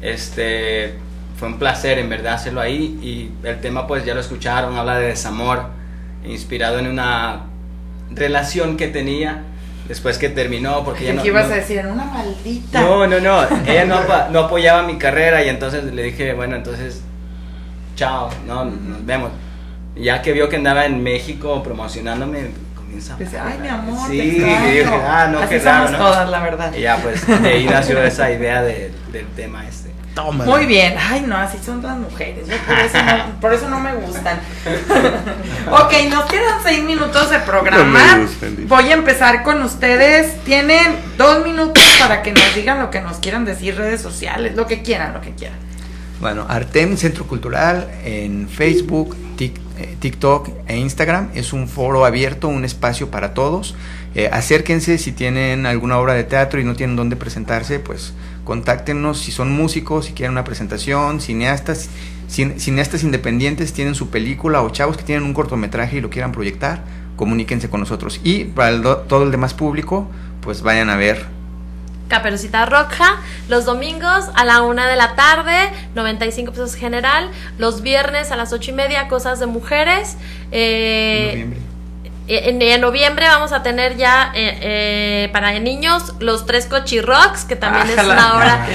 Este 0.00 0.94
fue 1.40 1.48
un 1.48 1.58
placer 1.58 1.98
en 1.98 2.08
verdad 2.08 2.34
hacerlo 2.34 2.60
ahí 2.60 3.00
y 3.02 3.30
el 3.46 3.60
tema 3.60 3.88
pues 3.88 4.04
ya 4.04 4.14
lo 4.14 4.20
escucharon, 4.20 4.78
habla 4.78 4.96
de 5.00 5.08
desamor, 5.08 5.70
inspirado 6.24 6.78
en 6.78 6.86
una 6.86 7.40
relación 8.12 8.76
que 8.76 8.86
tenía 8.86 9.42
después 9.88 10.18
que 10.18 10.28
terminó 10.28 10.84
porque 10.84 11.04
ya 11.04 11.10
¿Qué 11.12 11.16
no, 11.16 11.26
ibas 11.26 11.48
no- 11.48 11.54
a 11.54 11.56
decir? 11.56 11.78
En 11.78 11.86
una 11.88 12.04
maldita. 12.04 12.80
no, 12.80 13.06
no, 13.06 13.20
no, 13.20 13.42
ella 13.66 13.84
no, 13.86 14.00
no 14.30 14.38
apoyaba 14.40 14.82
mi 14.82 14.98
carrera 14.98 15.42
y 15.44 15.48
entonces 15.48 15.84
le 15.84 16.02
dije, 16.02 16.34
bueno, 16.34 16.56
entonces, 16.56 17.02
chao, 17.96 18.30
no, 18.46 18.64
nos 18.66 19.04
vemos. 19.04 19.30
Y 19.96 20.04
Ya 20.04 20.22
que 20.22 20.32
vio 20.32 20.48
que 20.48 20.56
andaba 20.56 20.86
en 20.86 21.02
México 21.02 21.62
promocionándome, 21.62 22.50
comienza 22.76 23.14
a 23.14 23.16
Dice, 23.16 23.38
ay, 23.38 23.58
mi 23.60 23.68
amor, 23.68 24.08
Sí, 24.08 24.16
te 24.18 24.24
y 24.24 24.28
extraño". 24.30 24.66
dije, 24.68 24.84
ah, 25.06 25.28
no, 25.32 25.38
Así 25.40 25.48
qué 25.48 25.58
raro, 25.60 25.90
¿no? 25.90 25.98
todas, 25.98 26.28
la 26.30 26.40
verdad. 26.40 26.72
Y 26.74 26.80
ya, 26.82 26.96
pues, 26.98 27.26
de 27.42 27.48
ahí 27.48 27.64
nació 27.66 28.00
esa 28.04 28.30
idea 28.30 28.62
de- 28.62 28.92
del 29.12 29.26
tema 29.28 29.66
este. 29.66 29.88
Muy 30.24 30.66
bien, 30.66 30.94
ay 30.98 31.24
no, 31.26 31.36
así 31.36 31.58
son 31.64 31.82
las 31.82 31.96
mujeres, 31.96 32.46
yo 32.48 32.56
por 32.66 32.78
eso 32.78 32.98
no, 33.02 33.40
por 33.40 33.52
eso 33.52 33.68
no 33.68 33.80
me 33.80 33.94
gustan. 33.94 34.38
ok, 35.70 35.92
nos 36.10 36.24
quedan 36.26 36.62
seis 36.62 36.82
minutos 36.84 37.30
de 37.30 37.38
programa. 37.40 38.16
No 38.16 38.22
gustan. 38.22 38.68
Voy 38.68 38.90
a 38.90 38.94
empezar 38.94 39.42
con 39.42 39.62
ustedes. 39.62 40.42
Tienen 40.44 40.96
dos 41.16 41.44
minutos 41.44 41.84
para 41.98 42.22
que 42.22 42.32
nos 42.32 42.54
digan 42.54 42.78
lo 42.80 42.90
que 42.90 43.00
nos 43.00 43.18
quieran 43.18 43.44
decir, 43.44 43.76
redes 43.76 44.00
sociales, 44.00 44.54
lo 44.56 44.66
que 44.66 44.82
quieran, 44.82 45.14
lo 45.14 45.20
que 45.20 45.32
quieran. 45.32 45.58
Bueno, 46.20 46.46
Artem 46.48 46.96
Centro 46.96 47.26
Cultural 47.26 47.88
en 48.04 48.48
Facebook, 48.48 49.16
eh, 49.38 49.96
TikTok 50.00 50.50
e 50.66 50.76
Instagram. 50.76 51.30
Es 51.34 51.52
un 51.52 51.68
foro 51.68 52.04
abierto, 52.04 52.48
un 52.48 52.64
espacio 52.64 53.10
para 53.10 53.34
todos. 53.34 53.76
Eh, 54.14 54.28
acérquense 54.32 54.98
si 54.98 55.12
tienen 55.12 55.66
alguna 55.66 55.98
obra 55.98 56.14
de 56.14 56.24
teatro 56.24 56.60
y 56.60 56.64
no 56.64 56.74
tienen 56.74 56.96
dónde 56.96 57.14
presentarse, 57.14 57.78
pues 57.78 58.14
contáctenos 58.48 59.18
si 59.18 59.30
son 59.30 59.52
músicos, 59.52 60.06
si 60.06 60.14
quieren 60.14 60.32
una 60.32 60.42
presentación, 60.42 61.20
cineastas, 61.20 61.90
cineastas 62.28 63.02
independientes 63.02 63.74
tienen 63.74 63.94
su 63.94 64.08
película 64.08 64.62
o 64.62 64.70
chavos 64.70 64.96
que 64.96 65.02
tienen 65.02 65.24
un 65.24 65.34
cortometraje 65.34 65.98
y 65.98 66.00
lo 66.00 66.08
quieran 66.08 66.32
proyectar, 66.32 66.82
comuníquense 67.16 67.68
con 67.68 67.80
nosotros. 67.80 68.22
Y 68.24 68.44
para 68.44 69.04
todo 69.04 69.24
el 69.24 69.30
demás 69.30 69.52
público, 69.52 70.08
pues 70.40 70.62
vayan 70.62 70.88
a 70.88 70.96
ver 70.96 71.26
Caperucita 72.08 72.64
Roja, 72.64 73.20
los 73.50 73.66
domingos 73.66 74.30
a 74.34 74.46
la 74.46 74.62
una 74.62 74.88
de 74.88 74.96
la 74.96 75.14
tarde, 75.14 75.70
95 75.94 76.52
pesos 76.52 76.74
general, 76.74 77.30
los 77.58 77.82
viernes 77.82 78.30
a 78.30 78.36
las 78.36 78.54
ocho 78.54 78.70
y 78.70 78.74
media, 78.74 79.08
cosas 79.08 79.40
de 79.40 79.46
mujeres. 79.46 80.16
Eh, 80.52 81.32
en, 81.34 81.40
noviembre 81.40 81.67
vamos 83.28 83.52
a 83.52 83.62
tener 83.62 83.96
ya 83.96 84.32
eh, 84.34 84.58
eh, 84.60 85.28
para 85.32 85.58
niños 85.58 86.12
los 86.20 86.46
tres 86.46 86.66
cochirrocks, 86.66 87.44
que 87.44 87.56
también 87.56 87.88
es 87.88 88.04
una 88.04 88.36
obra 88.36 88.66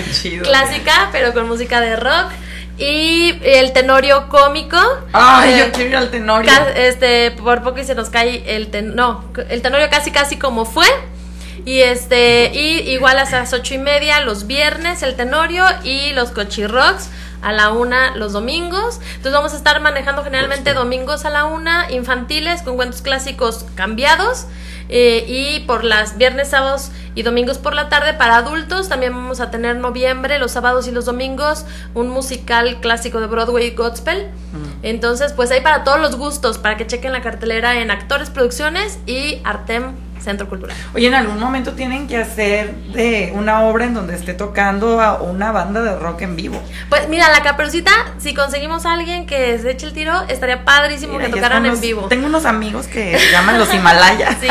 clásica, 0.41 1.09
pero 1.11 1.33
con 1.33 1.47
música 1.47 1.79
de 1.79 1.95
rock. 1.95 2.31
Y 2.77 3.39
el 3.43 3.71
tenorio 3.71 4.29
cómico. 4.29 4.77
Ay, 5.11 5.59
yo 5.59 5.71
quiero 5.71 5.89
ir 5.91 5.95
al 5.95 6.09
tenorio. 6.09 6.51
Este, 6.75 7.29
por 7.31 7.61
poco 7.61 7.79
y 7.79 7.83
se 7.83 7.93
nos 7.93 8.09
cae 8.09 8.55
el 8.55 8.71
ten, 8.71 8.95
no, 8.95 9.23
el 9.49 9.61
tenorio 9.61 9.89
casi 9.91 10.09
casi 10.09 10.37
como 10.37 10.65
fue. 10.65 10.87
Y 11.65 11.79
este, 11.81 12.51
y 12.53 12.91
igual 12.91 13.19
a 13.19 13.25
las 13.25 13.53
ocho 13.53 13.73
y 13.75 13.77
media 13.77 14.19
los 14.21 14.47
viernes 14.47 15.01
el 15.01 15.15
Tenorio 15.15 15.63
y 15.83 16.11
los 16.11 16.31
Cochirrocks 16.31 17.09
a 17.43 17.51
la 17.51 17.71
una 17.71 18.15
los 18.15 18.33
domingos. 18.33 18.99
Entonces 19.15 19.33
vamos 19.33 19.53
a 19.53 19.57
estar 19.57 19.79
manejando 19.81 20.23
generalmente 20.23 20.73
domingos 20.73 21.25
a 21.25 21.29
la 21.29 21.45
una, 21.45 21.91
infantiles 21.91 22.61
con 22.61 22.75
cuentos 22.75 23.01
clásicos 23.01 23.65
cambiados. 23.75 24.47
Eh, 24.89 25.25
y 25.27 25.61
por 25.61 25.83
las 25.83 26.17
viernes, 26.17 26.49
sábados 26.49 26.91
y 27.15 27.23
domingos 27.23 27.57
por 27.57 27.73
la 27.73 27.89
tarde 27.89 28.13
para 28.13 28.37
adultos. 28.37 28.89
También 28.89 29.13
vamos 29.13 29.39
a 29.39 29.49
tener 29.49 29.77
noviembre, 29.77 30.39
los 30.39 30.51
sábados 30.51 30.87
y 30.87 30.91
los 30.91 31.05
domingos, 31.05 31.65
un 31.93 32.09
musical 32.09 32.79
clásico 32.81 33.19
de 33.19 33.27
Broadway, 33.27 33.71
Godspell. 33.71 34.27
Mm. 34.27 34.83
Entonces, 34.83 35.33
pues 35.33 35.51
hay 35.51 35.61
para 35.61 35.83
todos 35.83 35.99
los 35.99 36.15
gustos, 36.15 36.57
para 36.57 36.77
que 36.77 36.85
chequen 36.85 37.13
la 37.13 37.21
cartelera 37.21 37.79
en 37.79 37.91
Actores 37.91 38.29
Producciones 38.29 38.99
y 39.05 39.39
Artem 39.43 39.93
Centro 40.23 40.47
Cultural. 40.49 40.75
Oye, 40.93 41.07
en 41.07 41.13
algún 41.13 41.39
momento 41.39 41.73
tienen 41.73 42.07
que 42.07 42.17
hacer 42.17 42.73
de 42.93 43.31
una 43.35 43.61
obra 43.61 43.85
en 43.85 43.93
donde 43.93 44.15
esté 44.15 44.33
tocando 44.33 45.01
a 45.01 45.21
una 45.21 45.51
banda 45.51 45.81
de 45.81 45.95
rock 45.97 46.21
en 46.21 46.35
vivo. 46.35 46.61
Pues 46.89 47.07
mira, 47.09 47.29
la 47.29 47.43
caperucita, 47.43 47.91
si 48.17 48.33
conseguimos 48.33 48.85
a 48.85 48.93
alguien 48.93 49.25
que 49.25 49.57
se 49.59 49.71
eche 49.71 49.85
el 49.85 49.93
tiro, 49.93 50.23
estaría 50.27 50.65
padrísimo 50.65 51.17
que 51.19 51.29
tocaran 51.29 51.65
en 51.65 51.79
vivo. 51.79 52.07
Tengo 52.07 52.27
unos 52.27 52.45
amigos 52.45 52.87
que 52.87 53.17
llaman 53.31 53.59
los 53.59 53.73
Himalayas. 53.73 54.37
sí. 54.41 54.47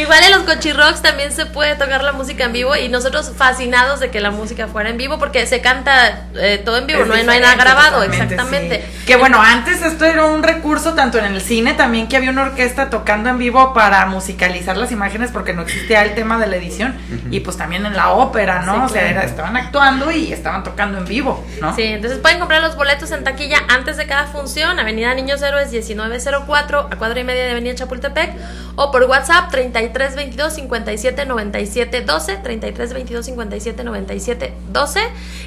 Igual 0.00 0.24
en 0.24 0.30
los 0.30 0.42
Cochirrocks 0.44 1.02
también 1.02 1.30
se 1.30 1.44
puede 1.44 1.74
tocar 1.74 2.02
la 2.02 2.12
música 2.12 2.44
en 2.44 2.54
vivo 2.54 2.74
y 2.74 2.88
nosotros 2.88 3.32
fascinados 3.36 4.00
de 4.00 4.10
que 4.10 4.20
la 4.20 4.30
música 4.30 4.66
fuera 4.66 4.88
en 4.88 4.96
vivo 4.96 5.18
porque 5.18 5.46
se 5.46 5.60
canta 5.60 6.26
eh, 6.36 6.62
todo 6.64 6.78
en 6.78 6.86
vivo, 6.86 7.04
no 7.04 7.12
hay, 7.12 7.22
no 7.24 7.32
hay, 7.32 7.40
nada 7.40 7.54
grabado, 7.56 8.02
exactamente. 8.02 8.82
Que 9.06 9.16
bueno, 9.16 9.42
antes 9.42 9.82
esto 9.82 10.06
era 10.06 10.24
un 10.24 10.42
recurso 10.42 10.94
tanto 10.94 11.18
en 11.18 11.26
el 11.26 11.42
cine 11.42 11.74
también 11.74 12.08
que 12.08 12.16
había 12.16 12.30
una 12.30 12.44
orquesta 12.44 12.88
tocando 12.88 13.28
en 13.28 13.36
vivo 13.36 13.74
para 13.74 14.06
musicalizar 14.06 14.78
las 14.78 14.90
imágenes 14.90 15.30
porque 15.32 15.52
no 15.52 15.62
existía 15.62 16.02
el 16.02 16.14
tema 16.14 16.38
de 16.38 16.46
la 16.46 16.56
edición 16.56 16.96
y 17.30 17.40
pues 17.40 17.58
también 17.58 17.84
en 17.84 17.94
la 17.94 18.10
ópera, 18.10 18.62
¿no? 18.62 18.86
o 18.86 18.88
sea, 18.88 19.22
estaban 19.22 19.56
actuando 19.58 20.10
y 20.10 20.32
estaban 20.32 20.64
tocando 20.64 20.96
en 20.96 21.04
vivo, 21.04 21.44
¿no? 21.60 21.76
Sí, 21.76 21.82
entonces 21.82 22.18
pueden 22.20 22.38
comprar 22.38 22.62
los 22.62 22.74
boletos 22.74 23.10
en 23.10 23.22
taquilla 23.22 23.58
antes 23.68 23.98
de 23.98 24.06
cada 24.06 24.26
función, 24.26 24.78
Avenida 24.78 25.12
Niños 25.12 25.42
Héroes 25.42 25.70
1904 25.70 26.88
a 26.90 26.96
cuadra 26.96 27.20
y 27.20 27.24
media 27.24 27.44
de 27.44 27.50
Avenida 27.50 27.74
Chapultepec 27.74 28.32
o 28.76 28.90
por 28.90 29.04
WhatsApp 29.04 29.50
33 29.50 29.89
22 29.92 30.54
57 30.54 31.26
97 31.26 32.00
12 32.02 32.36
33 32.36 32.92
22 32.92 33.26
57 33.26 33.84
97 33.84 34.52
12 34.72 35.00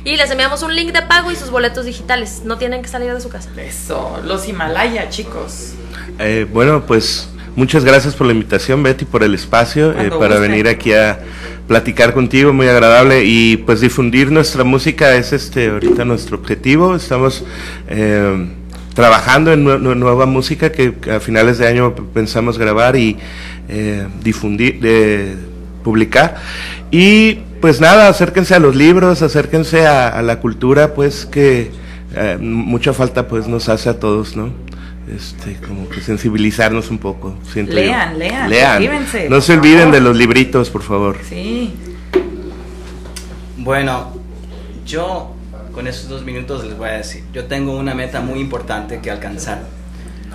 y 0.06 0.16
les 0.16 0.32
enviamos 0.32 0.64
un 0.64 0.76
link 0.76 0.92
de 0.92 1.02
pago 1.02 1.32
y 1.32 1.36
sus 1.36 1.50
boletos 1.50 1.86
digitales, 1.86 2.42
no 2.46 2.58
tienen 2.58 2.82
que 2.82 2.88
salir 2.88 3.14
de 3.14 3.22
su 3.22 3.30
casa. 3.30 3.50
Eso, 3.58 4.20
los 4.26 4.48
Himalaya, 4.48 5.10
chicos. 5.10 5.74
Eh, 6.20 6.48
bueno, 6.52 6.86
pues 6.86 7.30
Muchas 7.56 7.86
gracias 7.86 8.16
por 8.16 8.26
la 8.26 8.34
invitación, 8.34 8.82
Betty, 8.82 9.06
por 9.06 9.24
el 9.24 9.36
espacio, 9.36 9.92
eh, 9.92 10.10
para 10.10 10.40
venir 10.40 10.68
aquí 10.68 10.92
a 10.92 11.20
platicar 11.68 12.16
contigo, 12.16 12.52
muy 12.52 12.68
agradable. 12.68 13.26
Y 13.26 13.58
pues 13.58 13.80
difundir 13.80 14.32
nuestra 14.32 14.64
música 14.64 15.16
es 15.16 15.34
este 15.34 15.70
ahorita 15.70 16.04
nuestro 16.04 16.38
objetivo. 16.38 16.96
Estamos 16.96 17.44
eh, 17.88 18.48
trabajando 18.94 19.52
en 19.54 19.64
nueva 19.64 20.26
música 20.26 20.72
que 20.72 20.94
a 21.12 21.20
finales 21.20 21.58
de 21.58 21.68
año 21.68 21.96
pensamos 22.14 22.58
grabar 22.58 22.96
y 22.96 23.18
eh, 23.70 24.08
difundir, 24.24 25.38
publicar. 25.84 26.36
Y 26.92 27.36
pues 27.62 27.82
nada, 27.82 28.08
acérquense 28.08 28.56
a 28.56 28.60
los 28.60 28.76
libros, 28.76 29.22
acérquense 29.22 29.88
a, 29.88 30.10
a 30.10 30.22
la 30.22 30.40
cultura, 30.40 30.94
pues 30.94 31.26
que 31.26 31.72
mucha 32.40 32.94
falta 32.94 33.28
pues 33.28 33.48
nos 33.48 33.70
hace 33.70 33.90
a 33.90 34.00
todos, 34.00 34.36
¿no? 34.36 34.52
este, 35.08 35.58
como 35.68 35.90
que 35.90 36.02
sensibilizarnos 36.02 36.90
un 36.90 36.98
poco. 36.98 37.36
Siento 37.52 37.74
lean, 37.74 38.18
lean, 38.18 38.50
lean. 38.50 38.84
No 39.30 39.42
se 39.42 39.54
olviden 39.54 39.92
de 39.92 40.02
los 40.02 40.16
libritos, 40.16 40.70
por 40.70 40.82
favor. 40.82 41.18
Sí. 41.28 41.74
Bueno, 43.58 44.14
yo 44.86 45.33
con 45.74 45.88
esos 45.88 46.10
dos 46.10 46.24
minutos 46.24 46.64
les 46.64 46.78
voy 46.78 46.90
a 46.90 46.94
decir, 46.94 47.24
yo 47.34 47.46
tengo 47.46 47.78
una 47.78 47.94
meta 47.94 48.22
muy 48.22 48.40
importante 48.40 49.00
que 49.02 49.12
alcanzar. 49.12 49.62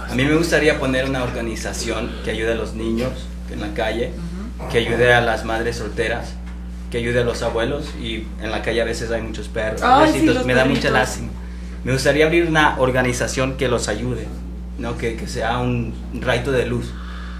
A 0.08 0.14
mí 0.14 0.24
me 0.24 0.34
gustaría 0.34 0.78
poner 0.78 1.08
una 1.08 1.22
organización 1.22 2.10
que 2.24 2.30
ayude 2.30 2.52
a 2.52 2.54
los 2.54 2.74
niños 2.74 3.12
en 3.50 3.60
la 3.60 3.74
calle, 3.74 4.12
que 4.70 4.78
ayude 4.78 5.12
a 5.12 5.20
las 5.20 5.44
madres 5.44 5.76
solteras, 5.76 6.34
que 6.90 6.98
ayude 6.98 7.20
a 7.20 7.24
los 7.24 7.42
abuelos 7.42 7.94
y 8.00 8.26
en 8.42 8.50
la 8.50 8.62
calle 8.62 8.80
a 8.82 8.84
veces 8.84 9.10
hay 9.10 9.22
muchos 9.22 9.48
perros. 9.48 9.80
me 10.44 10.54
da 10.54 10.64
mucha 10.64 10.90
lástima. 10.90 11.28
Me 11.84 11.92
gustaría 11.92 12.26
abrir 12.26 12.46
una 12.46 12.78
organización 12.78 13.56
que 13.56 13.68
los 13.68 13.88
ayude 13.88 14.26
¿no? 14.78 14.96
Que, 14.96 15.16
que, 15.16 15.26
sea 15.26 15.58
un 15.58 15.94
raito 16.14 16.52
de 16.52 16.66
luz. 16.66 16.92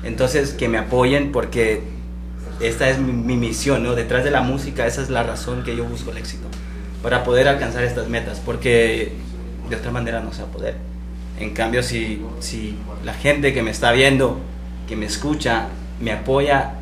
Entonces, 0.03 0.53
que 0.53 0.69
me 0.69 0.79
apoyen 0.79 1.33
porque 1.33 1.83
esta 2.61 2.89
es 2.89 2.99
mi, 2.99 3.37
misión, 3.37 3.83
¿no? 3.83 3.95
Detrás 3.95 4.25
de 4.25 4.31
la 4.31 4.43
música, 4.43 4.87
esa 4.87 5.03
es 5.03 5.11
la 5.11 5.23
razón 5.23 5.63
que 5.63 5.77
yo 5.77 5.85
busco 5.85 6.11
el 6.11 6.19
éxito, 6.19 6.47
para 7.03 7.25
poder 7.25 7.49
alcanzar 7.49 7.85
estas 7.85 8.09
metas, 8.09 8.41
porque 8.45 9.13
de 9.69 9.77
otra 9.77 9.91
manera 9.91 10.21
no 10.21 10.33
se 10.33 10.43
va 10.43 10.49
a 10.49 10.53
poder. 10.53 10.77
En 11.39 11.51
cambio, 11.55 11.83
si, 11.83 12.23
si 12.41 12.77
la 13.05 13.15
gente 13.15 13.53
que 13.53 13.63
me 13.63 13.71
está 13.71 13.93
viendo, 13.93 14.41
que 14.89 14.97
me 14.97 15.07
escucha, 15.07 15.69
me 16.01 16.13
apoya, 16.13 16.73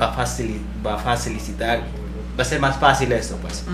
va 0.00 0.10
a, 0.10 0.12
facil, 0.12 0.60
va 0.84 0.94
a 0.94 0.98
facilitar, 0.98 1.80
va 2.38 2.42
a 2.42 2.44
ser 2.44 2.60
más 2.60 2.76
fácil 2.78 3.10
esto, 3.12 3.36
pues. 3.36 3.64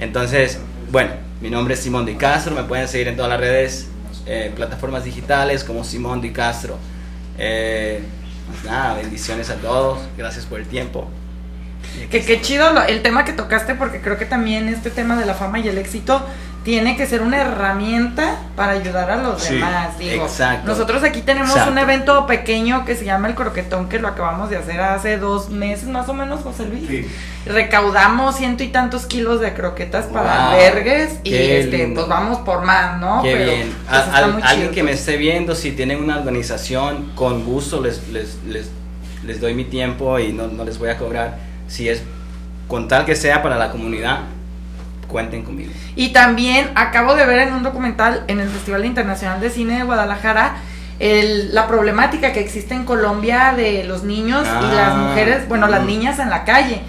Entonces, 0.00 0.58
bueno, 0.90 1.12
mi 1.40 1.50
nombre 1.50 1.74
es 1.74 1.80
Simón 1.80 2.06
Di 2.06 2.14
Castro, 2.14 2.54
me 2.54 2.62
pueden 2.62 2.88
seguir 2.88 3.08
en 3.08 3.16
todas 3.16 3.30
las 3.30 3.40
redes 3.40 3.88
eh, 4.26 4.52
plataformas 4.54 5.04
digitales 5.04 5.64
como 5.64 5.84
Simón 5.84 6.20
Di 6.20 6.32
Castro. 6.32 6.78
Eh, 7.36 8.00
pues 8.50 8.64
nada, 8.64 8.94
bendiciones 8.94 9.50
a 9.50 9.56
todos, 9.56 9.98
gracias 10.16 10.46
por 10.46 10.60
el 10.60 10.66
tiempo. 10.66 11.08
Que 12.10 12.24
qué 12.24 12.40
chido 12.40 12.82
el 12.86 13.02
tema 13.02 13.24
que 13.24 13.32
tocaste 13.32 13.74
porque 13.74 14.00
creo 14.00 14.18
que 14.18 14.26
también 14.26 14.68
este 14.68 14.90
tema 14.90 15.16
de 15.16 15.26
la 15.26 15.34
fama 15.34 15.58
y 15.58 15.68
el 15.68 15.78
éxito 15.78 16.24
tiene 16.64 16.96
que 16.96 17.06
ser 17.06 17.20
una 17.20 17.42
herramienta 17.42 18.38
para 18.56 18.72
ayudar 18.72 19.10
a 19.10 19.16
los 19.16 19.48
demás. 19.48 19.98
Digo, 19.98 20.24
exacto. 20.24 20.66
Nosotros 20.66 21.04
aquí 21.04 21.20
tenemos 21.20 21.54
un 21.68 21.76
evento 21.76 22.26
pequeño 22.26 22.86
que 22.86 22.96
se 22.96 23.04
llama 23.04 23.28
el 23.28 23.34
croquetón, 23.34 23.90
que 23.90 23.98
lo 23.98 24.08
acabamos 24.08 24.48
de 24.48 24.56
hacer 24.56 24.80
hace 24.80 25.18
dos 25.18 25.50
meses 25.50 25.88
más 25.88 26.08
o 26.08 26.14
menos, 26.14 26.40
José 26.40 26.64
Luis. 26.64 26.88
Sí. 26.88 27.06
Recaudamos 27.44 28.36
ciento 28.36 28.62
y 28.62 28.68
tantos 28.68 29.04
kilos 29.04 29.40
de 29.40 29.52
croquetas 29.52 30.06
para 30.06 30.52
albergues 30.52 31.18
y 31.22 31.34
este, 31.34 31.92
pues 31.94 32.08
vamos 32.08 32.38
por 32.38 32.62
más, 32.62 32.98
¿no? 32.98 33.22
Qué 33.22 33.34
bien. 33.34 33.76
Pues, 33.86 34.02
alguien 34.42 34.70
que 34.70 34.82
me 34.82 34.92
esté 34.92 35.18
viendo, 35.18 35.54
si 35.54 35.72
tienen 35.72 36.02
una 36.02 36.16
organización, 36.16 37.12
con 37.14 37.44
gusto 37.44 37.82
les, 37.82 38.08
les, 38.08 38.36
les, 38.46 38.70
les 39.22 39.38
doy 39.38 39.52
mi 39.52 39.64
tiempo 39.64 40.18
y 40.18 40.32
no, 40.32 40.46
no 40.46 40.64
les 40.64 40.78
voy 40.78 40.88
a 40.88 40.96
cobrar. 40.96 41.53
Si 41.74 41.88
es 41.88 42.04
con 42.68 42.86
tal 42.86 43.04
que 43.04 43.16
sea 43.16 43.42
para 43.42 43.56
la 43.56 43.72
comunidad, 43.72 44.20
cuenten 45.08 45.42
conmigo. 45.42 45.72
Y 45.96 46.12
también 46.12 46.70
acabo 46.76 47.16
de 47.16 47.26
ver 47.26 47.48
en 47.48 47.52
un 47.52 47.64
documental 47.64 48.22
en 48.28 48.38
el 48.38 48.48
Festival 48.48 48.84
Internacional 48.84 49.40
de 49.40 49.50
Cine 49.50 49.78
de 49.78 49.82
Guadalajara 49.82 50.54
el, 51.00 51.52
la 51.52 51.66
problemática 51.66 52.32
que 52.32 52.38
existe 52.38 52.74
en 52.74 52.84
Colombia 52.84 53.54
de 53.56 53.82
los 53.82 54.04
niños 54.04 54.46
y 54.46 54.76
las 54.76 54.92
ah. 54.92 55.06
mujeres, 55.08 55.48
bueno, 55.48 55.66
las 55.66 55.82
niñas 55.82 56.20
en 56.20 56.30
la 56.30 56.44
calle. 56.44 56.80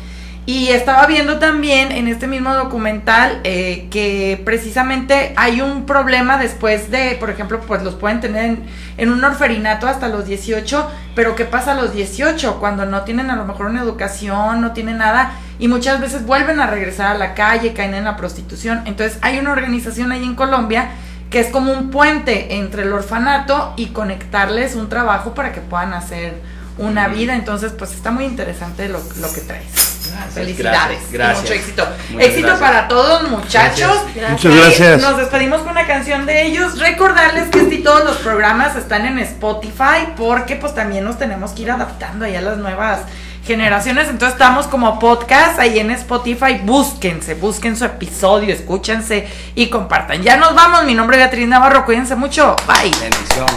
Y 0.47 0.67
estaba 0.67 1.07
viendo 1.07 1.39
también 1.39 1.91
en 1.91 2.07
este 2.07 2.27
mismo 2.27 2.53
documental 2.53 3.41
eh, 3.43 3.87
que 3.89 4.39
precisamente 4.45 5.33
hay 5.37 5.61
un 5.61 5.87
problema 5.87 6.37
después 6.37 6.91
de, 6.91 7.17
por 7.19 7.31
ejemplo, 7.31 7.61
pues 7.61 7.81
los 7.81 7.95
pueden 7.95 8.21
tener 8.21 8.45
en, 8.45 8.63
en, 8.97 9.09
un 9.11 9.23
orferinato 9.23 9.87
hasta 9.87 10.07
los 10.07 10.27
18, 10.27 10.87
pero 11.15 11.35
¿qué 11.35 11.45
pasa 11.45 11.71
a 11.71 11.75
los 11.75 11.93
18? 11.93 12.59
Cuando 12.59 12.85
no 12.85 13.01
tienen 13.01 13.31
a 13.31 13.35
lo 13.35 13.45
mejor 13.45 13.65
una 13.65 13.81
educación, 13.81 14.61
no 14.61 14.71
tienen 14.73 14.99
nada 14.99 15.31
y 15.57 15.67
muchas 15.67 15.99
veces 15.99 16.27
vuelven 16.27 16.59
a 16.59 16.67
regresar 16.67 17.07
a 17.07 17.17
la 17.17 17.33
calle, 17.33 17.73
caen 17.73 17.95
en 17.95 18.03
la 18.03 18.15
prostitución. 18.15 18.83
Entonces 18.85 19.17
hay 19.23 19.39
una 19.39 19.51
organización 19.51 20.11
ahí 20.11 20.23
en 20.23 20.35
Colombia 20.35 20.91
que 21.31 21.39
es 21.39 21.47
como 21.47 21.73
un 21.73 21.89
puente 21.89 22.57
entre 22.57 22.83
el 22.83 22.93
orfanato 22.93 23.73
y 23.77 23.87
conectarles 23.87 24.75
un 24.75 24.89
trabajo 24.89 25.33
para 25.33 25.51
que 25.53 25.61
puedan 25.61 25.93
hacer 25.93 26.35
una 26.77 27.07
vida. 27.07 27.35
Entonces, 27.35 27.71
pues 27.71 27.93
está 27.93 28.11
muy 28.11 28.25
interesante 28.25 28.87
lo, 28.87 29.01
lo 29.19 29.33
que 29.33 29.41
traes. 29.41 29.94
Felicidades. 30.33 30.99
Gracias. 31.11 31.43
mucho 31.43 31.53
éxito. 31.53 31.87
éxito 32.19 32.59
para 32.59 32.87
todos, 32.87 33.29
muchachos. 33.29 34.01
Muchas 34.29 34.55
gracias. 34.55 35.01
Nos 35.01 35.17
despedimos 35.17 35.61
con 35.61 35.71
una 35.71 35.87
canción 35.87 36.25
de 36.25 36.45
ellos. 36.45 36.79
Recordarles 36.79 37.49
que 37.49 37.59
este 37.59 37.75
y 37.75 37.83
todos 37.83 38.03
los 38.03 38.17
programas 38.17 38.75
están 38.75 39.05
en 39.05 39.19
Spotify 39.19 40.13
porque 40.15 40.55
pues 40.55 40.73
también 40.73 41.03
nos 41.03 41.17
tenemos 41.17 41.51
que 41.51 41.63
ir 41.63 41.71
adaptando 41.71 42.25
ahí 42.25 42.35
a 42.35 42.41
las 42.41 42.57
nuevas 42.57 43.01
generaciones. 43.45 44.09
Entonces 44.09 44.33
estamos 44.33 44.67
como 44.67 44.99
podcast 44.99 45.59
ahí 45.59 45.79
en 45.79 45.91
Spotify. 45.91 46.59
Búsquense, 46.63 47.35
busquen 47.35 47.75
su 47.75 47.85
episodio, 47.85 48.53
escúchense 48.53 49.27
y 49.55 49.69
compartan. 49.69 50.21
Ya 50.21 50.37
nos 50.37 50.55
vamos. 50.55 50.85
Mi 50.85 50.95
nombre 50.95 51.17
es 51.17 51.23
Beatriz 51.23 51.47
Navarro. 51.47 51.85
Cuídense 51.85 52.15
mucho. 52.15 52.55
Bye. 52.67 52.91
Bendiciones. 52.99 53.55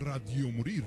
Radio 0.00 0.50
Morir. 0.50 0.84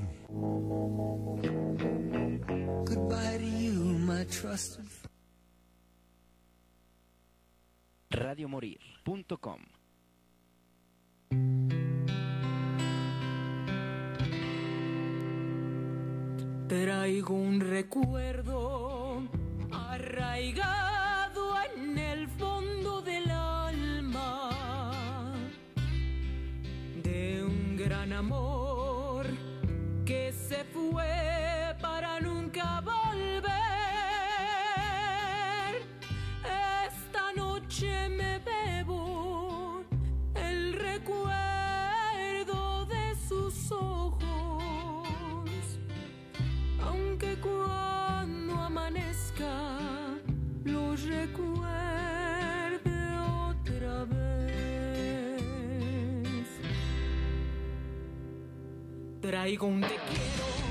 Radio 8.09 8.47
Radiomorir.com 8.49 9.61
Traigo 16.67 17.33
un 17.35 17.59
recuerdo 17.61 18.48
Traigo 59.29 59.67
un 59.67 59.81
te 59.81 59.89
quiero. 59.89 60.68